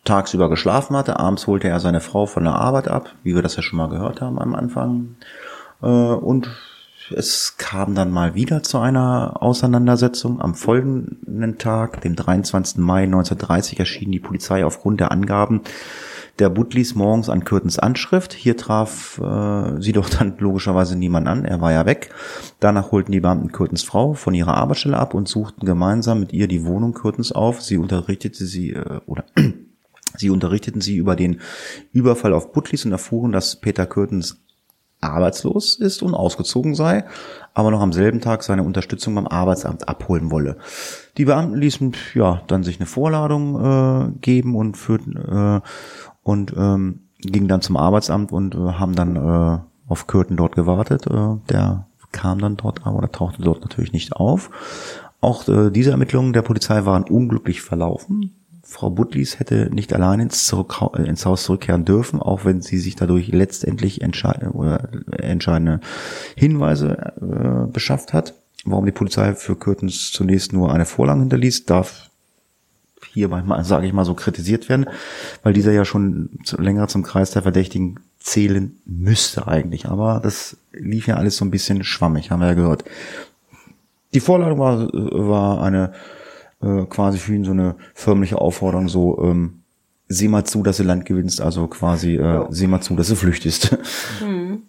tagsüber 0.04 0.48
geschlafen 0.48 0.96
hatte. 0.96 1.18
Abends 1.18 1.48
holte 1.48 1.68
er 1.68 1.80
seine 1.80 2.00
Frau 2.00 2.26
von 2.26 2.44
der 2.44 2.54
Arbeit 2.54 2.86
ab, 2.86 3.10
wie 3.24 3.34
wir 3.34 3.42
das 3.42 3.56
ja 3.56 3.62
schon 3.62 3.78
mal 3.78 3.88
gehört 3.88 4.20
haben 4.20 4.38
am 4.38 4.54
Anfang. 4.54 5.16
Äh, 5.82 5.86
und 5.86 6.48
es 7.14 7.56
kam 7.58 7.96
dann 7.96 8.12
mal 8.12 8.36
wieder 8.36 8.62
zu 8.62 8.78
einer 8.78 9.42
Auseinandersetzung. 9.42 10.40
Am 10.40 10.54
folgenden 10.54 11.58
Tag, 11.58 12.00
dem 12.02 12.14
23. 12.14 12.78
Mai 12.78 13.02
1930, 13.02 13.80
erschien 13.80 14.12
die 14.12 14.20
Polizei 14.20 14.64
aufgrund 14.64 15.00
der 15.00 15.10
Angaben 15.10 15.62
der 16.38 16.48
Butlis 16.48 16.94
morgens 16.94 17.28
an 17.28 17.44
Kürtens 17.44 17.78
Anschrift. 17.78 18.32
Hier 18.32 18.56
traf 18.56 19.18
äh, 19.18 19.80
sie 19.80 19.92
doch 19.92 20.08
dann 20.08 20.36
logischerweise 20.38 20.96
niemand 20.96 21.28
an, 21.28 21.44
er 21.44 21.60
war 21.60 21.72
ja 21.72 21.86
weg. 21.86 22.10
Danach 22.60 22.92
holten 22.92 23.12
die 23.12 23.20
Beamten 23.20 23.52
Kürtens 23.52 23.82
Frau 23.82 24.14
von 24.14 24.34
ihrer 24.34 24.54
Arbeitsstelle 24.54 24.98
ab 24.98 25.14
und 25.14 25.28
suchten 25.28 25.66
gemeinsam 25.66 26.20
mit 26.20 26.32
ihr 26.32 26.48
die 26.48 26.64
Wohnung 26.64 26.94
Kürtens 26.94 27.32
auf. 27.32 27.60
Sie 27.62 27.76
unterrichtete 27.76 28.44
sie, 28.44 28.70
äh, 28.70 29.00
oder 29.06 29.24
sie 30.16 30.30
unterrichteten 30.30 30.80
sie 30.80 30.96
über 30.96 31.16
den 31.16 31.40
Überfall 31.92 32.32
auf 32.32 32.52
Butlis 32.52 32.84
und 32.84 32.92
erfuhren, 32.92 33.32
dass 33.32 33.56
Peter 33.56 33.86
Kürtens 33.86 34.40
arbeitslos 35.00 35.76
ist 35.76 36.02
und 36.02 36.14
ausgezogen 36.14 36.74
sei, 36.74 37.04
aber 37.54 37.70
noch 37.70 37.80
am 37.80 37.92
selben 37.92 38.20
Tag 38.20 38.42
seine 38.42 38.62
Unterstützung 38.62 39.14
beim 39.14 39.26
Arbeitsamt 39.26 39.88
abholen 39.88 40.30
wolle. 40.30 40.58
Die 41.16 41.24
Beamten 41.24 41.56
ließen 41.56 41.96
ja 42.14 42.42
dann 42.46 42.62
sich 42.62 42.78
eine 42.78 42.86
Vorladung 42.86 43.56
äh, 43.56 44.18
geben 44.20 44.54
und 44.54 44.76
führten 44.76 45.16
äh, 45.16 45.60
und 46.22 46.54
ähm, 46.56 47.00
gingen 47.18 47.48
dann 47.48 47.62
zum 47.62 47.76
Arbeitsamt 47.76 48.32
und 48.32 48.54
äh, 48.54 48.58
haben 48.58 48.94
dann 48.94 49.16
äh, 49.16 49.58
auf 49.88 50.06
Kürten 50.06 50.36
dort 50.36 50.54
gewartet. 50.54 51.06
Äh, 51.06 51.36
der 51.48 51.86
kam 52.12 52.38
dann 52.40 52.56
dort 52.56 52.86
aber 52.86 52.98
oder 52.98 53.12
tauchte 53.12 53.42
dort 53.42 53.60
natürlich 53.60 53.92
nicht 53.92 54.14
auf. 54.14 54.50
Auch 55.20 55.46
äh, 55.48 55.70
diese 55.70 55.90
Ermittlungen 55.90 56.32
der 56.32 56.42
Polizei 56.42 56.84
waren 56.84 57.04
unglücklich 57.04 57.62
verlaufen. 57.62 58.36
Frau 58.62 58.88
Butlis 58.88 59.38
hätte 59.40 59.68
nicht 59.72 59.92
allein 59.92 60.20
ins, 60.20 60.46
zurück, 60.46 60.80
äh, 60.94 61.02
ins 61.02 61.26
Haus 61.26 61.44
zurückkehren 61.44 61.84
dürfen, 61.84 62.20
auch 62.20 62.44
wenn 62.44 62.62
sie 62.62 62.78
sich 62.78 62.96
dadurch 62.96 63.28
letztendlich 63.28 64.00
entscheid 64.00 64.46
oder 64.52 64.88
entscheidende 65.12 65.80
Hinweise 66.36 67.14
äh, 67.20 67.70
beschafft 67.70 68.12
hat. 68.12 68.34
Warum 68.64 68.84
die 68.84 68.92
Polizei 68.92 69.34
für 69.34 69.56
Kürtens 69.56 70.12
zunächst 70.12 70.52
nur 70.52 70.72
eine 70.72 70.84
Vorlage 70.84 71.20
hinterließ, 71.20 71.64
darf 71.64 72.09
hier 73.12 73.28
manchmal, 73.28 73.64
sage 73.64 73.86
ich 73.86 73.92
mal 73.92 74.04
so, 74.04 74.14
kritisiert 74.14 74.68
werden, 74.68 74.86
weil 75.42 75.52
dieser 75.52 75.72
ja 75.72 75.84
schon 75.84 76.30
länger 76.56 76.88
zum 76.88 77.02
Kreis 77.02 77.30
der 77.30 77.42
Verdächtigen 77.42 78.00
zählen 78.18 78.78
müsste 78.84 79.48
eigentlich. 79.48 79.86
Aber 79.86 80.20
das 80.22 80.56
lief 80.72 81.06
ja 81.06 81.16
alles 81.16 81.36
so 81.36 81.44
ein 81.44 81.50
bisschen 81.50 81.82
schwammig, 81.84 82.30
haben 82.30 82.40
wir 82.40 82.48
ja 82.48 82.54
gehört. 82.54 82.84
Die 84.14 84.20
Vorladung 84.20 84.58
war, 84.58 84.88
war 84.92 85.62
eine 85.62 85.92
äh, 86.62 86.84
quasi 86.86 87.18
für 87.18 87.34
ihn 87.34 87.44
so 87.44 87.52
eine 87.52 87.76
förmliche 87.94 88.38
Aufforderung, 88.38 88.88
so 88.88 89.22
ähm, 89.22 89.62
sieh 90.08 90.28
mal 90.28 90.44
zu, 90.44 90.62
dass 90.62 90.76
du 90.76 90.82
Land 90.82 91.06
gewinnst, 91.06 91.40
also 91.40 91.66
quasi 91.68 92.16
äh, 92.16 92.22
ja. 92.22 92.46
sieh 92.50 92.66
mal 92.66 92.80
zu, 92.80 92.94
dass 92.96 93.08
du 93.08 93.16
flüchtest. 93.16 93.76
Hm. 94.20 94.62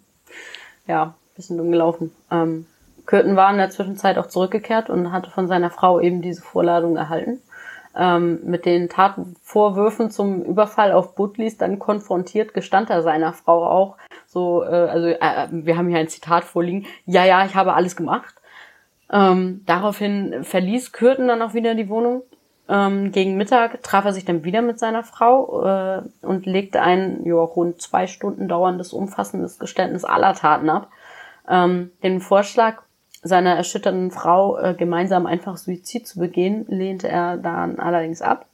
Ja, 0.88 1.14
bisschen 1.36 1.58
dumm 1.58 1.70
gelaufen. 1.70 2.10
Ähm, 2.30 2.66
Kürten 3.06 3.36
war 3.36 3.50
in 3.50 3.58
der 3.58 3.70
Zwischenzeit 3.70 4.18
auch 4.18 4.26
zurückgekehrt 4.26 4.90
und 4.90 5.12
hatte 5.12 5.30
von 5.30 5.48
seiner 5.48 5.70
Frau 5.70 6.00
eben 6.00 6.22
diese 6.22 6.42
Vorladung 6.42 6.96
erhalten. 6.96 7.38
Ähm, 7.94 8.40
mit 8.44 8.64
den 8.64 8.88
Tatvorwürfen 8.88 10.10
zum 10.10 10.42
Überfall 10.42 10.92
auf 10.92 11.14
Butlis 11.14 11.58
dann 11.58 11.78
konfrontiert, 11.78 12.54
gestand 12.54 12.88
er 12.88 13.02
seiner 13.02 13.34
Frau 13.34 13.66
auch 13.66 13.96
so, 14.26 14.62
äh, 14.62 14.66
also 14.66 15.08
äh, 15.08 15.48
wir 15.50 15.76
haben 15.76 15.88
hier 15.88 15.98
ein 15.98 16.08
Zitat 16.08 16.44
vorliegen, 16.44 16.86
ja, 17.04 17.26
ja, 17.26 17.44
ich 17.44 17.54
habe 17.54 17.74
alles 17.74 17.96
gemacht. 17.96 18.34
Ähm, 19.12 19.60
daraufhin 19.66 20.42
verließ 20.42 20.92
Kürten 20.92 21.28
dann 21.28 21.42
auch 21.42 21.52
wieder 21.52 21.74
die 21.74 21.90
Wohnung. 21.90 22.22
Ähm, 22.66 23.12
gegen 23.12 23.36
Mittag 23.36 23.82
traf 23.82 24.06
er 24.06 24.14
sich 24.14 24.24
dann 24.24 24.44
wieder 24.44 24.62
mit 24.62 24.78
seiner 24.78 25.02
Frau 25.02 25.62
äh, 25.62 26.02
und 26.22 26.46
legte 26.46 26.80
ein 26.80 27.20
ja, 27.26 27.34
rund 27.34 27.82
zwei 27.82 28.06
Stunden 28.06 28.48
dauerndes, 28.48 28.94
umfassendes 28.94 29.58
Geständnis 29.58 30.04
aller 30.04 30.32
Taten 30.32 30.70
ab. 30.70 30.88
Ähm, 31.46 31.90
den 32.02 32.20
Vorschlag 32.20 32.82
seiner 33.22 33.54
erschütternden 33.56 34.10
Frau, 34.10 34.58
äh, 34.58 34.74
gemeinsam 34.74 35.26
einfach 35.26 35.56
Suizid 35.56 36.06
zu 36.06 36.18
begehen, 36.18 36.66
lehnte 36.68 37.08
er 37.08 37.36
dann 37.36 37.78
allerdings 37.78 38.20
ab. 38.20 38.46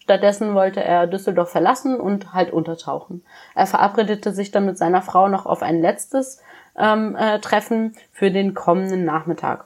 Stattdessen 0.00 0.54
wollte 0.54 0.82
er 0.84 1.06
Düsseldorf 1.06 1.50
verlassen 1.50 1.98
und 1.98 2.32
halt 2.32 2.52
untertauchen. 2.52 3.24
Er 3.54 3.66
verabredete 3.66 4.32
sich 4.32 4.52
dann 4.52 4.66
mit 4.66 4.78
seiner 4.78 5.02
Frau 5.02 5.28
noch 5.28 5.46
auf 5.46 5.62
ein 5.62 5.80
letztes 5.80 6.40
ähm, 6.78 7.16
äh, 7.16 7.40
Treffen 7.40 7.94
für 8.12 8.30
den 8.30 8.54
kommenden 8.54 9.04
Nachmittag. 9.04 9.64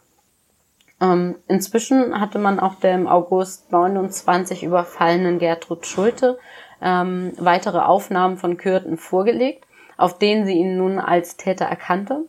Ähm, 1.01 1.37
inzwischen 1.49 2.21
hatte 2.21 2.39
man 2.39 2.61
auch 2.61 2.75
der 2.77 2.95
im 2.95 3.07
August 3.07 3.73
29 3.73 4.63
überfallenen 4.63 5.39
Gertrud 5.39 5.87
Schulte 5.87 6.39
ähm, 6.83 7.33
weitere 7.39 7.81
Aufnahmen 7.81 8.37
von 8.37 8.57
Kürten 8.57 8.97
vorgelegt, 8.97 9.67
auf 9.97 10.19
denen 10.19 10.47
sie 10.47 10.55
ihn 10.55 10.77
nun 10.77 10.99
als 10.99 11.37
Täter 11.37 11.67
erkannte. 11.67 12.25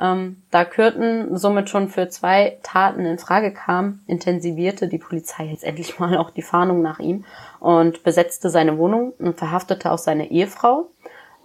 Ähm, 0.00 0.42
da 0.50 0.64
Kürten 0.64 1.36
somit 1.36 1.70
schon 1.70 1.88
für 1.88 2.08
zwei 2.08 2.58
Taten 2.62 3.04
in 3.04 3.18
Frage 3.18 3.52
kam, 3.52 4.00
intensivierte 4.06 4.88
die 4.88 4.98
Polizei 4.98 5.46
jetzt 5.46 5.64
endlich 5.64 5.98
mal 5.98 6.16
auch 6.16 6.30
die 6.30 6.42
Fahndung 6.42 6.82
nach 6.82 7.00
ihm 7.00 7.24
und 7.60 8.04
besetzte 8.04 8.50
seine 8.50 8.78
Wohnung 8.78 9.12
und 9.18 9.36
verhaftete 9.36 9.90
auch 9.90 9.98
seine 9.98 10.30
Ehefrau. 10.30 10.88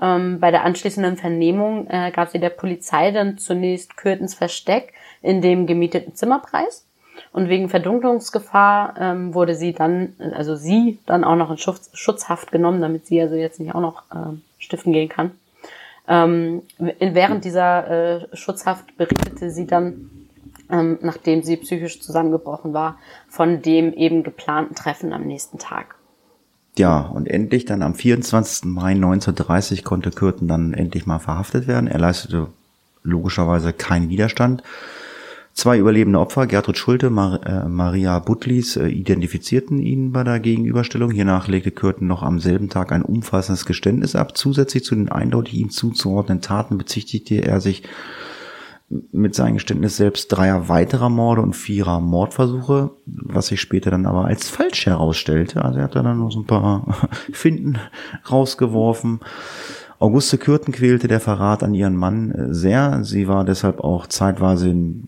Ähm, 0.02 0.40
bei 0.40 0.52
der 0.52 0.64
anschließenden 0.64 1.18
Vernehmung 1.18 1.88
äh, 1.88 2.12
gab 2.12 2.30
sie 2.30 2.40
der 2.40 2.50
Polizei 2.50 3.12
dann 3.12 3.38
zunächst 3.38 3.98
Kürtens 3.98 4.36
Versteck 4.36 4.94
in 5.22 5.42
dem 5.42 5.66
gemieteten 5.66 6.16
Zimmerpreis. 6.16 6.86
Und 7.32 7.50
wegen 7.50 7.70
Verdunklungsgefahr 7.70 8.96
ähm, 9.00 9.34
wurde 9.34 9.56
sie 9.56 9.74
dann, 9.74 10.16
also 10.36 10.56
sie 10.56 11.00
dann 11.06 11.24
auch 11.24 11.36
noch 11.36 11.50
in 11.50 11.58
Schutz, 11.58 11.90
Schutzhaft 11.94 12.52
genommen, 12.52 12.82
damit 12.82 13.08
sie 13.08 13.22
also 13.22 13.36
jetzt 13.36 13.60
nicht 13.60 13.74
auch 13.74 13.82
noch 13.82 14.04
äh, 14.12 14.36
stiften 14.60 14.94
gehen 14.94 15.10
kann. 15.10 15.32
Ähm, 16.08 16.64
während 16.78 17.46
dieser 17.46 18.24
äh, 18.24 18.36
Schutzhaft 18.36 18.98
berichtete 18.98 19.52
sie 19.52 19.66
dann, 19.66 20.10
ähm, 20.70 21.00
nachdem 21.02 21.44
sie 21.44 21.58
psychisch 21.58 22.02
zusammengebrochen 22.02 22.74
war, 22.74 22.98
von 23.30 23.62
dem 23.62 23.94
eben 23.94 24.24
geplanten 24.24 24.76
Treffen 24.76 25.14
am 25.14 25.24
nächsten 25.24 25.60
Tag. 25.60 25.96
Ja, 26.78 27.02
und 27.02 27.28
endlich 27.28 27.66
dann 27.66 27.84
am 27.84 27.94
24. 27.94 28.66
Mai 28.66 28.92
1930 28.92 29.84
konnte 29.84 30.10
Kürten 30.10 30.48
dann 30.48 30.74
endlich 30.74 31.06
mal 31.06 31.20
verhaftet 31.20 31.68
werden. 31.68 31.88
Er 31.88 32.00
leistete 32.00 32.48
logischerweise 33.04 33.74
keinen 33.74 34.10
Widerstand 34.10 34.64
Zwei 35.54 35.78
überlebende 35.78 36.20
Opfer, 36.20 36.48
Gertrud 36.48 36.78
Schulte, 36.78 37.12
Mar 37.12 37.40
äh, 37.46 37.70
Maria 37.70 38.18
Butlis, 38.18 38.76
äh, 38.76 38.88
identifizierten 38.88 39.78
ihn 39.78 40.12
bei 40.12 40.24
der 40.24 40.40
Gegenüberstellung. 40.40 41.12
Hiernach 41.12 41.48
legte 41.48 41.70
Kürten 41.70 42.08
noch 42.08 42.24
am 42.24 42.40
selben 42.40 42.70
Tag 42.70 42.92
ein 42.92 43.04
umfassendes 43.04 43.66
Geständnis 43.66 44.16
ab. 44.16 44.36
Zusätzlich 44.36 44.84
zu 44.84 44.96
den 44.96 45.10
eindeutig 45.10 45.54
ihm 45.54 45.70
zuzuordnenden 45.70 46.42
Taten 46.42 46.80
bezichtigte 46.80 47.36
er 47.46 47.62
sich 47.62 47.84
mit 49.12 49.36
seinem 49.36 49.56
Geständnis 49.56 49.96
selbst 49.98 50.28
dreier 50.30 50.70
weiterer 50.70 51.10
Morde 51.10 51.42
und 51.42 51.56
vierer 51.56 52.00
Mordversuche, 52.00 52.92
was 53.06 53.48
sich 53.48 53.62
später 53.62 53.92
dann 53.92 54.08
aber 54.08 54.26
als 54.26 54.50
falsch 54.50 54.88
herausstellte. 54.88 55.64
Also 55.64 55.80
er 55.80 55.86
hat 55.86 55.96
dann 55.96 56.18
noch 56.18 56.32
so 56.32 56.40
ein 56.40 56.48
paar 56.48 57.10
Finden 57.32 57.78
rausgeworfen. 58.30 59.20
Auguste 60.00 60.38
Kürten 60.38 60.74
quälte 60.74 61.08
der 61.08 61.20
Verrat 61.20 61.64
an 61.64 61.76
ihren 61.76 61.96
Mann 61.96 62.32
äh, 62.32 62.54
sehr. 62.54 63.04
Sie 63.04 63.28
war 63.28 63.46
deshalb 63.46 63.80
auch 63.80 64.08
zeitweise 64.08 64.70
in 64.70 65.08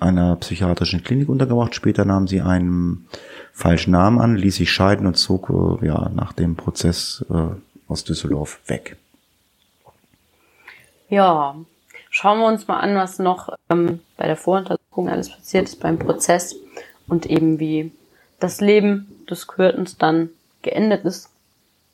einer 0.00 0.36
psychiatrischen 0.36 1.02
Klinik 1.02 1.28
untergebracht. 1.28 1.74
Später 1.74 2.04
nahm 2.04 2.28
sie 2.28 2.40
einen 2.40 3.08
falschen 3.52 3.92
Namen 3.92 4.20
an, 4.20 4.36
ließ 4.36 4.56
sich 4.56 4.70
scheiden 4.70 5.06
und 5.06 5.16
zog 5.16 5.50
äh, 5.50 5.86
ja 5.86 6.10
nach 6.14 6.32
dem 6.32 6.56
Prozess 6.56 7.24
äh, 7.30 7.56
aus 7.88 8.04
Düsseldorf 8.04 8.60
weg. 8.66 8.96
Ja, 11.08 11.54
schauen 12.10 12.40
wir 12.40 12.46
uns 12.48 12.66
mal 12.68 12.80
an, 12.80 12.96
was 12.96 13.18
noch 13.18 13.50
ähm, 13.70 14.00
bei 14.16 14.26
der 14.26 14.36
Voruntersuchung 14.36 15.08
alles 15.08 15.30
passiert 15.30 15.64
ist 15.64 15.80
beim 15.80 15.98
Prozess 15.98 16.56
und 17.06 17.26
eben 17.26 17.58
wie 17.58 17.92
das 18.40 18.60
Leben 18.60 19.24
des 19.30 19.46
Kürtens 19.46 19.96
dann 19.96 20.30
geendet 20.62 21.04
ist. 21.04 21.30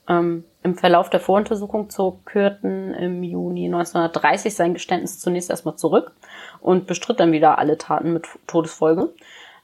Ähm, 0.09 0.45
Im 0.65 0.77
Verlauf 0.77 1.11
der 1.11 1.21
Voruntersuchung 1.21 1.91
zog 1.91 2.25
Kürten 2.25 2.95
im 2.95 3.23
Juni 3.23 3.67
1930 3.67 4.55
sein 4.55 4.75
Geständnis 4.75 5.19
zunächst 5.19 5.51
erstmal 5.51 5.77
zurück 5.77 6.13
und 6.61 6.87
bestritt 6.87 7.19
dann 7.19 7.33
wieder 7.33 7.59
alle 7.59 7.79
Taten 7.79 8.13
mit 8.13 8.27
Todesfolge. 8.47 9.13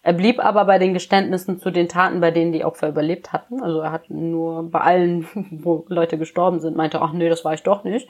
Er 0.02 0.12
blieb 0.12 0.44
aber 0.44 0.64
bei 0.64 0.78
den 0.78 0.94
Geständnissen 0.94 1.60
zu 1.60 1.70
den 1.70 1.88
Taten, 1.88 2.20
bei 2.20 2.30
denen 2.30 2.52
die 2.52 2.64
Opfer 2.64 2.88
überlebt 2.88 3.32
hatten. 3.32 3.62
Also 3.62 3.80
er 3.80 3.92
hat 3.92 4.10
nur 4.10 4.70
bei 4.70 4.80
allen, 4.80 5.28
wo 5.62 5.84
Leute 5.88 6.18
gestorben 6.18 6.60
sind, 6.60 6.76
meinte, 6.76 7.00
ach 7.00 7.12
nee, 7.12 7.28
das 7.28 7.44
war 7.44 7.54
ich 7.54 7.62
doch 7.62 7.84
nicht. 7.84 8.08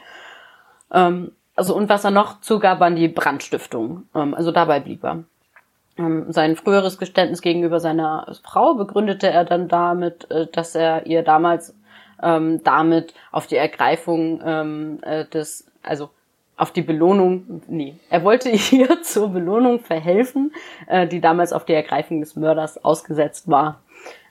Ähm, 0.92 1.32
also 1.56 1.74
und 1.74 1.88
was 1.88 2.04
er 2.04 2.10
noch 2.10 2.40
zugab, 2.40 2.80
waren 2.80 2.96
die 2.96 3.08
Brandstiftungen. 3.08 4.08
Ähm, 4.14 4.34
also 4.34 4.52
dabei 4.52 4.80
blieb 4.80 5.04
er. 5.04 5.24
Ähm, 5.98 6.26
sein 6.28 6.56
früheres 6.56 6.98
Geständnis 6.98 7.42
gegenüber 7.42 7.80
seiner 7.80 8.32
Frau 8.44 8.74
begründete 8.74 9.28
er 9.28 9.44
dann 9.44 9.68
damit, 9.68 10.30
äh, 10.30 10.46
dass 10.46 10.74
er 10.74 11.06
ihr 11.06 11.22
damals 11.22 11.74
ähm, 12.22 12.62
damit 12.64 13.14
auf 13.32 13.46
die 13.46 13.56
Ergreifung 13.56 14.40
ähm, 14.44 14.98
äh, 15.02 15.24
des, 15.26 15.70
also 15.82 16.10
auf 16.56 16.72
die 16.72 16.82
Belohnung, 16.82 17.62
nee, 17.68 17.94
er 18.10 18.24
wollte 18.24 18.50
ihr 18.70 19.02
zur 19.02 19.30
Belohnung 19.30 19.80
verhelfen, 19.80 20.52
äh, 20.86 21.06
die 21.06 21.20
damals 21.20 21.52
auf 21.52 21.64
die 21.64 21.74
Ergreifung 21.74 22.20
des 22.20 22.36
Mörders 22.36 22.84
ausgesetzt 22.84 23.48
war. 23.48 23.80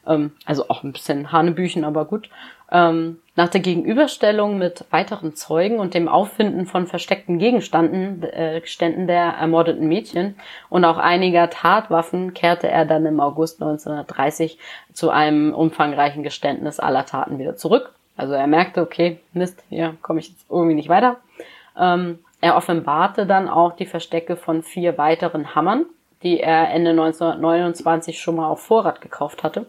Ähm, 0.05 0.31
also 0.45 0.69
auch 0.69 0.83
ein 0.83 0.93
bisschen 0.93 1.31
Hanebüchen, 1.31 1.83
aber 1.83 2.05
gut. 2.05 2.29
Ähm, 2.69 3.19
nach 3.37 3.47
der 3.47 3.61
Gegenüberstellung 3.61 4.57
mit 4.57 4.83
weiteren 4.89 5.35
Zeugen 5.35 5.79
und 5.79 5.93
dem 5.93 6.09
Auffinden 6.09 6.65
von 6.65 6.85
versteckten 6.85 7.37
Gegenständen 7.37 8.23
äh, 8.23 8.61
der 9.05 9.35
ermordeten 9.39 9.87
Mädchen 9.87 10.35
und 10.69 10.83
auch 10.83 10.97
einiger 10.97 11.49
Tatwaffen 11.49 12.33
kehrte 12.33 12.67
er 12.67 12.85
dann 12.85 13.05
im 13.05 13.21
August 13.21 13.61
1930 13.61 14.57
zu 14.91 15.11
einem 15.11 15.53
umfangreichen 15.53 16.23
Geständnis 16.23 16.79
aller 16.79 17.05
Taten 17.05 17.39
wieder 17.39 17.55
zurück. 17.55 17.93
Also 18.17 18.33
er 18.33 18.47
merkte, 18.47 18.81
okay, 18.81 19.19
Mist, 19.31 19.63
hier 19.69 19.95
komme 20.01 20.19
ich 20.19 20.29
jetzt 20.29 20.45
irgendwie 20.49 20.75
nicht 20.75 20.89
weiter. 20.89 21.17
Ähm, 21.79 22.19
er 22.41 22.57
offenbarte 22.57 23.25
dann 23.25 23.47
auch 23.47 23.75
die 23.75 23.85
Verstecke 23.85 24.35
von 24.35 24.63
vier 24.63 24.97
weiteren 24.97 25.55
Hammern, 25.55 25.85
die 26.23 26.39
er 26.41 26.69
Ende 26.71 26.89
1929 26.89 28.19
schon 28.19 28.35
mal 28.35 28.47
auf 28.47 28.61
Vorrat 28.61 28.99
gekauft 28.99 29.43
hatte 29.43 29.67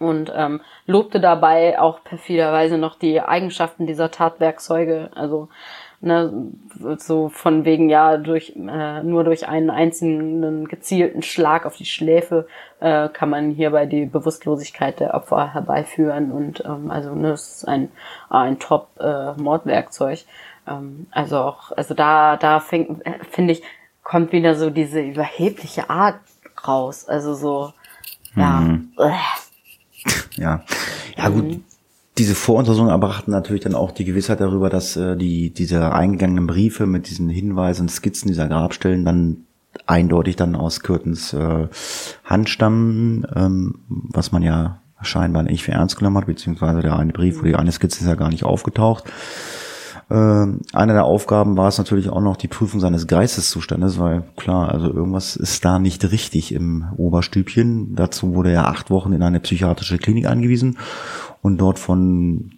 und 0.00 0.32
ähm, 0.34 0.60
lobte 0.86 1.20
dabei 1.20 1.78
auch 1.78 2.02
perfiderweise 2.02 2.78
noch 2.78 2.98
die 2.98 3.20
Eigenschaften 3.20 3.86
dieser 3.86 4.10
Tatwerkzeuge. 4.10 5.10
Also 5.14 5.48
ne, 6.00 6.32
so 6.96 7.28
von 7.28 7.64
wegen 7.64 7.90
ja 7.90 8.16
durch 8.16 8.54
äh, 8.56 9.02
nur 9.02 9.24
durch 9.24 9.46
einen 9.46 9.68
einzelnen 9.70 10.66
gezielten 10.68 11.22
Schlag 11.22 11.66
auf 11.66 11.76
die 11.76 11.84
Schläfe 11.84 12.46
äh, 12.80 13.10
kann 13.10 13.28
man 13.28 13.50
hierbei 13.50 13.84
die 13.84 14.06
Bewusstlosigkeit 14.06 15.00
der 15.00 15.14
Opfer 15.14 15.52
herbeiführen 15.52 16.32
und 16.32 16.64
ähm, 16.64 16.90
also 16.90 17.14
ne, 17.14 17.32
es 17.32 17.56
ist 17.56 17.68
ein 17.68 17.90
ein 18.30 18.58
Top 18.58 18.88
äh, 18.98 19.34
Mordwerkzeug. 19.34 20.20
Ähm, 20.66 21.08
also 21.10 21.38
auch 21.38 21.72
also 21.72 21.92
da 21.92 22.38
da 22.38 22.60
fängt 22.60 23.04
äh, 23.04 23.22
finde 23.30 23.52
ich 23.52 23.62
kommt 24.02 24.32
wieder 24.32 24.54
so 24.54 24.70
diese 24.70 25.00
überhebliche 25.00 25.90
Art 25.90 26.20
raus. 26.66 27.06
Also 27.06 27.34
so 27.34 27.74
ja. 28.34 28.60
Mhm. 28.60 28.92
Äh 28.98 29.12
ja, 30.36 30.64
ja 31.16 31.28
gut. 31.28 31.44
Mhm. 31.44 31.64
Diese 32.18 32.34
Voruntersuchungen 32.34 32.92
erbrachten 32.92 33.30
natürlich 33.30 33.62
dann 33.62 33.74
auch 33.74 33.92
die 33.92 34.04
Gewissheit 34.04 34.40
darüber, 34.40 34.68
dass 34.68 34.96
äh, 34.96 35.16
die 35.16 35.54
diese 35.54 35.92
eingegangenen 35.92 36.46
Briefe 36.46 36.86
mit 36.86 37.08
diesen 37.08 37.28
Hinweisen 37.28 37.82
und 37.82 37.90
Skizzen 37.90 38.28
dieser 38.28 38.48
Grabstellen 38.48 39.04
dann 39.04 39.46
eindeutig 39.86 40.36
dann 40.36 40.56
aus 40.56 40.80
Kürtens 40.80 41.32
äh, 41.32 41.68
Hand 42.24 42.50
stammen, 42.50 43.26
ähm, 43.34 43.76
was 43.88 44.32
man 44.32 44.42
ja 44.42 44.80
scheinbar 45.02 45.44
nicht 45.44 45.62
für 45.62 45.72
ernst 45.72 45.96
genommen 45.96 46.18
hat, 46.18 46.26
beziehungsweise 46.26 46.82
der 46.82 46.98
eine 46.98 47.12
Brief 47.12 47.38
oder 47.38 47.48
die 47.48 47.56
eine 47.56 47.72
Skizze 47.72 48.00
ist 48.00 48.06
ja 48.06 48.16
gar 48.16 48.28
nicht 48.28 48.44
aufgetaucht. 48.44 49.04
Ähm, 50.10 50.60
eine 50.72 50.92
der 50.92 51.04
Aufgaben 51.04 51.56
war 51.56 51.68
es 51.68 51.78
natürlich 51.78 52.08
auch 52.08 52.20
noch 52.20 52.36
die 52.36 52.48
Prüfung 52.48 52.80
seines 52.80 53.06
Geisteszustandes, 53.06 53.98
weil 53.98 54.24
klar, 54.36 54.70
also 54.70 54.86
irgendwas 54.92 55.36
ist 55.36 55.64
da 55.64 55.78
nicht 55.78 56.10
richtig 56.10 56.52
im 56.52 56.86
Oberstübchen. 56.96 57.94
Dazu 57.94 58.34
wurde 58.34 58.50
er 58.50 58.68
acht 58.68 58.90
Wochen 58.90 59.12
in 59.12 59.22
eine 59.22 59.40
psychiatrische 59.40 59.98
Klinik 59.98 60.26
angewiesen 60.26 60.78
und 61.42 61.58
dort 61.58 61.78
von 61.78 62.52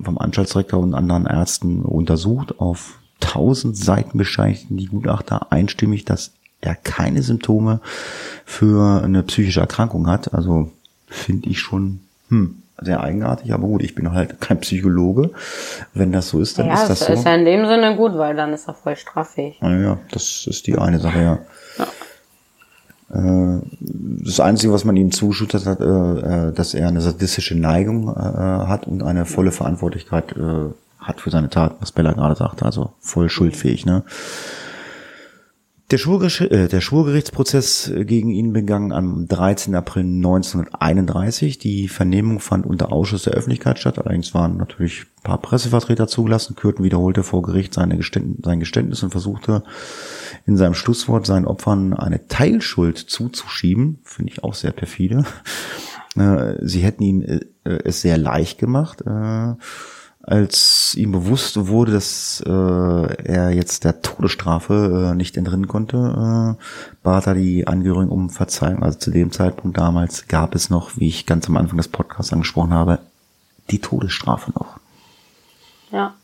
vom 0.00 0.18
Anstaltsrektor 0.18 0.80
und 0.80 0.94
anderen 0.94 1.26
Ärzten 1.26 1.82
untersucht. 1.82 2.60
Auf 2.60 2.98
tausend 3.20 3.76
Seiten 3.76 4.18
bescheinigten 4.18 4.76
die 4.76 4.86
Gutachter 4.86 5.50
einstimmig, 5.52 6.04
dass 6.04 6.32
er 6.60 6.74
keine 6.74 7.22
Symptome 7.22 7.80
für 8.44 9.02
eine 9.02 9.22
psychische 9.22 9.60
Erkrankung 9.60 10.06
hat. 10.06 10.32
Also 10.34 10.70
finde 11.06 11.48
ich 11.48 11.60
schon, 11.60 12.00
hm, 12.28 12.62
sehr 12.80 13.00
eigenartig, 13.00 13.52
aber 13.52 13.66
gut, 13.66 13.82
ich 13.82 13.94
bin 13.94 14.12
halt 14.12 14.40
kein 14.40 14.60
Psychologe. 14.60 15.30
Wenn 15.92 16.12
das 16.12 16.28
so 16.28 16.40
ist, 16.40 16.58
dann 16.58 16.66
ja, 16.66 16.74
ist 16.74 16.88
das 16.88 17.00
so. 17.00 17.12
Ja, 17.12 17.18
ist 17.18 17.24
ja 17.24 17.34
in 17.34 17.44
dem 17.44 17.66
Sinne 17.66 17.96
gut, 17.96 18.16
weil 18.16 18.34
dann 18.34 18.52
ist 18.52 18.68
er 18.68 18.74
voll 18.74 18.96
straffähig. 18.96 19.58
Ja, 19.60 19.98
das 20.10 20.46
ist 20.46 20.66
die 20.66 20.76
eine 20.76 20.98
Sache, 20.98 21.22
ja. 21.22 21.38
ja. 21.78 21.86
Äh, 23.14 23.60
das 24.24 24.40
Einzige, 24.40 24.72
was 24.72 24.84
man 24.84 24.96
ihm 24.96 25.12
zuschüttet 25.12 25.66
hat, 25.66 25.80
äh, 25.80 26.52
dass 26.52 26.74
er 26.74 26.88
eine 26.88 27.00
sadistische 27.00 27.54
Neigung 27.54 28.08
äh, 28.08 28.12
hat 28.12 28.86
und 28.86 29.02
eine 29.02 29.24
volle 29.24 29.52
Verantwortlichkeit 29.52 30.34
hat 30.98 31.20
für 31.20 31.30
seine 31.30 31.50
Tat, 31.50 31.76
was 31.80 31.92
Bella 31.92 32.12
gerade 32.12 32.34
sagte, 32.34 32.64
also 32.64 32.92
voll 33.00 33.28
schuldfähig, 33.28 33.86
ne? 33.86 34.02
Der, 35.90 35.98
Schwurgericht, 35.98 36.40
äh, 36.40 36.68
der 36.68 36.80
Schwurgerichtsprozess 36.80 37.92
gegen 37.94 38.30
ihn 38.30 38.54
begann 38.54 38.90
am 38.90 39.28
13. 39.28 39.74
April 39.74 40.04
1931. 40.04 41.58
Die 41.58 41.88
Vernehmung 41.88 42.40
fand 42.40 42.64
unter 42.64 42.90
Ausschuss 42.90 43.24
der 43.24 43.34
Öffentlichkeit 43.34 43.78
statt. 43.78 43.98
Allerdings 43.98 44.32
waren 44.32 44.56
natürlich 44.56 45.02
ein 45.02 45.22
paar 45.22 45.42
Pressevertreter 45.42 46.08
zugelassen. 46.08 46.56
Kürten 46.56 46.84
wiederholte 46.84 47.22
vor 47.22 47.42
Gericht 47.42 47.74
seine 47.74 47.98
Geständnis, 47.98 48.38
sein 48.44 48.60
Geständnis 48.60 49.02
und 49.02 49.10
versuchte 49.10 49.62
in 50.46 50.56
seinem 50.56 50.74
Schlusswort 50.74 51.26
seinen 51.26 51.46
Opfern 51.46 51.92
eine 51.92 52.28
Teilschuld 52.28 52.96
zuzuschieben. 52.96 53.98
Finde 54.04 54.32
ich 54.32 54.42
auch 54.42 54.54
sehr 54.54 54.72
perfide. 54.72 55.24
Äh, 56.16 56.54
sie 56.62 56.80
hätten 56.80 57.02
ihm 57.02 57.22
äh, 57.22 57.40
es 57.64 58.00
sehr 58.00 58.16
leicht 58.16 58.58
gemacht. 58.58 59.02
Äh, 59.02 59.54
als 60.26 60.94
ihm 60.94 61.12
bewusst 61.12 61.68
wurde, 61.68 61.92
dass 61.92 62.42
äh, 62.46 62.50
er 62.50 63.50
jetzt 63.50 63.84
der 63.84 64.00
Todesstrafe 64.00 65.10
äh, 65.10 65.14
nicht 65.14 65.36
entrinnen 65.36 65.68
konnte, 65.68 66.56
äh, 66.58 66.96
bat 67.02 67.26
er 67.26 67.34
die 67.34 67.66
Angehörigen 67.66 68.10
um 68.10 68.30
Verzeihung. 68.30 68.82
Also 68.82 68.98
zu 68.98 69.10
dem 69.10 69.32
Zeitpunkt 69.32 69.76
damals 69.76 70.26
gab 70.26 70.54
es 70.54 70.70
noch, 70.70 70.96
wie 70.96 71.08
ich 71.08 71.26
ganz 71.26 71.48
am 71.48 71.56
Anfang 71.56 71.76
des 71.76 71.88
Podcasts 71.88 72.32
angesprochen 72.32 72.72
habe, 72.72 73.00
die 73.70 73.80
Todesstrafe 73.80 74.52
noch. 74.52 74.78
Ja. 75.90 76.14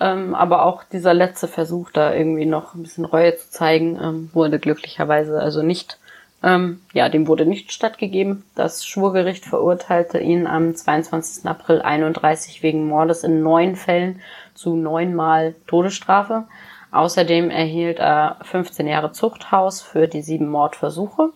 Ähm, 0.00 0.34
aber 0.34 0.64
auch 0.64 0.84
dieser 0.84 1.14
letzte 1.14 1.48
Versuch, 1.48 1.90
da 1.90 2.14
irgendwie 2.14 2.46
noch 2.46 2.74
ein 2.74 2.82
bisschen 2.82 3.04
Reue 3.04 3.36
zu 3.36 3.50
zeigen, 3.50 3.98
ähm, 4.00 4.30
wurde 4.32 4.58
glücklicherweise 4.58 5.40
also 5.40 5.62
nicht 5.62 5.98
ähm, 6.42 6.80
ja, 6.92 7.08
dem 7.08 7.26
wurde 7.26 7.46
nicht 7.46 7.72
stattgegeben. 7.72 8.44
Das 8.54 8.86
Schwurgericht 8.86 9.44
verurteilte 9.44 10.18
ihn 10.18 10.46
am 10.46 10.74
22. 10.74 11.46
April 11.46 11.82
31 11.82 12.62
wegen 12.62 12.86
Mordes 12.86 13.24
in 13.24 13.42
neun 13.42 13.74
Fällen 13.74 14.20
zu 14.54 14.76
neunmal 14.76 15.54
Todesstrafe. 15.66 16.44
Außerdem 16.90 17.50
erhielt 17.50 17.98
er 17.98 18.36
15 18.42 18.86
Jahre 18.86 19.12
Zuchthaus 19.12 19.82
für 19.82 20.06
die 20.06 20.22
sieben 20.22 20.48
Mordversuche. 20.48 21.30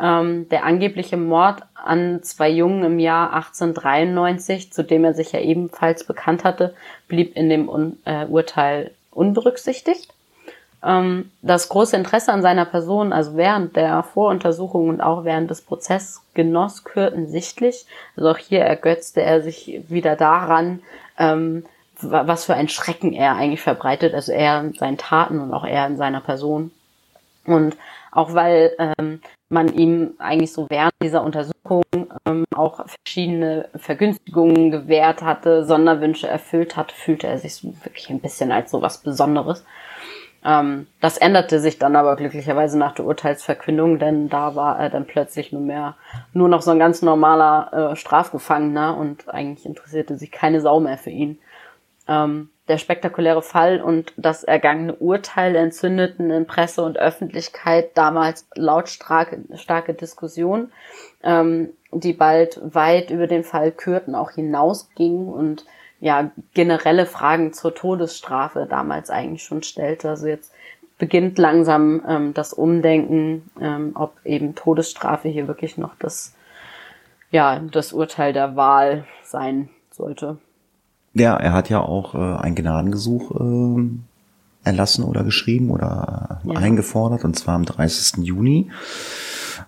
Ähm, 0.00 0.48
der 0.48 0.64
angebliche 0.64 1.18
Mord 1.18 1.62
an 1.74 2.22
zwei 2.22 2.48
Jungen 2.48 2.82
im 2.84 2.98
Jahr 2.98 3.34
1893, 3.34 4.72
zu 4.72 4.82
dem 4.82 5.04
er 5.04 5.12
sich 5.12 5.32
ja 5.32 5.40
ebenfalls 5.40 6.04
bekannt 6.04 6.44
hatte, 6.44 6.74
blieb 7.08 7.36
in 7.36 7.50
dem 7.50 7.68
Un 7.68 7.98
äh, 8.06 8.24
Urteil 8.24 8.92
unberücksichtigt. 9.10 10.14
Ähm, 10.82 11.30
das 11.42 11.68
große 11.68 11.96
Interesse 11.96 12.32
an 12.32 12.42
seiner 12.42 12.64
Person, 12.64 13.12
also 13.12 13.36
während 13.36 13.76
der 13.76 14.02
Voruntersuchung 14.02 14.88
und 14.88 15.00
auch 15.00 15.24
während 15.24 15.50
des 15.50 15.60
Prozesses, 15.60 16.22
genoss 16.34 16.84
Kürten 16.84 17.28
sichtlich. 17.28 17.86
Also 18.16 18.30
auch 18.30 18.38
hier 18.38 18.60
ergötzte 18.60 19.22
er 19.22 19.42
sich 19.42 19.82
wieder 19.88 20.16
daran, 20.16 20.82
ähm, 21.18 21.64
was 22.02 22.46
für 22.46 22.54
ein 22.54 22.68
Schrecken 22.68 23.12
er 23.12 23.36
eigentlich 23.36 23.60
verbreitet, 23.60 24.14
also 24.14 24.32
er 24.32 24.60
in 24.60 24.72
seinen 24.72 24.96
Taten 24.96 25.38
und 25.38 25.52
auch 25.52 25.64
er 25.64 25.86
in 25.86 25.98
seiner 25.98 26.20
Person. 26.20 26.70
Und 27.44 27.76
auch 28.12 28.34
weil 28.34 28.72
ähm, 28.78 29.20
man 29.48 29.74
ihm 29.74 30.14
eigentlich 30.18 30.52
so 30.52 30.66
während 30.70 30.94
dieser 31.02 31.22
Untersuchung 31.22 31.82
ähm, 32.26 32.44
auch 32.54 32.84
verschiedene 32.86 33.68
Vergünstigungen 33.76 34.70
gewährt 34.70 35.22
hatte, 35.22 35.64
Sonderwünsche 35.64 36.28
erfüllt 36.28 36.76
hat, 36.76 36.92
fühlte 36.92 37.26
er 37.26 37.38
sich 37.38 37.56
so 37.56 37.74
wirklich 37.82 38.08
ein 38.10 38.20
bisschen 38.20 38.52
als 38.52 38.70
so 38.70 38.80
was 38.80 38.98
Besonderes. 38.98 39.64
Ähm, 40.44 40.86
das 41.00 41.18
änderte 41.18 41.60
sich 41.60 41.78
dann 41.78 41.96
aber 41.96 42.16
glücklicherweise 42.16 42.78
nach 42.78 42.92
der 42.92 43.04
Urteilsverkündung, 43.04 43.98
denn 43.98 44.28
da 44.28 44.54
war 44.54 44.78
er 44.78 44.88
dann 44.88 45.06
plötzlich 45.06 45.52
nur 45.52 45.60
mehr 45.60 45.96
nur 46.32 46.48
noch 46.48 46.62
so 46.62 46.70
ein 46.70 46.78
ganz 46.78 47.02
normaler 47.02 47.92
äh, 47.92 47.96
Strafgefangener 47.96 48.96
und 48.96 49.28
eigentlich 49.28 49.66
interessierte 49.66 50.16
sich 50.16 50.30
keine 50.30 50.60
Sau 50.60 50.80
mehr 50.80 50.98
für 50.98 51.10
ihn. 51.10 51.38
Ähm, 52.08 52.50
der 52.68 52.78
spektakuläre 52.78 53.42
Fall 53.42 53.82
und 53.82 54.12
das 54.16 54.44
ergangene 54.44 54.94
Urteil 54.94 55.56
entzündeten 55.56 56.30
in 56.30 56.46
Presse 56.46 56.82
und 56.82 56.98
Öffentlichkeit 56.98 57.90
damals 57.98 58.46
lautstarke 58.54 59.42
starke 59.56 59.92
Diskussion, 59.92 60.70
ähm, 61.22 61.70
die 61.92 62.12
bald 62.12 62.60
weit 62.62 63.10
über 63.10 63.26
den 63.26 63.42
Fall 63.42 63.72
Kürten 63.72 64.14
auch 64.14 64.30
hinausging 64.30 65.26
und 65.26 65.66
ja 66.00 66.30
generelle 66.54 67.06
Fragen 67.06 67.52
zur 67.52 67.74
Todesstrafe 67.74 68.66
damals 68.68 69.10
eigentlich 69.10 69.42
schon 69.42 69.62
stellte. 69.62 70.08
Also 70.08 70.26
jetzt 70.26 70.52
beginnt 70.98 71.38
langsam 71.38 72.02
ähm, 72.08 72.34
das 72.34 72.52
Umdenken, 72.52 73.50
ähm, 73.60 73.92
ob 73.94 74.14
eben 74.24 74.54
Todesstrafe 74.54 75.28
hier 75.28 75.48
wirklich 75.48 75.78
noch 75.78 75.94
das 75.98 76.34
ja 77.30 77.60
das 77.60 77.92
Urteil 77.92 78.32
der 78.32 78.56
Wahl 78.56 79.04
sein 79.24 79.68
sollte. 79.90 80.38
Ja, 81.14 81.36
er 81.36 81.52
hat 81.52 81.68
ja 81.68 81.80
auch 81.80 82.14
äh, 82.14 82.18
ein 82.18 82.54
Gnadengesuch 82.54 83.32
äh, 83.32 83.88
erlassen 84.62 85.04
oder 85.04 85.24
geschrieben 85.24 85.70
oder 85.70 86.40
ja. 86.44 86.54
eingefordert, 86.54 87.24
und 87.24 87.36
zwar 87.38 87.54
am 87.54 87.64
30. 87.64 88.24
Juni. 88.24 88.70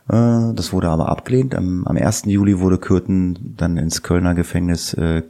Äh, 0.08 0.54
das 0.54 0.72
wurde 0.72 0.88
aber 0.88 1.08
abgelehnt. 1.08 1.54
Am, 1.54 1.86
am 1.86 1.96
1. 1.96 2.24
Juli 2.26 2.60
wurde 2.60 2.78
Kürten 2.78 3.54
dann 3.56 3.76
ins 3.76 4.02
Kölner 4.02 4.34
Gefängnis 4.34 4.94
äh, 4.94 5.22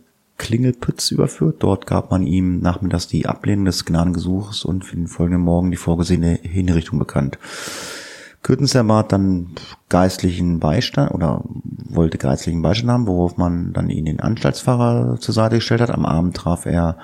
Klingelpütz 0.43 1.13
überführt. 1.13 1.57
Dort 1.61 1.87
gab 1.87 2.11
man 2.11 2.27
ihm 2.27 2.59
nachmittags 2.59 3.07
die 3.07 3.27
Ablehnung 3.27 3.65
des 3.65 3.85
Gnadengesuchs 3.85 4.65
und 4.65 4.85
für 4.85 4.97
den 4.97 5.07
folgenden 5.07 5.43
Morgen 5.43 5.71
die 5.71 5.77
vorgesehene 5.77 6.37
Hinrichtung 6.43 6.99
bekannt. 6.99 7.39
Kürtens 8.43 8.75
erbat 8.75 9.13
dann 9.13 9.53
geistlichen 9.89 10.59
Beistand 10.59 11.13
oder 11.13 11.45
wollte 11.45 12.19
geistlichen 12.19 12.61
Beistand 12.61 12.91
haben, 12.91 13.07
worauf 13.07 13.37
man 13.37 13.73
dann 13.73 13.89
ihn 13.89 14.07
den 14.07 14.19
Anstaltsfahrer 14.19 15.21
zur 15.21 15.33
Seite 15.33 15.57
gestellt 15.57 15.81
hat. 15.81 15.93
Am 15.93 16.05
Abend 16.05 16.37
traf 16.37 16.67
er 16.67 16.99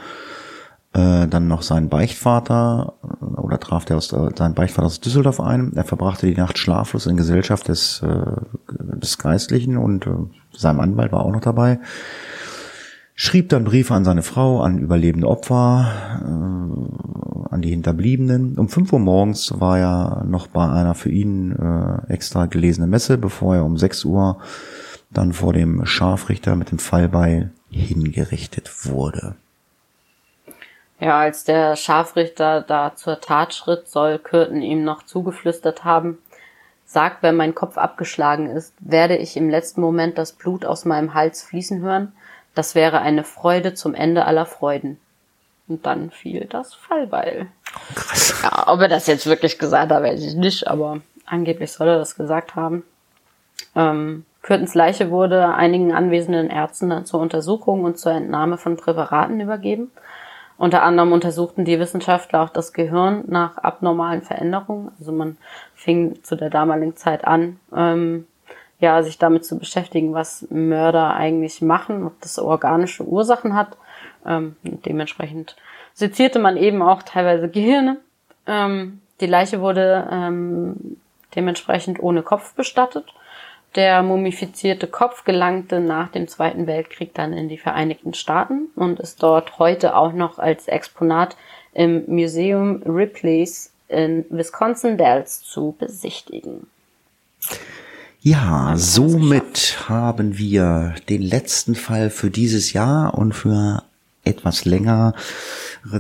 äh, 0.95 1.29
dann 1.29 1.47
noch 1.47 1.63
seinen 1.63 1.89
Beichtvater 1.89 2.95
äh, 3.05 3.25
oder 3.41 3.61
traf 3.61 3.85
der 3.85 3.99
aus, 3.99 4.13
äh, 4.13 4.31
seinen 4.37 4.55
Beichtvater 4.55 4.87
aus 4.87 4.99
Düsseldorf 4.99 5.39
ein. 5.41 5.75
Er 5.77 5.85
verbrachte 5.85 6.27
die 6.27 6.35
Nacht 6.35 6.59
schlaflos 6.59 7.07
in 7.07 7.17
Gesellschaft 7.17 7.69
des, 7.69 8.03
äh, 8.03 8.33
des 8.69 9.17
Geistlichen 9.19 9.77
und 9.77 10.09
äh, 10.09 10.11
sein 10.57 10.81
Anwalt 10.81 11.13
war 11.13 11.25
auch 11.25 11.31
noch 11.31 11.41
dabei 11.41 11.79
schrieb 13.19 13.49
dann 13.49 13.65
Briefe 13.65 13.95
an 13.95 14.05
seine 14.05 14.23
Frau, 14.23 14.63
an 14.63 14.79
überlebende 14.79 15.27
Opfer, 15.27 16.21
äh, 16.23 17.53
an 17.53 17.61
die 17.61 17.71
Hinterbliebenen. 17.71 18.57
Um 18.57 18.69
fünf 18.69 18.93
Uhr 18.93 19.01
morgens 19.01 19.61
war 19.61 19.79
er 19.79 20.25
noch 20.25 20.47
bei 20.47 20.65
einer 20.65 20.95
für 20.95 21.11
ihn 21.11 21.53
äh, 21.53 22.13
extra 22.13 22.47
gelesenen 22.47 22.89
Messe, 22.89 23.19
bevor 23.19 23.57
er 23.57 23.65
um 23.65 23.77
sechs 23.77 24.05
Uhr 24.05 24.39
dann 25.11 25.33
vor 25.33 25.53
dem 25.53 25.85
Scharfrichter 25.85 26.55
mit 26.55 26.71
dem 26.71 26.79
Fallbeil 26.79 27.51
hingerichtet 27.71 28.87
wurde. 28.87 29.35
Ja, 31.01 31.19
als 31.19 31.43
der 31.43 31.75
Scharfrichter 31.75 32.61
da 32.61 32.95
zur 32.95 33.21
Tat 33.21 33.53
schritt, 33.53 33.89
soll 33.89 34.21
Kürten 34.21 34.63
ihm 34.63 34.85
noch 34.85 35.03
zugeflüstert 35.03 35.85
haben, 35.85 36.19
Sag, 36.91 37.23
wenn 37.23 37.37
mein 37.37 37.55
Kopf 37.55 37.77
abgeschlagen 37.77 38.47
ist, 38.49 38.73
werde 38.81 39.15
ich 39.15 39.37
im 39.37 39.51
letzten 39.51 39.83
Moment 39.83 40.17
das 40.17 40.33
Blut 40.33 40.65
aus 40.65 40.87
meinem 40.87 41.13
Hals 41.13 41.43
fließen 41.43 41.83
hören 41.83 42.15
das 42.59 42.75
wäre 42.75 43.01
eine 43.01 43.23
Freude 43.23 43.75
zum 43.75 43.95
Ende 43.95 44.25
aller 44.25 44.45
Freuden. 44.45 44.99
Und 45.69 45.87
dann 45.87 46.11
fiel 46.11 46.47
das 46.51 46.75
Fallbeil. 46.75 47.47
Krass. 47.95 48.35
Ja, 48.43 48.67
ob 48.67 48.81
er 48.81 48.89
das 48.89 49.07
jetzt 49.07 49.27
wirklich 49.27 49.61
gesagt 49.61 49.93
hat, 49.93 50.03
weiß 50.03 50.25
ich 50.25 50.35
nicht, 50.35 50.67
aber 50.67 51.01
angeblich 51.25 51.71
soll 51.71 51.87
er 51.87 51.99
das 51.99 52.17
gesagt 52.17 52.57
haben. 52.57 52.83
Ähm, 53.77 54.25
Kürtens 54.43 54.75
Leiche 54.75 55.13
wurde 55.13 55.55
einigen 55.55 55.93
anwesenden 55.95 56.51
Ärzten 56.51 56.91
dann 56.91 57.07
zur 57.07 57.21
Untersuchung 57.21 57.85
und 57.85 57.97
zur 57.97 58.11
Entnahme 58.11 58.59
von 58.59 58.77
Präparaten 58.77 59.39
übergeben. 59.39 59.93
Unter 60.57 60.83
anderem 60.83 61.13
untersuchten 61.13 61.65
die 61.65 61.79
Wissenschaftler 61.79 62.43
auch 62.43 62.51
das 62.51 62.73
Gehirn 62.73 63.23
nach 63.29 63.59
abnormalen 63.59 64.23
Veränderungen. 64.23 64.91
Also 64.99 65.13
man 65.13 65.37
fing 65.77 66.25
zu 66.25 66.35
der 66.35 66.51
damaligen 66.51 66.97
Zeit 66.97 67.25
an, 67.25 67.61
ähm, 67.73 68.27
ja, 68.81 69.03
sich 69.03 69.19
damit 69.19 69.45
zu 69.45 69.59
beschäftigen, 69.59 70.15
was 70.15 70.47
Mörder 70.51 71.15
eigentlich 71.15 71.61
machen, 71.63 72.05
ob 72.05 72.21
das 72.21 72.39
organische 72.39 73.05
Ursachen 73.05 73.55
hat. 73.55 73.77
Ähm, 74.25 74.57
dementsprechend 74.63 75.57
sezierte 75.95 76.39
man 76.39 76.57
eben 76.57 76.83
auch 76.83 77.03
teilweise 77.03 77.49
Gehirne. 77.49 77.99
Ähm, 78.47 79.01
die 79.21 79.27
Leiche 79.27 79.61
wurde 79.61 80.09
ähm, 80.11 80.97
dementsprechend 81.35 82.01
ohne 82.01 82.23
Kopf 82.23 82.55
bestattet. 82.55 83.13
Der 83.75 84.03
mumifizierte 84.03 84.87
Kopf 84.87 85.25
gelangte 85.25 85.81
nach 85.81 86.09
dem 86.09 86.27
Zweiten 86.27 86.67
Weltkrieg 86.67 87.13
dann 87.15 87.33
in 87.33 87.49
die 87.49 87.59
Vereinigten 87.59 88.15
Staaten 88.15 88.69
und 88.77 88.99
ist 88.99 89.23
dort 89.23 89.59
heute 89.59 89.95
auch 89.95 90.13
noch 90.13 90.39
als 90.39 90.69
Exponat 90.69 91.37
im 91.75 92.05
Museum 92.07 92.83
Ripley's 92.83 93.73
in 93.89 94.25
Wisconsin 94.31 94.97
Dells 94.97 95.43
zu 95.43 95.75
besichtigen. 95.79 96.67
Ja, 98.21 98.75
somit 98.77 99.89
haben 99.89 100.39
wir 100.39 100.95
den 101.09 101.23
letzten 101.23 101.77
Fall 101.77 102.11
für 102.11 102.31
dieses 102.31 102.73
Jahr 102.73 103.15
und 103.15 103.33
für 103.33 103.85
etwas 104.25 104.65
längere 104.65 105.15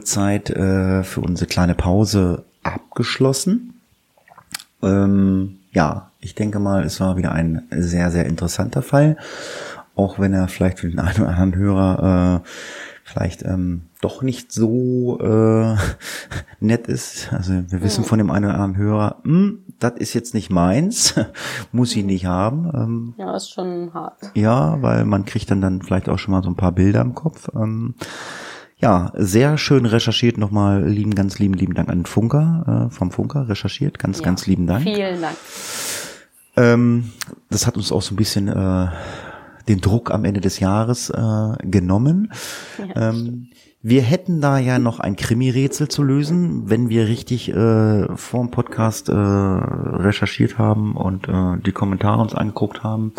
Zeit 0.02 0.50
äh, 0.50 1.04
für 1.04 1.20
unsere 1.20 1.46
kleine 1.46 1.76
Pause 1.76 2.44
abgeschlossen. 2.64 3.74
Ähm, 4.82 5.58
ja, 5.72 6.10
ich 6.20 6.34
denke 6.34 6.58
mal, 6.58 6.82
es 6.82 6.98
war 6.98 7.16
wieder 7.16 7.30
ein 7.32 7.62
sehr, 7.70 8.10
sehr 8.10 8.26
interessanter 8.26 8.82
Fall. 8.82 9.16
Auch 9.94 10.18
wenn 10.18 10.32
er 10.32 10.48
vielleicht 10.48 10.80
für 10.80 10.90
den 10.90 10.98
einen 10.98 11.22
oder 11.22 11.30
anderen 11.30 11.54
Hörer 11.54 12.42
äh, 12.42 12.48
vielleicht 13.04 13.42
ähm, 13.42 13.82
doch 14.00 14.22
nicht 14.22 14.52
so 14.52 15.18
äh, 15.20 15.76
nett 16.60 16.88
ist. 16.88 17.32
Also 17.32 17.52
wir 17.68 17.82
wissen 17.82 18.04
von 18.04 18.18
dem 18.18 18.30
einen 18.30 18.46
oder 18.46 18.54
anderen 18.54 18.76
Hörer, 18.76 19.16
hm, 19.22 19.60
das 19.78 19.94
ist 19.96 20.14
jetzt 20.14 20.34
nicht 20.34 20.50
meins, 20.50 21.14
muss 21.72 21.94
ich 21.94 22.04
nicht 22.04 22.26
haben. 22.26 22.70
Ähm, 22.74 23.14
ja, 23.18 23.36
ist 23.36 23.50
schon 23.50 23.92
hart. 23.94 24.18
Ja, 24.34 24.80
weil 24.82 25.04
man 25.04 25.24
kriegt 25.24 25.50
dann 25.50 25.60
dann 25.60 25.82
vielleicht 25.82 26.08
auch 26.08 26.18
schon 26.18 26.32
mal 26.32 26.42
so 26.42 26.50
ein 26.50 26.56
paar 26.56 26.72
Bilder 26.72 27.00
im 27.00 27.14
Kopf. 27.14 27.48
Ähm, 27.54 27.94
ja, 28.76 29.12
sehr 29.14 29.58
schön 29.58 29.86
recherchiert. 29.86 30.38
Nochmal 30.38 30.84
lieben, 30.84 31.14
ganz 31.14 31.38
lieben, 31.38 31.54
lieben 31.54 31.74
Dank 31.74 31.88
an 31.88 32.06
Funker, 32.06 32.88
äh, 32.88 32.94
vom 32.94 33.10
Funker 33.10 33.48
recherchiert. 33.48 33.98
Ganz, 33.98 34.18
ja, 34.18 34.24
ganz 34.24 34.46
lieben 34.46 34.66
Dank. 34.66 34.84
Vielen 34.84 35.20
Dank. 35.20 35.36
Ähm, 36.56 37.12
das 37.50 37.66
hat 37.66 37.76
uns 37.76 37.92
auch 37.92 38.02
so 38.02 38.14
ein 38.14 38.16
bisschen 38.16 38.48
äh, 38.48 38.88
den 39.68 39.80
Druck 39.80 40.10
am 40.10 40.24
Ende 40.24 40.40
des 40.40 40.60
Jahres 40.60 41.10
äh, 41.10 41.52
genommen. 41.62 42.32
Ja, 42.78 43.10
ähm, 43.10 43.48
wir 43.80 44.02
hätten 44.02 44.40
da 44.40 44.58
ja 44.58 44.78
noch 44.78 44.98
ein 44.98 45.14
Krimi-Rätsel 45.16 45.88
zu 45.88 46.02
lösen, 46.02 46.68
wenn 46.68 46.88
wir 46.88 47.06
richtig 47.06 47.50
äh, 47.50 48.16
vor 48.16 48.40
dem 48.40 48.50
Podcast 48.50 49.08
äh, 49.08 49.12
recherchiert 49.12 50.58
haben 50.58 50.96
und 50.96 51.28
äh, 51.28 51.62
die 51.64 51.72
Kommentare 51.72 52.20
uns 52.20 52.34
angeguckt 52.34 52.82
haben, 52.82 53.12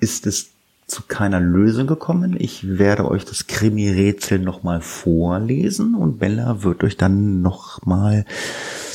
ist 0.00 0.26
es 0.26 0.50
zu 0.86 1.02
keiner 1.06 1.40
Lösung 1.40 1.86
gekommen. 1.86 2.36
Ich 2.38 2.78
werde 2.78 3.06
euch 3.06 3.26
das 3.26 3.46
Krimi-Rätsel 3.46 4.38
nochmal 4.38 4.80
vorlesen 4.80 5.94
und 5.94 6.18
Bella 6.18 6.62
wird 6.62 6.82
euch 6.82 6.96
dann 6.96 7.42
nochmal 7.42 8.24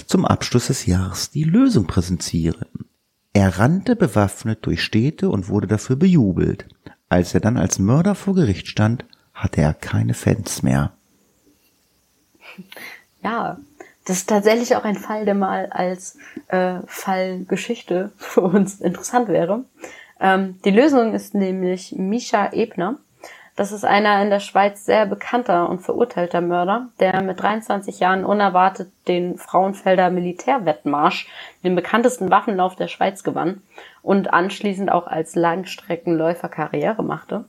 zum 0.07 0.25
Abschluss 0.25 0.67
des 0.67 0.87
Jahres 0.87 1.29
die 1.29 1.43
Lösung 1.43 1.85
präsentieren. 1.85 2.65
Er 3.33 3.59
rannte 3.59 3.95
bewaffnet 3.95 4.65
durch 4.65 4.81
Städte 4.81 5.29
und 5.29 5.49
wurde 5.49 5.67
dafür 5.67 5.95
bejubelt. 5.95 6.65
Als 7.09 7.35
er 7.35 7.39
dann 7.39 7.57
als 7.57 7.77
Mörder 7.77 8.15
vor 8.15 8.33
Gericht 8.33 8.67
stand, 8.67 9.05
hatte 9.33 9.61
er 9.61 9.75
keine 9.75 10.15
Fans 10.15 10.63
mehr. 10.63 10.93
Ja, 13.23 13.57
das 14.05 14.17
ist 14.17 14.29
tatsächlich 14.29 14.75
auch 14.75 14.83
ein 14.83 14.97
Fall, 14.97 15.25
der 15.25 15.35
mal 15.35 15.67
als 15.67 16.17
äh, 16.47 16.79
Fallgeschichte 16.87 18.11
für 18.17 18.41
uns 18.41 18.81
interessant 18.81 19.29
wäre. 19.29 19.63
Ähm, 20.19 20.59
die 20.65 20.71
Lösung 20.71 21.13
ist 21.13 21.33
nämlich 21.33 21.93
Misha 21.97 22.51
Ebner. 22.51 22.97
Das 23.55 23.71
ist 23.71 23.85
einer 23.85 24.21
in 24.23 24.31
der 24.31 24.39
Schweiz 24.39 24.83
sehr 24.83 25.05
bekannter 25.05 25.69
und 25.69 25.79
verurteilter 25.79 26.41
Mörder, 26.41 26.89
der 26.99 27.21
mit 27.21 27.39
23 27.39 27.99
Jahren 27.99 28.25
unerwartet 28.25 28.91
den 29.07 29.37
Frauenfelder 29.37 30.09
Militärwettmarsch, 30.09 31.27
den 31.63 31.75
bekanntesten 31.75 32.31
Waffenlauf 32.31 32.75
der 32.75 32.87
Schweiz 32.87 33.23
gewann 33.23 33.61
und 34.01 34.33
anschließend 34.33 34.91
auch 34.91 35.05
als 35.05 35.35
Langstreckenläufer 35.35 36.49
Karriere 36.49 37.03
machte. 37.03 37.45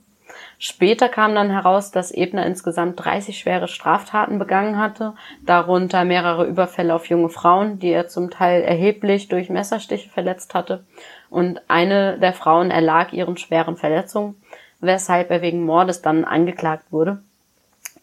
Später 0.57 1.09
kam 1.09 1.35
dann 1.35 1.49
heraus, 1.49 1.91
dass 1.91 2.11
Ebner 2.11 2.45
insgesamt 2.45 3.03
30 3.03 3.37
schwere 3.37 3.67
Straftaten 3.67 4.39
begangen 4.39 4.77
hatte, 4.77 5.13
darunter 5.45 6.05
mehrere 6.05 6.45
Überfälle 6.45 6.93
auf 6.93 7.07
junge 7.07 7.29
Frauen, 7.29 7.79
die 7.79 7.91
er 7.91 8.07
zum 8.07 8.29
Teil 8.29 8.61
erheblich 8.61 9.27
durch 9.27 9.49
Messerstiche 9.49 10.09
verletzt 10.09 10.53
hatte. 10.53 10.85
Und 11.29 11.61
eine 11.67 12.17
der 12.19 12.33
Frauen 12.33 12.71
erlag 12.71 13.11
ihren 13.11 13.37
schweren 13.37 13.75
Verletzungen, 13.75 14.41
weshalb 14.79 15.29
er 15.31 15.41
wegen 15.41 15.65
Mordes 15.65 16.01
dann 16.01 16.23
angeklagt 16.23 16.91
wurde. 16.91 17.21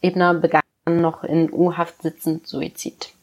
Ebner 0.02 0.34
begann 0.34 0.62
noch 0.86 1.24
in 1.24 1.50
U-Haft 1.52 2.02
sitzend 2.02 2.46
Suizid. 2.46 3.14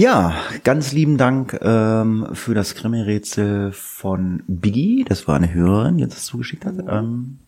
Ja, 0.00 0.32
ganz 0.64 0.92
lieben 0.92 1.18
Dank 1.18 1.60
ähm, 1.60 2.28
für 2.32 2.54
das 2.54 2.74
Krimi-Rätsel 2.74 3.70
von 3.72 4.42
Biggie. 4.46 5.04
Das 5.06 5.28
war 5.28 5.36
eine 5.36 5.52
Hörerin, 5.52 5.98
die 5.98 6.04
uns 6.04 6.14
das 6.14 6.24
zugeschickt 6.24 6.64
hat. 6.64 6.76
Ähm, 6.88 7.40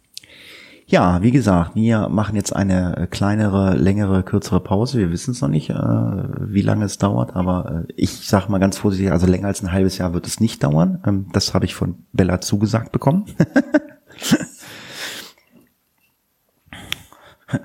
ja, 0.85 1.23
wie 1.23 1.31
gesagt, 1.31 1.77
wir 1.77 2.11
machen 2.11 2.37
jetzt 2.37 2.55
eine 2.55 3.09
kleinere, 3.11 3.75
längere, 3.77 4.23
kürzere 4.23 4.61
Pause. 4.61 4.99
Wir 4.99 5.11
wissen 5.11 5.31
es 5.31 5.41
noch 5.41 5.49
nicht, 5.49 5.71
äh, 5.71 5.75
wie 5.75 6.61
lange 6.61 6.85
es 6.85 6.99
dauert, 6.99 7.35
aber 7.35 7.87
äh, 7.89 7.93
ich 7.97 8.29
sage 8.29 8.53
mal 8.53 8.59
ganz 8.59 8.77
vorsichtig, 8.77 9.11
also 9.11 9.27
länger 9.27 9.47
als 9.47 9.63
ein 9.63 9.73
halbes 9.73 9.97
Jahr 9.97 10.13
wird 10.13 10.27
es 10.27 10.39
nicht 10.39 10.63
dauern. 10.63 11.03
Ähm, 11.07 11.29
das 11.33 11.55
habe 11.55 11.65
ich 11.65 11.75
von 11.75 12.05
Bella 12.13 12.43
zugesagt 12.43 12.93
bekommen. 12.93 13.25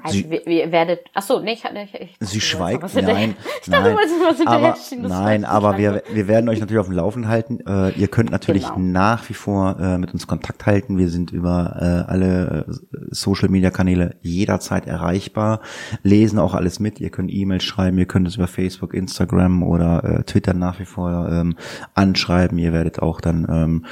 Also, 0.04 0.18
Sie, 0.18 0.42
ihr 0.46 0.72
werdet, 0.72 1.02
ach 1.14 1.22
so, 1.22 1.40
nee, 1.40 1.54
ich 1.54 1.64
hatte, 1.64 1.88
ich, 1.94 2.18
ich 2.20 2.28
Sie 2.28 2.42
schweigt, 2.42 2.84
nein, 2.96 3.36
ich 3.62 3.70
dachte, 3.70 3.96
nein, 3.96 3.98
was 3.98 4.48
aber, 4.48 4.76
nein, 5.08 5.46
aber 5.46 5.78
wir, 5.78 6.04
wir 6.12 6.28
werden 6.28 6.50
euch 6.50 6.60
natürlich 6.60 6.80
auf 6.80 6.88
dem 6.88 6.96
Laufen 6.96 7.28
halten. 7.28 7.60
Äh, 7.66 7.92
ihr 7.92 8.08
könnt 8.08 8.32
natürlich 8.32 8.64
genau. 8.64 8.80
nach 8.80 9.30
wie 9.30 9.34
vor 9.34 9.80
äh, 9.80 9.98
mit 9.98 10.14
uns 10.14 10.28
Kontakt 10.28 10.66
halten. 10.66 10.98
Wir 10.98 11.10
sind 11.10 11.32
über 11.32 11.78
äh, 11.80 12.12
alle 12.12 12.66
äh, 12.68 12.74
Social 13.12 13.50
Media 13.50 13.72
Kanäle 13.72 14.16
jederzeit 14.22 14.88
erreichbar, 14.88 15.62
lesen 16.04 16.40
auch 16.40 16.54
alles 16.54 16.80
mit. 16.80 17.00
Ihr 17.00 17.10
könnt 17.10 17.32
E-Mails 17.32 17.64
schreiben, 17.64 17.98
ihr 17.98 18.06
könnt 18.06 18.28
es 18.28 18.36
über 18.36 18.48
Facebook, 18.48 18.94
Instagram 18.94 19.64
oder 19.64 20.04
äh, 20.04 20.24
Twitter 20.24 20.54
nach 20.54 20.80
wie 20.80 20.86
vor 20.86 21.30
ähm, 21.32 21.56
anschreiben. 21.94 22.58
Ihr 22.58 22.74
werdet 22.74 23.00
auch 23.00 23.22
dann 23.22 23.48
ähm, 23.50 23.86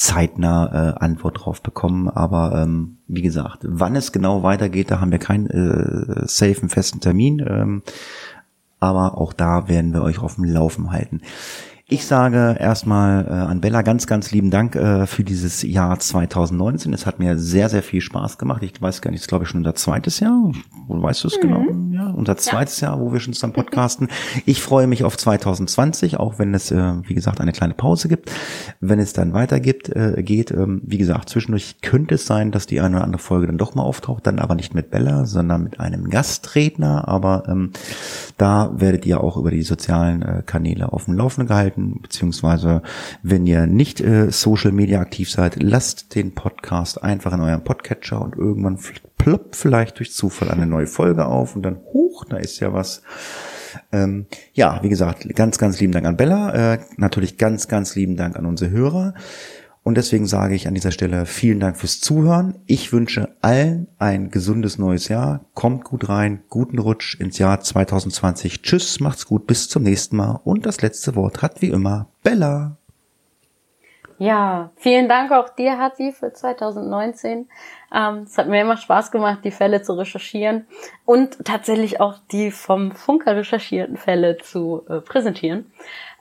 zeitnah 0.00 0.94
äh, 0.96 1.04
Antwort 1.04 1.44
drauf 1.44 1.60
bekommen. 1.60 2.08
Aber 2.08 2.62
ähm, 2.62 2.96
wie 3.06 3.20
gesagt, 3.20 3.58
wann 3.62 3.96
es 3.96 4.12
genau 4.12 4.42
weitergeht, 4.42 4.90
da 4.90 4.98
haben 4.98 5.12
wir 5.12 5.18
keinen 5.18 5.46
äh, 5.48 6.26
safen 6.26 6.70
festen 6.70 7.00
Termin. 7.00 7.44
Ähm, 7.46 7.82
aber 8.78 9.18
auch 9.18 9.34
da 9.34 9.68
werden 9.68 9.92
wir 9.92 10.02
euch 10.02 10.18
auf 10.20 10.36
dem 10.36 10.44
Laufen 10.44 10.90
halten. 10.90 11.20
Ich 11.92 12.06
sage 12.06 12.56
erstmal 12.60 13.24
äh, 13.26 13.30
an 13.30 13.60
Bella 13.60 13.82
ganz, 13.82 14.06
ganz 14.06 14.30
lieben 14.30 14.52
Dank 14.52 14.76
äh, 14.76 15.08
für 15.08 15.24
dieses 15.24 15.62
Jahr 15.64 15.98
2019. 15.98 16.92
Es 16.92 17.04
hat 17.04 17.18
mir 17.18 17.36
sehr, 17.36 17.68
sehr 17.68 17.82
viel 17.82 18.00
Spaß 18.00 18.38
gemacht. 18.38 18.62
Ich 18.62 18.80
weiß 18.80 19.02
gar 19.02 19.10
nicht, 19.10 19.22
es 19.22 19.26
glaube 19.26 19.42
ich 19.42 19.50
schon 19.50 19.58
unser 19.58 19.74
zweites 19.74 20.20
Jahr. 20.20 20.52
Wo 20.86 21.02
weißt 21.02 21.24
du 21.24 21.28
es 21.28 21.40
genau? 21.40 21.58
mhm. 21.58 21.90
genau? 21.90 22.04
Ja, 22.04 22.10
unser 22.10 22.36
zweites 22.36 22.80
ja. 22.80 22.90
Jahr, 22.90 23.00
wo 23.00 23.12
wir 23.12 23.18
schon 23.18 23.34
zusammen 23.34 23.54
podcasten. 23.54 24.06
Ich 24.46 24.62
freue 24.62 24.86
mich 24.86 25.02
auf 25.02 25.16
2020, 25.16 26.20
auch 26.20 26.38
wenn 26.38 26.54
es, 26.54 26.70
äh, 26.70 26.92
wie 27.08 27.14
gesagt, 27.14 27.40
eine 27.40 27.50
kleine 27.50 27.74
Pause 27.74 28.06
gibt. 28.06 28.30
Wenn 28.78 29.00
es 29.00 29.12
dann 29.12 29.32
weitergibt, 29.32 29.88
äh, 29.88 30.22
geht, 30.22 30.52
ähm, 30.52 30.82
wie 30.84 30.98
gesagt, 30.98 31.28
zwischendurch 31.28 31.80
könnte 31.82 32.14
es 32.14 32.24
sein, 32.24 32.52
dass 32.52 32.68
die 32.68 32.80
eine 32.80 32.98
oder 32.98 33.04
andere 33.04 33.20
Folge 33.20 33.48
dann 33.48 33.58
doch 33.58 33.74
mal 33.74 33.82
auftaucht, 33.82 34.28
dann 34.28 34.38
aber 34.38 34.54
nicht 34.54 34.76
mit 34.76 34.92
Bella, 34.92 35.26
sondern 35.26 35.64
mit 35.64 35.80
einem 35.80 36.08
Gastredner. 36.08 37.08
Aber 37.08 37.48
ähm, 37.48 37.72
da 38.36 38.70
werdet 38.76 39.06
ihr 39.06 39.24
auch 39.24 39.36
über 39.36 39.50
die 39.50 39.62
sozialen 39.62 40.22
äh, 40.22 40.42
Kanäle 40.46 40.92
auf 40.92 41.06
dem 41.06 41.14
Laufenden 41.14 41.48
gehalten 41.48 41.79
halten, 41.80 42.00
beziehungsweise 42.02 42.82
wenn 43.22 43.46
ihr 43.46 43.66
nicht 43.66 44.00
äh, 44.00 44.30
Social 44.30 44.72
Media 44.72 45.00
aktiv 45.00 45.30
seid, 45.30 45.62
lasst 45.62 46.14
den 46.14 46.34
Podcast 46.34 47.02
einfach 47.02 47.32
in 47.32 47.40
eurem 47.40 47.64
Podcatcher 47.64 48.20
und 48.20 48.36
irgendwann 48.36 48.78
ploppt 49.18 49.56
vielleicht 49.56 49.98
durch 49.98 50.12
Zufall 50.12 50.50
eine 50.50 50.66
neue 50.66 50.86
Folge 50.86 51.26
auf 51.26 51.56
und 51.56 51.62
dann, 51.62 51.76
hoch, 51.92 52.24
da 52.24 52.36
ist 52.36 52.60
ja 52.60 52.72
was. 52.72 53.02
Ähm, 53.92 54.26
ja, 54.52 54.80
wie 54.82 54.88
gesagt, 54.88 55.28
ganz, 55.36 55.58
ganz 55.58 55.80
lieben 55.80 55.92
Dank 55.92 56.04
an 56.04 56.16
Bella, 56.16 56.74
äh, 56.74 56.78
natürlich 56.96 57.38
ganz, 57.38 57.68
ganz 57.68 57.94
lieben 57.94 58.16
Dank 58.16 58.36
an 58.36 58.46
unsere 58.46 58.70
Hörer. 58.70 59.14
Und 59.82 59.96
deswegen 59.96 60.26
sage 60.26 60.54
ich 60.54 60.68
an 60.68 60.74
dieser 60.74 60.92
Stelle 60.92 61.24
vielen 61.24 61.58
Dank 61.58 61.78
fürs 61.78 62.00
Zuhören. 62.00 62.58
Ich 62.66 62.92
wünsche 62.92 63.34
allen 63.40 63.88
ein 63.98 64.30
gesundes 64.30 64.78
neues 64.78 65.08
Jahr. 65.08 65.46
Kommt 65.54 65.84
gut 65.84 66.08
rein, 66.08 66.42
guten 66.48 66.78
Rutsch 66.78 67.18
ins 67.18 67.38
Jahr 67.38 67.60
2020. 67.60 68.62
Tschüss, 68.62 69.00
macht's 69.00 69.26
gut, 69.26 69.46
bis 69.46 69.68
zum 69.68 69.82
nächsten 69.82 70.16
Mal. 70.16 70.40
Und 70.44 70.66
das 70.66 70.82
letzte 70.82 71.16
Wort 71.16 71.40
hat 71.40 71.62
wie 71.62 71.68
immer 71.70 72.08
Bella. 72.22 72.76
Ja, 74.18 74.70
vielen 74.76 75.08
Dank 75.08 75.32
auch 75.32 75.48
dir, 75.48 75.78
Hati, 75.78 76.12
für 76.12 76.30
2019. 76.30 77.48
Ähm, 77.90 78.16
es 78.24 78.36
hat 78.36 78.48
mir 78.48 78.60
immer 78.60 78.76
Spaß 78.76 79.10
gemacht, 79.12 79.38
die 79.44 79.50
Fälle 79.50 79.80
zu 79.80 79.94
recherchieren 79.94 80.66
und 81.06 81.42
tatsächlich 81.42 82.00
auch 82.00 82.18
die 82.30 82.50
vom 82.50 82.92
Funker 82.92 83.34
recherchierten 83.34 83.96
Fälle 83.96 84.36
zu 84.36 84.84
äh, 84.90 85.00
präsentieren. 85.00 85.72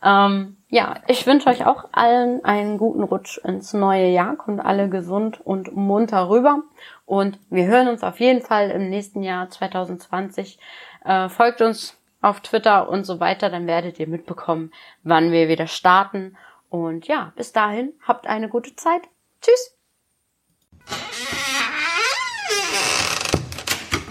Ähm, 0.02 0.56
ja, 0.72 1.02
ich 1.08 1.26
wünsche 1.26 1.50
euch 1.50 1.66
auch 1.66 1.86
allen 1.94 2.46
einen 2.46 2.78
guten 2.78 3.02
Rutsch 3.02 3.40
ins 3.40 3.74
neue 3.74 4.08
Jahr. 4.10 4.36
Kommt 4.36 4.64
alle 4.64 4.88
gesund 4.88 5.41
und 5.44 5.76
munter 5.76 6.30
rüber. 6.30 6.62
Und 7.06 7.40
wir 7.50 7.66
hören 7.66 7.88
uns 7.88 8.04
auf 8.04 8.20
jeden 8.20 8.41
Fall 8.41 8.70
im 8.70 8.88
nächsten 8.88 9.24
Jahr 9.24 9.50
2020. 9.50 10.60
Äh, 11.04 11.28
folgt 11.30 11.62
uns 11.62 11.98
auf 12.22 12.41
Twitter 12.41 12.88
und 12.88 13.06
so 13.06 13.20
weiter, 13.20 13.50
dann 13.50 13.66
werdet 13.66 14.00
ihr 14.00 14.08
mitbekommen, 14.08 14.72
wann 15.04 15.32
wir 15.32 15.48
wieder 15.48 15.68
starten. 15.68 16.38
Und 16.70 17.08
ja, 17.08 17.34
bis 17.36 17.52
dahin, 17.52 17.94
habt 18.06 18.28
eine 18.28 18.48
gute 18.48 18.76
Zeit. 18.76 19.02
Tschüss. 19.41 19.76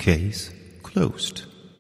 Case 0.01 0.53
closed. 0.83 1.49